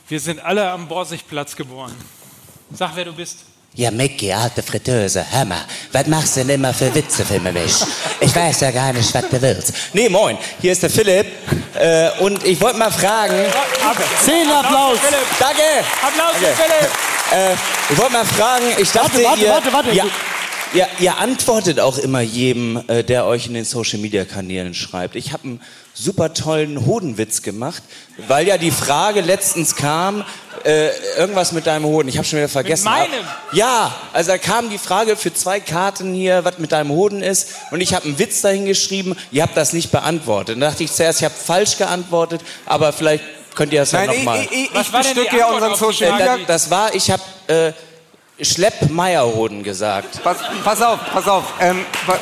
[0.07, 1.93] Wir sind alle am Borsigplatz geboren.
[2.72, 3.45] Sag, wer du bist.
[3.75, 7.73] Ja, Micky, alte Fritteuse, mal, was machst du denn immer für Witze für mich?
[8.19, 9.73] Ich weiß ja gar nicht, was du willst.
[9.93, 11.25] Nee, moin, hier ist der Philipp.
[11.73, 13.33] Äh, und ich wollte mal fragen.
[14.23, 14.99] Zehn Applaus.
[15.39, 15.63] Danke!
[16.03, 16.55] Applaus für.
[16.55, 16.91] Philipp!
[17.31, 17.53] Äh,
[17.89, 19.91] ich wollte mal fragen, ich dachte, Warte, warte, ihr, warte, warte.
[19.91, 20.05] Ja,
[20.73, 25.15] ihr, ihr antwortet auch immer jedem, äh, der euch in den Social Media Kanälen schreibt.
[25.15, 25.61] Ich habe einen
[25.93, 27.83] super tollen Hodenwitz gemacht,
[28.27, 30.23] weil ja die Frage letztens kam,
[30.63, 32.07] äh, irgendwas mit deinem Hoden.
[32.09, 32.85] Ich habe schon wieder vergessen.
[32.85, 33.11] meinem?
[33.51, 37.49] Ja, also da kam die Frage für zwei Karten hier, was mit deinem Hoden ist.
[37.71, 39.15] Und ich habe einen Witz dahin geschrieben.
[39.31, 40.57] Ihr habt das nicht beantwortet.
[40.61, 43.23] Da dachte ich zuerst, ich habe falsch geantwortet, aber vielleicht
[43.55, 44.41] könnt ihr das ja Nein, ich, nochmal.
[44.43, 46.11] ich, ich, Was ich war denn die bestücke ja Antwort unseren auf die Social Äh,
[46.13, 46.37] Media.
[46.37, 47.71] das, das war, ich habe äh,
[48.41, 50.23] Schleppmeierhoden gesagt.
[50.23, 51.43] Pass, pass auf, pass auf.
[51.60, 52.19] Ähm, pa-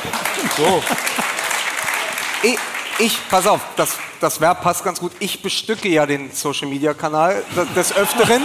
[2.42, 2.58] ich,
[2.98, 5.12] ich, pass auf, das, das Verb passt ganz gut.
[5.20, 8.42] Ich bestücke ja den Social Media Kanal des- des Öfteren.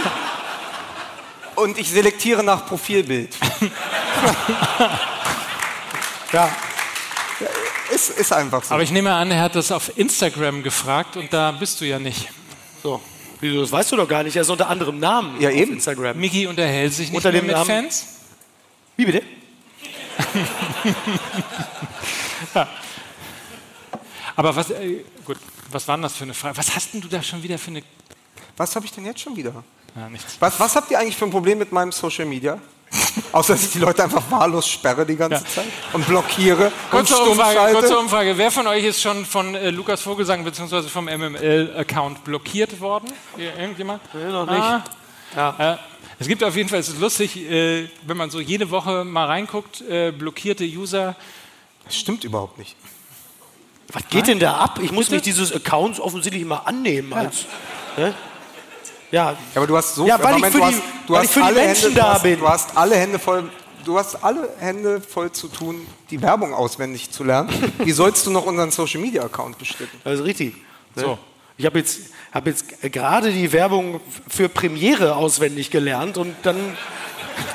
[1.56, 3.36] Und ich selektiere nach Profilbild.
[6.32, 6.50] Ja.
[7.90, 8.74] Ist, ist einfach so.
[8.74, 11.98] Aber ich nehme an, er hat das auf Instagram gefragt und da bist du ja
[11.98, 12.28] nicht.
[12.82, 13.00] So.
[13.40, 14.34] Wieso, das weißt du doch gar nicht.
[14.36, 15.74] Er ist unter anderem Namen Ja, auf eben.
[15.74, 16.18] Instagram.
[16.18, 18.06] Miki unterhält sich nicht Unter mehr dem mit Namen- Fans.
[18.96, 19.22] Wie bitte?
[24.36, 25.36] Aber was, äh, gut,
[25.70, 26.56] was war denn das für eine Frage?
[26.56, 27.82] Was hast denn du da schon wieder für eine...
[28.56, 29.64] Was habe ich denn jetzt schon wieder?
[29.96, 30.36] Ja, nichts.
[30.40, 32.58] Was, was habt ihr eigentlich für ein Problem mit meinem Social Media?
[33.32, 35.50] Außer dass ich die Leute einfach wahllos sperre die ganze Ja.
[35.50, 38.38] Zeit und blockiere und Kurze stumm Umfrage, kurze Umfrage.
[38.38, 40.82] Wer von euch ist schon von äh, Lukas Vogelsang bzw.
[40.82, 43.12] vom MML-Account blockiert worden?
[43.36, 44.00] Hier, Irgendjemand?
[44.14, 44.60] Nee, noch nicht.
[44.62, 44.82] Ah,
[45.36, 45.72] Ja.
[45.74, 45.76] äh,
[46.20, 49.26] es gibt auf jeden Fall, es ist lustig, äh, wenn man so jede Woche mal
[49.26, 51.14] reinguckt, äh, blockierte User.
[51.84, 52.76] Das stimmt überhaupt nicht.
[53.92, 54.80] Was geht denn da ab?
[54.82, 57.12] Ich muss mich dieses Accounts offensichtlich immer annehmen.
[57.14, 57.46] Als,
[57.96, 58.14] ne?
[59.10, 61.38] Ja, Ja, aber du hast so Ja, weil ich für du die- hast, du hast
[61.38, 62.38] alle Menschen Hände, da hast, bin.
[62.38, 63.50] Du hast alle Hände voll.
[63.84, 67.48] Du hast alle Hände voll zu tun, die Werbung auswendig zu lernen.
[67.78, 69.98] Wie sollst du noch unseren Social Media Account bestücken?
[70.04, 70.54] das ist richtig.
[70.94, 71.02] Ne?
[71.02, 71.18] So.
[71.56, 72.00] Ich habe jetzt,
[72.32, 76.56] hab jetzt gerade die Werbung für Premiere auswendig gelernt und dann,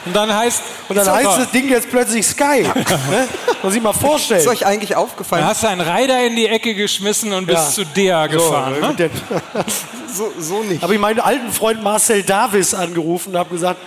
[0.05, 2.61] Und dann heißt, und dann So, heißt das Ding jetzt plötzlich Sky.
[3.09, 3.27] ne?
[3.61, 4.47] Muss ich mal Ist vorstellen.
[4.47, 7.69] euch eigentlich aufgefallen, hast du einen Reiter in die Ecke geschmissen und bist Ja.
[7.69, 8.75] zu der gefahren.
[8.81, 8.93] So, ne?
[8.95, 9.09] der-
[10.13, 10.81] so, so nicht?
[10.83, 13.79] habe ich meinen alten Freund Marcel Davis angerufen und habe gesagt,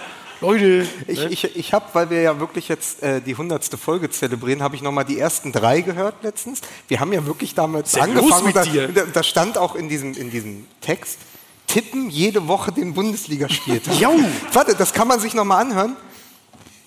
[0.43, 4.63] Leute, Ich, ich, ich habe, weil wir ja wirklich jetzt äh, die hundertste Folge zelebrieren,
[4.63, 6.61] habe ich nochmal die ersten drei gehört letztens.
[6.89, 8.53] Wir haben ja wirklich damals denn angefangen.
[8.53, 11.19] da, da, da stand auch in diesem, in diesem Text,
[11.67, 13.95] tippen jede Woche den Bundesligaspieltag.
[14.01, 14.15] Jau.
[14.53, 15.97] Warte, das kann man sich nochmal anhören.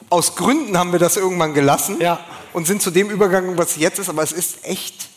[0.10, 2.20] Aus Gründen haben wir das irgendwann gelassen Ja.
[2.54, 5.09] und sind zu dem übergegangen, was jetzt ist, aber es ist echt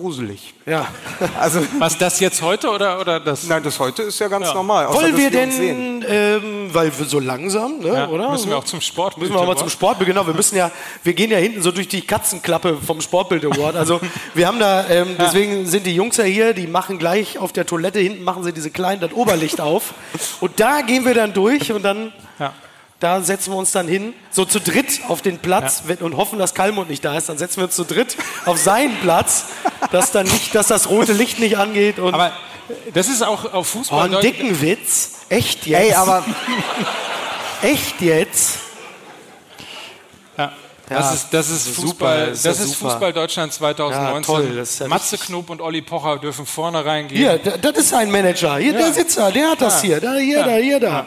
[0.00, 0.54] gruselig.
[0.66, 0.86] ja.
[1.40, 3.44] Also, Was das jetzt heute oder, oder das?
[3.44, 4.86] nein, das heute ist ja ganz normal.
[4.86, 6.00] außer, Wollen wir sehen.
[6.00, 8.30] denn, ähm, weil wir so langsam, ne, Ja, oder?
[8.30, 9.16] Müssen wir auch zum Sport.
[9.18, 10.26] Müssen wir auch mal zum Sport, genau.
[10.26, 10.70] Wir müssen ja,
[11.02, 13.76] wir gehen ja hinten so durch die Katzenklappe vom Sportbild Award.
[13.76, 14.00] Also
[14.34, 17.66] wir haben da, ähm, deswegen sind die Jungs ja hier, die machen gleich auf der
[17.66, 19.94] Toilette hinten machen sie diese kleinen das Oberlicht auf
[20.40, 22.52] und da gehen wir dann durch und dann Ja.
[23.00, 26.38] Da setzen wir uns dann hin, so zu dritt auf den Platz wenn- und hoffen,
[26.38, 27.28] dass Kalmund nicht da ist.
[27.28, 29.46] Dann setzen wir uns zu dritt auf seinen Platz,
[29.90, 32.32] dass dann nicht, dass das rote Licht nicht angeht und Aber
[32.94, 34.04] das ist auch auf oh, Fußball.
[34.12, 35.12] einen dicken Witz.
[35.30, 35.80] Echt jetzt?
[35.82, 36.24] Ey, aber
[37.62, 38.58] echt jetzt?
[40.36, 40.52] Ja.
[40.88, 42.90] Das Ja, ist, das ist das ist Fußball, super, das das ist super.
[42.92, 44.14] Fußball Deutschland 2019.
[44.14, 47.18] Ja, toll, das ist ja Matze Knob und Olli Pocher dürfen vorne reingehen.
[47.20, 48.56] Hier, da- das ist ein Manager.
[48.58, 50.00] Hier, der sitzt da, der hat das hier.
[50.00, 51.06] Da, hier, da, hier, da.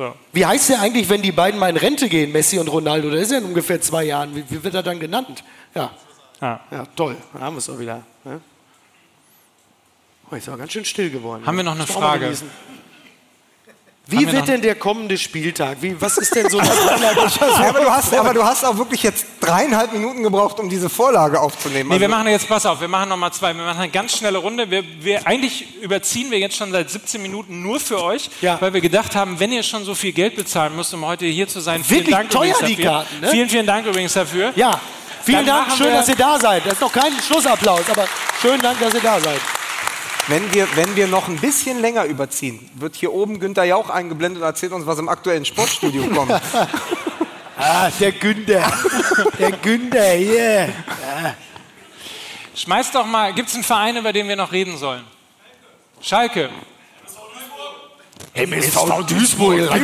[0.00, 0.14] So.
[0.32, 3.10] Wie heißt der eigentlich, wenn die beiden mal in Rente gehen, Messi und Ronaldo?
[3.10, 4.34] Der ist ja in ungefähr zwei Jahren.
[4.34, 5.44] Wie, wie wird er dann genannt?
[5.74, 5.90] Ja,
[6.40, 6.58] Ja.
[6.70, 7.18] ja toll.
[7.34, 8.02] Dann haben wir es auch wieder.
[8.24, 8.40] Ne?
[10.30, 11.44] Oh, ist aber ganz schön still geworden.
[11.44, 12.32] Haben wir noch eine Frage?
[14.06, 15.76] Wie wir wird denn der kommende Spieltag?
[15.82, 16.68] Wie, was ist denn so das
[17.40, 20.88] Ja, aber, du hast, aber du hast auch wirklich jetzt dreieinhalb Minuten gebraucht, um diese
[20.88, 21.88] Vorlage aufzunehmen.
[21.90, 23.54] Nee, wir Also- machen jetzt, pass auf, wir machen nochmal zwei.
[23.54, 24.68] Wir machen eine ganz schnelle Runde.
[24.68, 28.60] Wir, wir, eigentlich überziehen wir jetzt schon seit 17 Minuten nur für euch, Ja.
[28.60, 31.46] weil wir gedacht haben, wenn ihr schon so viel Geld bezahlen müsst, um heute hier
[31.46, 32.90] zu sein, vielen Wirklich Dank teuer, übrigens die dafür.
[32.90, 33.28] Karten, ne?
[33.30, 34.52] Vielen, vielen Dank übrigens dafür.
[34.56, 34.80] Ja,
[35.22, 35.76] vielen Dann Dank.
[35.76, 36.66] Schön, wir- dass ihr da seid.
[36.66, 38.06] Das ist noch kein Schlussapplaus, aber
[38.42, 39.40] schönen Dank, dass ihr da seid.
[40.30, 44.40] Wenn wir, wenn wir noch ein bisschen länger überziehen, wird hier oben Günther Jauch eingeblendet
[44.40, 46.30] und erzählt uns, was im aktuellen Sportstudio kommt.
[47.58, 48.72] Ah, der Günther.
[49.40, 50.68] Der Günther hier.
[52.54, 55.02] Schmeißt doch mal, gibt es einen Verein, über den wir noch reden sollen?
[56.00, 56.48] Schalke.
[58.32, 59.68] MSV Duisburg.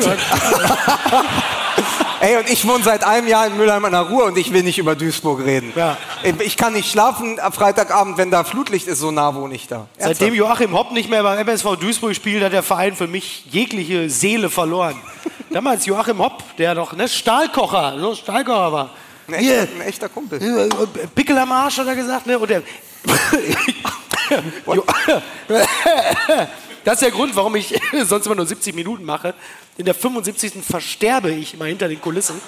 [2.21, 4.63] Ey, und ich wohne seit einem Jahr in Mülheim an der Ruhr und ich will
[4.63, 5.73] nicht über Duisburg reden.
[5.77, 5.99] Ja.
[6.41, 9.87] Ich kann nicht schlafen am Freitagabend, wenn da Flutlicht ist, so nah wohne ich da.
[9.99, 14.09] Seitdem Joachim Hopp nicht mehr beim MSV Duisburg spielt, hat der Verein für mich jegliche
[14.09, 14.97] Seele verloren.
[15.51, 18.91] Damals Joachim Hopp, der doch ne, Stahlkocher, so Stahlkocher war.
[19.29, 20.43] Ein echter, ein echter Kumpel.
[20.43, 22.39] äh, Pickel am Arsch hat er gesagt, ne?
[22.39, 22.63] Und der
[26.85, 29.35] das ist der Grund, warum ich sonst immer nur 70 Minuten mache.
[29.78, 30.65] In der 75.
[30.65, 32.40] versterbe ich immer hinter den Kulissen.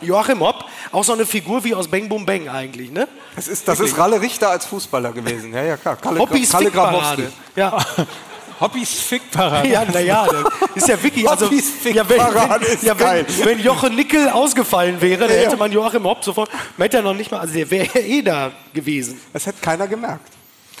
[0.00, 3.08] Joachim Hopp, auch so eine Figur wie aus Bang Boom Bang eigentlich, ne?
[3.36, 5.54] Das ist, das ist Ralle Richter als Fußballer gewesen.
[5.54, 5.96] Ja, ja, klar.
[5.96, 7.32] Kalle, Hoppis Kalle Fickparade.
[7.56, 7.78] Ja,
[8.60, 9.68] Hobbys Fickparade.
[9.68, 10.26] ja, naja,
[10.74, 13.26] ist ja wirklich, also, Hoppis ja, wenn, Fickparade wenn, ist ja, geil.
[13.42, 15.42] wenn, Jochen Nickel ausgefallen wäre, dann Ja, ja.
[15.42, 18.22] hätte man Joachim Hopp sofort, man hätte ja noch nicht mal, also der wäre eh
[18.22, 19.20] da gewesen.
[19.32, 20.30] Das hätte keiner gemerkt.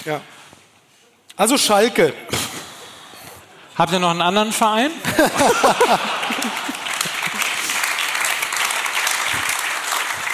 [0.04, 0.20] Ja.
[1.36, 2.12] Also Schalke.
[3.76, 4.90] Habt ihr noch einen anderen Verein?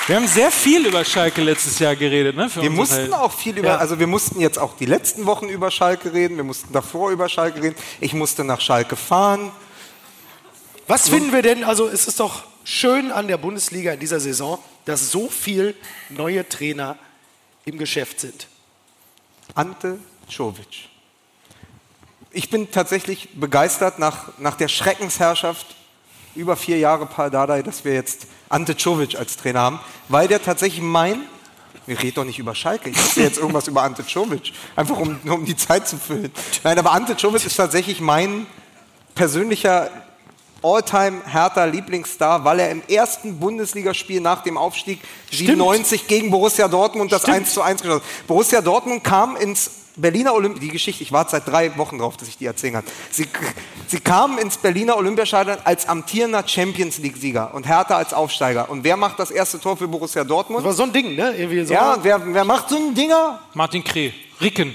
[0.06, 2.50] Wir haben sehr viel über Schalke letztes Jahr geredet, ne?
[2.50, 3.14] Für Wir mussten Helden.
[3.14, 3.76] auch viel über, Ja.
[3.76, 7.28] also wir mussten jetzt auch die letzten Wochen über Schalke reden, wir mussten davor über
[7.28, 7.76] Schalke reden.
[8.00, 9.52] Ich musste nach Schalke fahren.
[10.88, 14.58] Was finden wir denn, also es ist doch schön an der Bundesliga in dieser Saison,
[14.84, 15.76] dass so viel
[16.08, 16.98] neue Trainer
[17.64, 18.48] im Geschäft sind.
[19.54, 19.96] Ante
[20.28, 20.88] Czovic.
[22.32, 25.66] Ich bin tatsächlich begeistert nach, nach der Schreckensherrschaft
[26.36, 30.40] über vier Jahre Paul Dardai, dass wir jetzt Ante Czovic als Trainer haben, weil der
[30.40, 31.22] tatsächlich mein,
[31.86, 35.18] wir reden doch nicht über Schalke, ich erzähle jetzt irgendwas über Ante Czovic, einfach um,
[35.24, 36.30] nur um die Zeit zu füllen.
[36.62, 38.46] Nein, aber Ante Czovic ist tatsächlich mein
[39.16, 39.90] persönlicher
[40.62, 45.00] Alltime Hertha Lieblingsstar, weil er im ersten Bundesligaspiel nach dem Aufstieg
[45.32, 48.26] 97 gegen Borussia Dortmund das 1 zu 1 geschossen hat.
[48.26, 52.28] Borussia Dortmund kam ins Berliner Olymp die Geschichte, ich warte seit drei Wochen drauf, dass
[52.28, 52.84] ich die erzählen kann.
[53.10, 53.26] Sie,
[53.86, 58.70] sie kamen ins Berliner Olympiastadion als amtierender Champions League-Sieger und Hertha als Aufsteiger.
[58.70, 60.64] Und wer macht das erste Tor für Borussia Das Dortmund?
[60.64, 61.34] war so ein Ding, ne?
[61.36, 61.74] Irgendwie so.
[61.74, 63.40] Ja, wer, wer macht so ein Dinger?
[63.54, 64.12] Martin Kreh.
[64.40, 64.74] Ricken.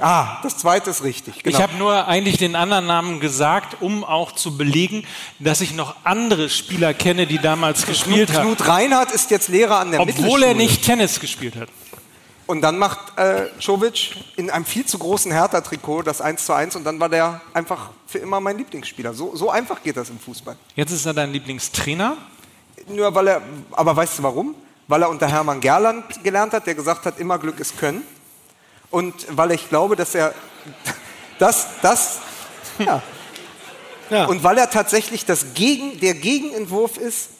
[0.00, 1.42] Ah, das zweite ist richtig.
[1.42, 1.56] Genau.
[1.56, 5.04] Ich habe nur eigentlich den anderen Namen gesagt, um auch zu belegen,
[5.38, 8.54] dass ich noch andere Spieler kenne, die damals gespielt haben.
[8.54, 10.46] Knut Reinhardt ist jetzt Lehrer an der Obwohl Mittelschule.
[10.46, 11.68] er nicht Tennis gespielt hat.
[12.46, 16.74] Und dann macht äh, Czovic in einem viel zu großen Hertha-Trikot das 1 zu 1
[16.74, 19.14] und dann war der einfach für immer mein Lieblingsspieler.
[19.14, 20.56] So, so einfach geht das im Fußball.
[20.74, 22.16] Jetzt ist er dein Lieblingstrainer.
[22.88, 24.56] Nur weil er, aber weißt du warum?
[24.88, 28.02] Weil er unter Hermann Gerland gelernt hat, der gesagt hat, immer Glück ist Können.
[28.90, 30.34] Und weil ich glaube, dass er
[31.38, 32.18] das, das,
[32.78, 33.02] ja.
[34.10, 34.24] Ja.
[34.24, 37.30] Und weil er tatsächlich das Gegen, der Gegenentwurf ist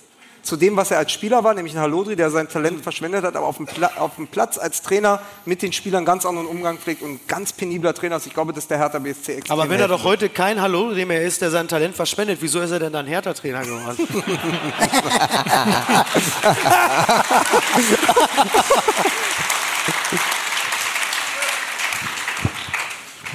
[0.43, 3.37] zu dem, was er als Spieler war, nämlich ein Halodri, der sein Talent verschwendet hat,
[3.37, 6.79] aber auf dem, Pla auf dem Platz als Trainer mit den Spielern ganz anderen Umgang
[6.79, 8.27] pflegt und ein ganz penibler Trainer ist.
[8.27, 11.23] Ich glaube, dass der Hertha BSC extrem Aber wenn er doch heute kein Hallo mehr
[11.23, 13.99] ist, der sein Talent verschwendet, wieso ist er denn dann Hertha-Trainer geworden?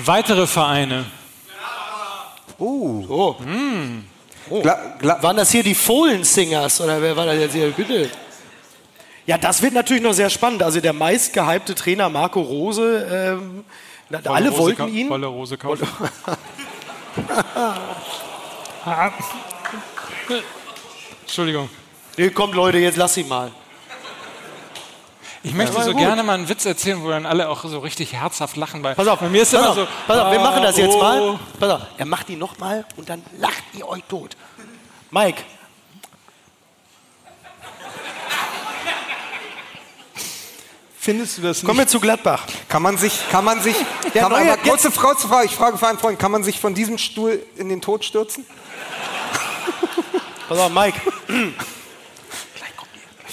[0.03, 1.05] Weitere Vereine.
[2.57, 3.35] Oh.
[4.61, 7.71] Gla Gla Waren das hier die Fohlen-Singers oder wer war das jetzt hier?
[7.71, 8.09] Bitte.
[9.25, 10.61] Ja, das wird natürlich noch sehr spannend.
[10.61, 13.63] Also der meistgehypte Trainer Marco Rose, ähm,
[14.09, 15.09] na, alle Rose wollten ihn.
[15.09, 15.87] Wolle Rose kaufen.
[18.87, 19.11] Ah.
[21.21, 21.69] Entschuldigung.
[22.17, 23.51] Nee, kommt Leute, jetzt lass ihn mal.
[25.45, 25.99] Ich möchte so gut.
[25.99, 28.81] gerne mal einen Witz erzählen, wo dann alle auch so richtig herzhaft lachen.
[28.81, 29.87] Bei, Pass auf, bei mir ist pass immer auf, so.
[30.07, 31.21] pass auf, wir machen das jetzt ah, mal.
[31.21, 31.39] oh.
[31.59, 34.35] Pass auf, er macht ihn noch mal und dann lacht ihr euch tot.
[35.11, 35.43] Mike,
[40.97, 41.65] Findest du das nicht?
[41.67, 42.45] kommen wir zu Gladbach.
[42.67, 43.75] Kann man sich, kann man sich,
[44.15, 46.31] Der kann man, neue- aber kurze Frage, zur Frage, ich frage für einen Freund, kann
[46.31, 48.45] man sich von diesem Stuhl in den Tod stürzen?
[50.49, 50.99] Pass auf, Mike.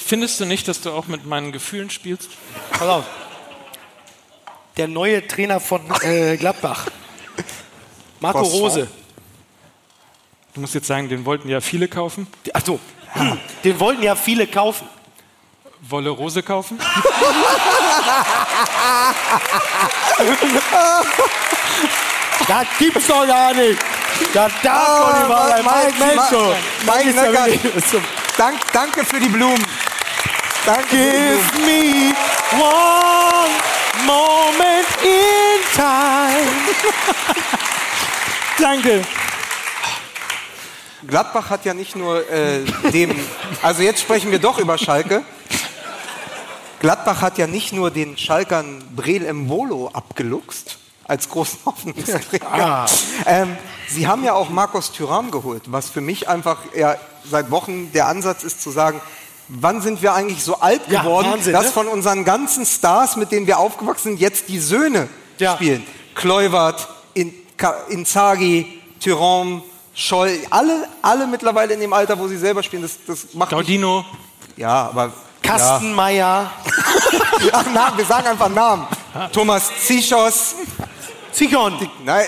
[0.06, 2.30] Findest du nicht, dass du auch mit meinen Gefühlen spielst?
[2.72, 3.04] Pass auf.
[4.76, 6.86] Der neue Trainer von äh, Gladbach.
[8.20, 8.62] Marco Croissant.
[8.62, 8.88] Rose.
[10.54, 12.26] Du musst jetzt sagen, den wollten ja viele kaufen.
[12.52, 12.78] Ach so.
[13.64, 14.86] Den wollten ja viele kaufen.
[15.80, 16.78] Wolle Rose kaufen?
[22.48, 23.78] Das gibt's doch gar nicht.
[24.34, 25.64] Das darf doch nicht wahr sein.
[25.64, 26.54] Mike, Mensch, so.
[26.86, 28.00] Mike ist ja Neckert, wirklich- so.
[28.36, 29.64] dank, danke für die Blumen.
[30.64, 32.14] Danke Give me
[32.52, 33.50] one
[34.06, 36.52] moment in time.
[38.58, 39.02] Danke.
[41.04, 42.60] Gladbach hat ja nicht nur äh,
[42.92, 43.12] dem,
[43.60, 45.24] also jetzt sprechen wir doch über Schalke.
[46.78, 52.86] Gladbach hat ja nicht nur den Schalkern Brel Mbolo abgeluchst als großen Hoffnungsträger.
[53.26, 53.56] Ähm,
[53.88, 56.94] sie haben ja auch Marcos Thuram geholt, was für mich einfach ja,
[57.28, 59.00] seit Wochen der Ansatz ist zu sagen,
[59.60, 61.72] wann sind wir eigentlich so alt Ja, geworden, Wahnsinn, dass ne?
[61.72, 65.08] von unseren ganzen Stars, mit denen wir aufgewachsen sind, jetzt die Söhne
[65.38, 65.54] Ja.
[65.56, 65.84] spielen.
[66.14, 67.32] Kluivert, In
[67.90, 69.62] Inzaghi, Thuram,
[69.94, 72.82] Scholl, alle, alle mittlerweile in dem Alter, wo sie selber spielen.
[72.82, 74.04] Das, das macht Gaudino.
[74.56, 75.12] ja, aber
[75.42, 76.50] Kastenmeier.
[77.44, 77.50] Ja.
[77.52, 78.86] Ach, Namen, wir sagen einfach Namen.
[79.32, 80.54] Thomas Zichos.
[81.32, 81.74] Sichon.
[82.04, 82.26] Nein,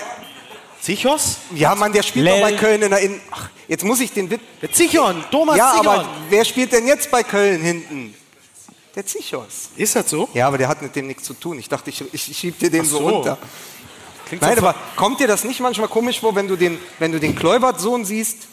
[0.85, 1.37] Sichos?
[1.55, 2.39] ja, Mann, der spielt Lell.
[2.41, 3.19] doch bei Köln in der In.
[3.31, 4.41] Ach, Jetzt muss ich den Witz.
[4.61, 5.87] Der Zichon, Thomas Ja, Zichon.
[5.87, 8.13] aber wer spielt denn jetzt bei Köln hinten?
[8.95, 9.69] Der Zichos.
[9.75, 10.29] ist das so?
[10.33, 11.57] Ja, aber der hat mit dem nichts zu tun.
[11.57, 12.99] Ich dachte, ich, ich schieb dir den so.
[12.99, 13.09] so.
[13.09, 13.37] runter.
[14.27, 17.11] Klingt Nein, so aber kommt dir das nicht manchmal komisch vor, wenn du den, wenn
[17.11, 18.47] du den Kleubert-Sohn siehst,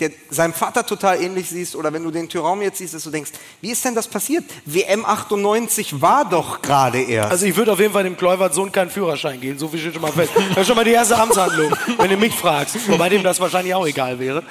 [0.00, 3.10] der seinem Vater total ähnlich siehst, oder wenn du den Tyraum jetzt siehst, dass du
[3.10, 3.30] denkst,
[3.60, 4.44] wie ist denn das passiert?
[4.64, 7.30] WM 98 war doch gerade erst.
[7.30, 9.92] Also ich würde auf jeden Fall dem Kluivert Sohn keinen Führerschein geben, so viel steht
[9.92, 10.32] schon mal fest.
[10.48, 12.76] Das ist schon mal die erste Amtshandlung, wenn du mich fragst.
[12.88, 14.42] Wobei dem das wahrscheinlich auch egal wäre.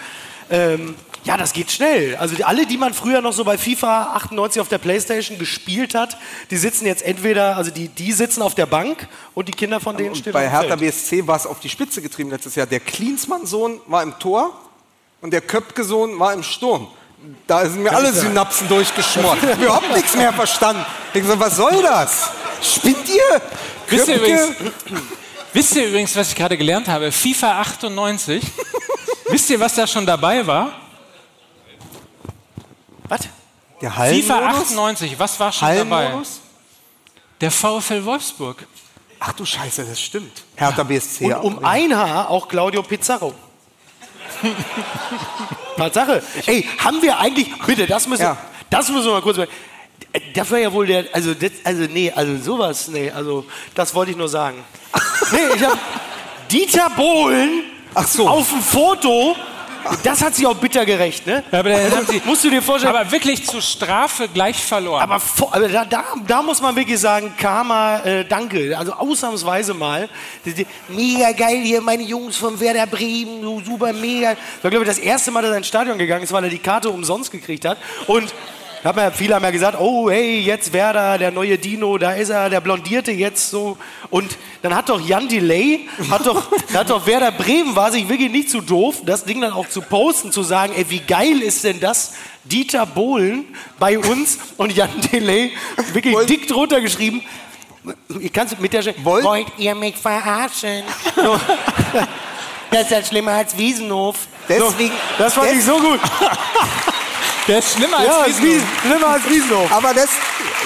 [0.49, 0.95] Ähm,
[1.25, 2.15] ja, das geht schnell.
[2.17, 6.17] Also alle, die man früher noch so bei FIFA 98 auf der Playstation gespielt hat,
[6.51, 9.95] die sitzen jetzt entweder, also die, die sitzen auf der Bank und die Kinder von
[9.95, 10.75] denen Und stehen bei Hertha.
[10.75, 12.65] BSC war es auf die Spitze getrieben letztes Jahr.
[12.65, 14.53] Der Klinsmann-Sohn war im Tor
[15.23, 16.89] und der Köpke-Sohn war im Sturm.
[17.47, 19.37] Da sind mir alle Synapsen durchgeschmort.
[19.43, 20.85] Ich hab überhaupt nichts mehr verstanden.
[21.13, 22.29] Ich so, was soll das?
[22.61, 23.41] Spinnt ihr?
[23.87, 24.33] Wisst ihr, Köpke?
[24.33, 24.73] übrigens,
[25.53, 27.09] wisst ihr übrigens, was ich gerade gelernt habe?
[27.09, 28.43] FIFA 98.
[29.29, 30.73] wisst ihr, was da schon dabei war?
[33.07, 33.21] Was?
[33.81, 34.61] Der FIFA Hallenmodus?
[34.61, 36.11] 98, was war schon dabei?
[37.39, 38.67] Der VfL Wolfsburg.
[39.21, 40.43] Ach du Scheiße, das stimmt.
[40.57, 41.33] Hertha BSC.
[41.33, 43.33] Und um ein Haar auch Claudio Pizarro.
[45.77, 46.21] Tatsache.
[46.45, 48.37] Ey, haben wir eigentlich, bitte, das müssen, Ja.
[48.69, 49.37] das müssen wir mal kurz,
[50.35, 54.11] das war ja wohl der, also, das, also nee, also sowas, nee, also das wollte
[54.11, 54.63] ich nur sagen.
[55.31, 55.79] Nee, ich hab
[56.51, 57.63] Dieter Bohlen
[58.05, 58.27] so.
[58.27, 59.35] auf dem Foto,
[60.03, 61.43] das hat sich auch bitter gerecht, ne?
[61.51, 61.75] Ja, aber
[62.09, 65.01] sie, Musst du dir vorstellen, aber wirklich zur Strafe gleich verloren.
[65.01, 68.77] aber, aber da, da, da muss man wirklich sagen, Karma, äh, danke.
[68.77, 70.09] Also ausnahmsweise mal.
[70.89, 74.31] Mega geil hier, meine Jungs von Werder Bremen, so super mega.
[74.31, 76.49] Das war, glaube ich, das erste Mal, dass er ins Stadion gegangen ist, weil er
[76.49, 77.77] die Karte umsonst gekriegt hat.
[78.07, 78.33] Und
[78.83, 82.11] da haben ja, viele haben ja gesagt, oh hey, jetzt Werder, der neue Dino, da
[82.11, 83.77] ist er, der blondierte jetzt so.
[84.09, 88.29] Und dann hat doch Jan Delay, hat doch, hat doch Werder Bremen, war sich wirklich
[88.31, 91.63] nicht zu doof, das Ding dann auch zu posten, zu sagen, ey, wie geil ist
[91.63, 92.13] denn das?
[92.43, 93.45] Dieter Bohlen
[93.79, 95.51] bei uns und Jan Delay
[95.93, 97.23] wirklich Wollt- dick drunter geschrieben.
[98.19, 100.83] Ich kann es mit der Wollt- Wollt ihr mich verarschen?
[101.15, 101.39] So.
[102.69, 104.15] Das ist ja schlimmer als Wiesenhof.
[104.49, 105.99] Deswegen- so, das fand ich so gut.
[107.47, 108.43] der ist schlimmer als Ja, als Wiesenhof.
[108.53, 109.71] Wiesen, schlimmer als Wiesenhof.
[109.71, 110.09] Aber des,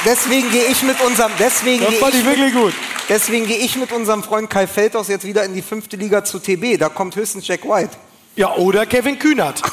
[0.05, 2.73] deswegen gehe ich mit unserem, deswegen Das gehe fand ich, ich wirklich gut.
[3.09, 6.39] deswegen gehe ich mit unserem Freund Kai Feldhaus jetzt wieder in die fünfte Liga zu
[6.39, 6.77] TB.
[6.79, 7.91] Da kommt höchstens Jack White.
[8.35, 9.61] Ja, oder Kevin Kühnert.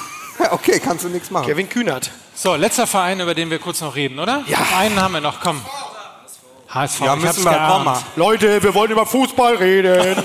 [0.51, 1.47] Okay, kannst du nichts machen.
[1.47, 2.11] Kevin Kühnert.
[2.35, 4.43] So, letzter Verein, über den wir kurz noch reden, oder?
[4.49, 4.59] Ja.
[4.77, 5.61] Einen haben wir noch, komm.
[6.69, 7.73] HSV, Ja, ich müssen wir, geahnt.
[7.73, 8.03] komm mal.
[8.17, 10.17] Leute, wir wollen über Fußball reden.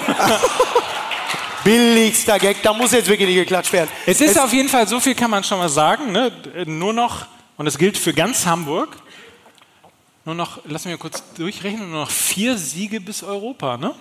[1.64, 3.90] Billigster Gag, da muss jetzt wirklich nicht geklatscht werden.
[4.06, 6.31] Es ist auf jeden Fall, so viel kann man schon mal sagen, ne?
[6.65, 7.26] nur noch,
[7.57, 8.98] und das gilt für ganz Hamburg,
[10.26, 13.94] nur noch, lass mich mal kurz durchrechnen, nur noch vier Siege bis Europa, ne?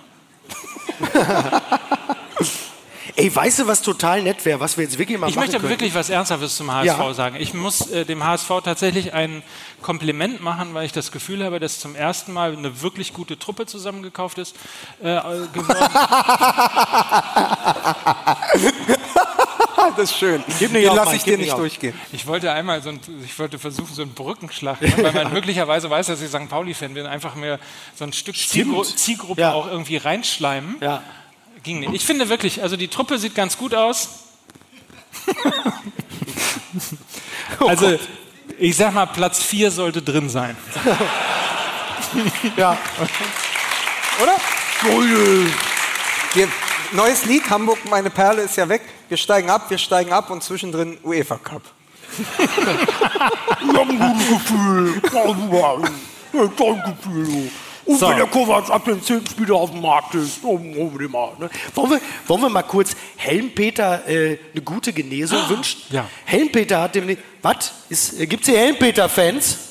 [3.19, 5.57] Ey, weißt du, was total nett wäre, was wir jetzt wirklich mal Ich machen möchte
[5.57, 5.81] aber könnten?
[5.81, 7.13] wirklich was Ernsthaftes zum HSV Ja.
[7.13, 7.35] sagen.
[7.37, 9.43] Ich muss äh, dem HSV tatsächlich ein
[9.81, 13.65] Kompliment machen, weil ich das Gefühl habe, dass zum ersten Mal eine wirklich gute Truppe
[13.65, 14.55] zusammengekauft ist.
[15.01, 15.19] Äh,
[15.53, 15.89] geworden.
[19.97, 20.43] Das ist schön.
[20.59, 21.59] Gib Den lasse ich dir nicht auf.
[21.59, 21.93] durchgehen.
[22.11, 25.89] Ich wollte einmal so ein, ich wollte versuchen, so einen Brückenschlag, machen, weil man möglicherweise
[25.89, 26.49] weiß, dass ich St.
[26.49, 27.59] Pauli-Fan bin, einfach mir
[27.95, 29.53] so ein Stück Zielgru Zielgruppe Ja.
[29.53, 30.75] auch irgendwie reinschleimen.
[30.81, 31.01] Ja.
[31.63, 31.93] Ging nicht.
[31.93, 34.09] Ich finde wirklich, also die Truppe sieht ganz gut aus.
[37.59, 37.99] also,
[38.57, 40.55] ich sag mal, Platz 4 sollte drin sein.
[42.55, 42.77] Ja.
[44.21, 44.37] Oder?
[46.33, 46.47] Wir,
[46.91, 48.81] neues Lied, Hamburg, meine Perle ist ja weg.
[49.09, 51.63] Wir steigen ab, wir steigen ab und zwischendrin UEFA Cup.
[57.89, 58.07] Und So.
[58.07, 59.25] wenn der Kovac ab dem 10.
[59.25, 61.49] Spieler auf dem Markt ist, oh, oh, die mal, ne?
[61.73, 65.81] wollen, wir, wollen wir mal kurz Helmpeter äh, eine gute Genesung wünschen?
[65.89, 66.05] Ja.
[66.25, 67.17] Helmpeter hat dem.
[67.41, 67.73] Was?
[68.19, 69.68] Äh, Gibt es hier Helmpeter-Fans?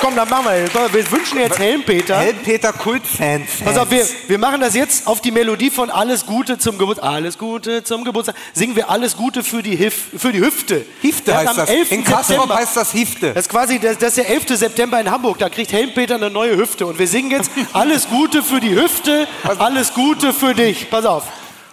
[0.00, 0.68] Komm, dann machen wir.
[0.72, 2.18] Komm, Wir wünschen jetzt Helmpeter.
[2.18, 3.46] Helmpeter Kultfan.
[3.64, 7.08] Pass auf, wir, wir machen das jetzt auf die Melodie von Alles Gute zum Geburtstag.
[7.10, 8.36] Alles Gute zum Geburtstag.
[8.52, 10.86] Singen wir Alles Gute für die, Hif für die Hüfte.
[11.02, 11.68] Hifte heißt das.
[11.68, 11.92] 11.
[11.92, 12.54] In September.
[12.54, 13.34] heißt das Hifte.
[13.34, 14.56] Das ist quasi das, das ist der 11.
[14.56, 15.38] September in Hamburg.
[15.38, 16.86] Da kriegt Helmpeter eine neue Hüfte.
[16.86, 19.26] Und wir singen jetzt Alles Gute für die Hüfte,
[19.58, 20.88] alles Gute für dich.
[20.90, 21.24] Pass auf.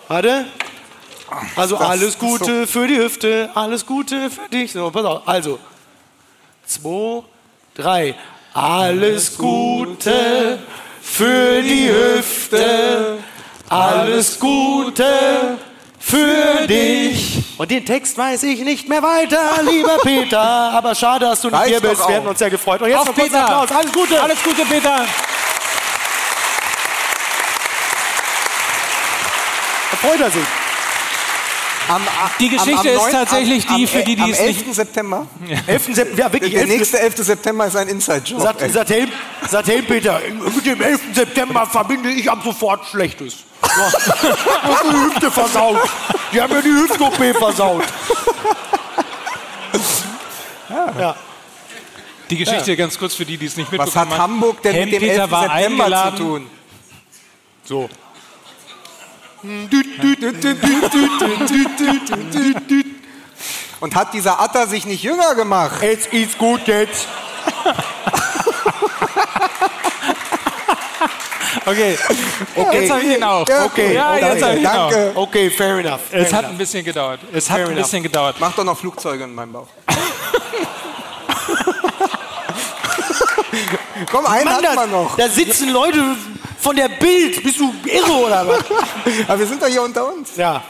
[0.08, 0.46] Warte.
[1.56, 4.72] Also Das alles Gute für die Hüfte, alles Gute für dich.
[4.72, 5.28] So, pass auf.
[5.28, 5.60] Also.
[6.66, 7.24] Zwei,
[7.76, 8.16] drei.
[8.54, 10.60] Alles Gute
[11.02, 13.18] für die Hüfte,
[13.70, 15.58] alles Gute
[16.00, 17.44] für dich.
[17.58, 20.40] Und den Text weiß ich nicht mehr weiter, lieber Peter.
[20.40, 22.02] Aber schade, dass du nicht hier bist.
[22.02, 22.08] auch.
[22.08, 22.82] Wir hätten uns sehr gefreut.
[22.82, 23.44] Und jetzt Auf noch kurz Peter.
[23.46, 23.72] Applaus.
[23.78, 24.22] Alles Gute.
[24.22, 25.06] Alles Gute, Peter!
[29.92, 30.44] Da freut er sich.
[31.88, 32.02] Am,
[32.40, 34.74] Die Geschichte ist tatsächlich die, für die, die am es nicht- 11.
[34.76, 35.28] September.
[35.68, 35.86] 11.
[35.96, 36.70] September, ja wirklich, Der 11.
[36.78, 37.18] nächste 11.
[37.24, 38.42] September ist ein Inside-Job.
[38.90, 39.12] Helm,
[39.48, 40.20] sagt Helm Peter,
[40.56, 41.02] mit dem 11.
[41.14, 43.36] September verbinde ich ab sofort Schlechtes.
[43.64, 43.92] Ja.
[44.92, 45.78] Die Hüfte versaut.
[46.32, 47.84] Die haben mir die Hüft-OP versaut.
[50.70, 51.16] Ja.
[52.30, 54.32] Die Geschichte ganz kurz für die, die es nicht Was mitbekommen hat haben.
[54.34, 55.12] Hamburg denn mit dem 11.
[55.20, 56.48] Helmpeter war September zu tun?
[57.64, 57.90] So.
[63.80, 65.82] Und hat dieser Atter sich nicht jünger gemacht?
[65.82, 67.08] Jetzt ist gut jetzt.
[71.68, 71.98] Okay,
[72.74, 73.48] jetzt habe ich ihn auch.
[73.48, 74.90] Ja, Okay, ja, okay, jetzt habe ich ihn auch.
[74.92, 75.12] danke.
[75.16, 76.00] Okay, fair enough.
[76.12, 76.52] Fair Es hat enough.
[76.52, 77.20] ein bisschen gedauert.
[77.34, 77.86] Es hat Fair ein enough.
[77.86, 78.36] bisschen gedauert.
[78.40, 79.68] Mach doch noch Flugzeuge in meinem Bauch.
[84.12, 85.16] Komm, einen Mann, hat man noch.
[85.18, 86.04] da sitzen Leute
[86.60, 87.44] von der Bild.
[87.44, 88.64] Bist du irre oder was?
[89.28, 90.36] Aber wir sind doch hier unter uns.
[90.36, 90.64] Ja.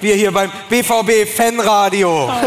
[0.00, 2.30] Wir hier beim BVB Fanradio.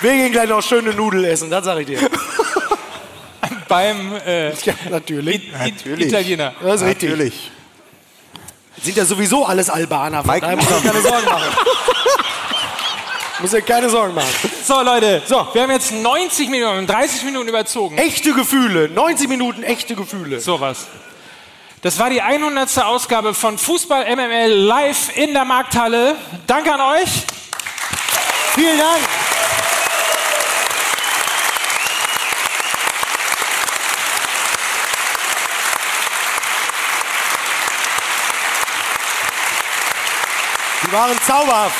[0.00, 1.98] Wir gehen gleich noch schöne Nudeln essen, das sag ich dir.
[3.68, 5.52] Beim äh, Ja, natürlich.
[5.52, 6.06] Natürlich.
[6.08, 6.54] Italiener.
[6.62, 7.10] Das ist richtig.
[7.10, 7.50] Natürlich.
[8.82, 10.24] Sind ja sowieso alles Albaner.
[10.24, 11.54] Von Mike- daher muss ich keine Sorgen machen.
[13.40, 14.28] Muss ich keine Sorgen machen.
[14.64, 17.96] So, Leute, so, wir haben jetzt 90 Minuten, 30 Minuten überzogen.
[17.96, 18.88] Echte Gefühle.
[18.88, 20.40] 90 Minuten echte Gefühle.
[20.40, 20.86] Sowas.
[21.82, 22.78] Das war die 100.
[22.84, 26.16] Ausgabe von Fußball MML live in der Markthalle.
[26.46, 27.08] Danke an euch.
[28.54, 29.00] Vielen Dank.
[40.84, 41.76] Die waren zauberhaft.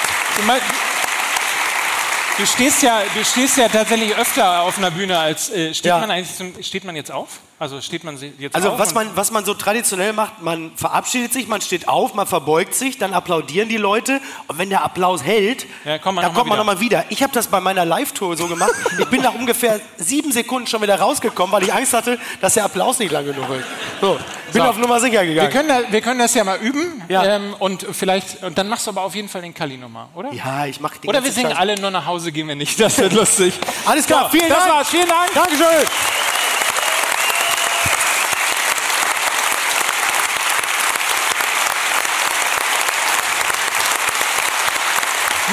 [2.38, 5.98] Du, stehst ja, du stehst ja tatsächlich öfter auf einer Bühne als äh, steht Ja.
[5.98, 7.40] man eigentlich zum, steht man jetzt auf?
[7.60, 8.78] Also steht man jetzt Also auf?
[8.78, 12.74] was man, was man so traditionell macht, man verabschiedet sich, man steht auf, man verbeugt
[12.74, 16.38] sich, dann applaudieren die Leute und wenn der Applaus hält, Ja, kommt man dann noch
[16.38, 17.04] kommt man nochmal wieder.
[17.10, 18.72] Ich habe das bei meiner Live-Tour so gemacht.
[18.98, 22.64] Ich bin nach ungefähr sieben Sekunden schon wieder rausgekommen, weil ich Angst hatte, dass der
[22.64, 23.66] Applaus nicht lang genug ist.
[24.00, 24.14] So,
[24.54, 24.68] bin So.
[24.68, 25.50] auf Nummer sicher wir gegangen.
[25.52, 27.24] können, da, wir können das ja mal üben Ja.
[27.36, 30.32] ähm, und vielleicht und dann machst du aber auf jeden Fall den Kali nochmal, oder?
[30.32, 31.58] Ja, ich mach den Oder wir singen Scheiß.
[31.58, 32.80] alle nur nach Hause, gehen wir nicht.
[32.80, 33.52] Das wird lustig.
[33.84, 34.72] Alles klar, So, vielen das Dank.
[34.72, 34.88] war's.
[34.88, 35.34] Vielen Dank.
[35.34, 36.29] Dankeschön.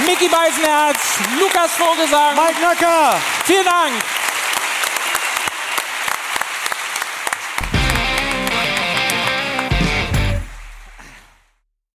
[0.07, 2.33] Mickey Beisenherz, Lukas Vogelsang.
[2.37, 3.19] Mike Nacker.
[3.43, 4.16] Vielen Dank.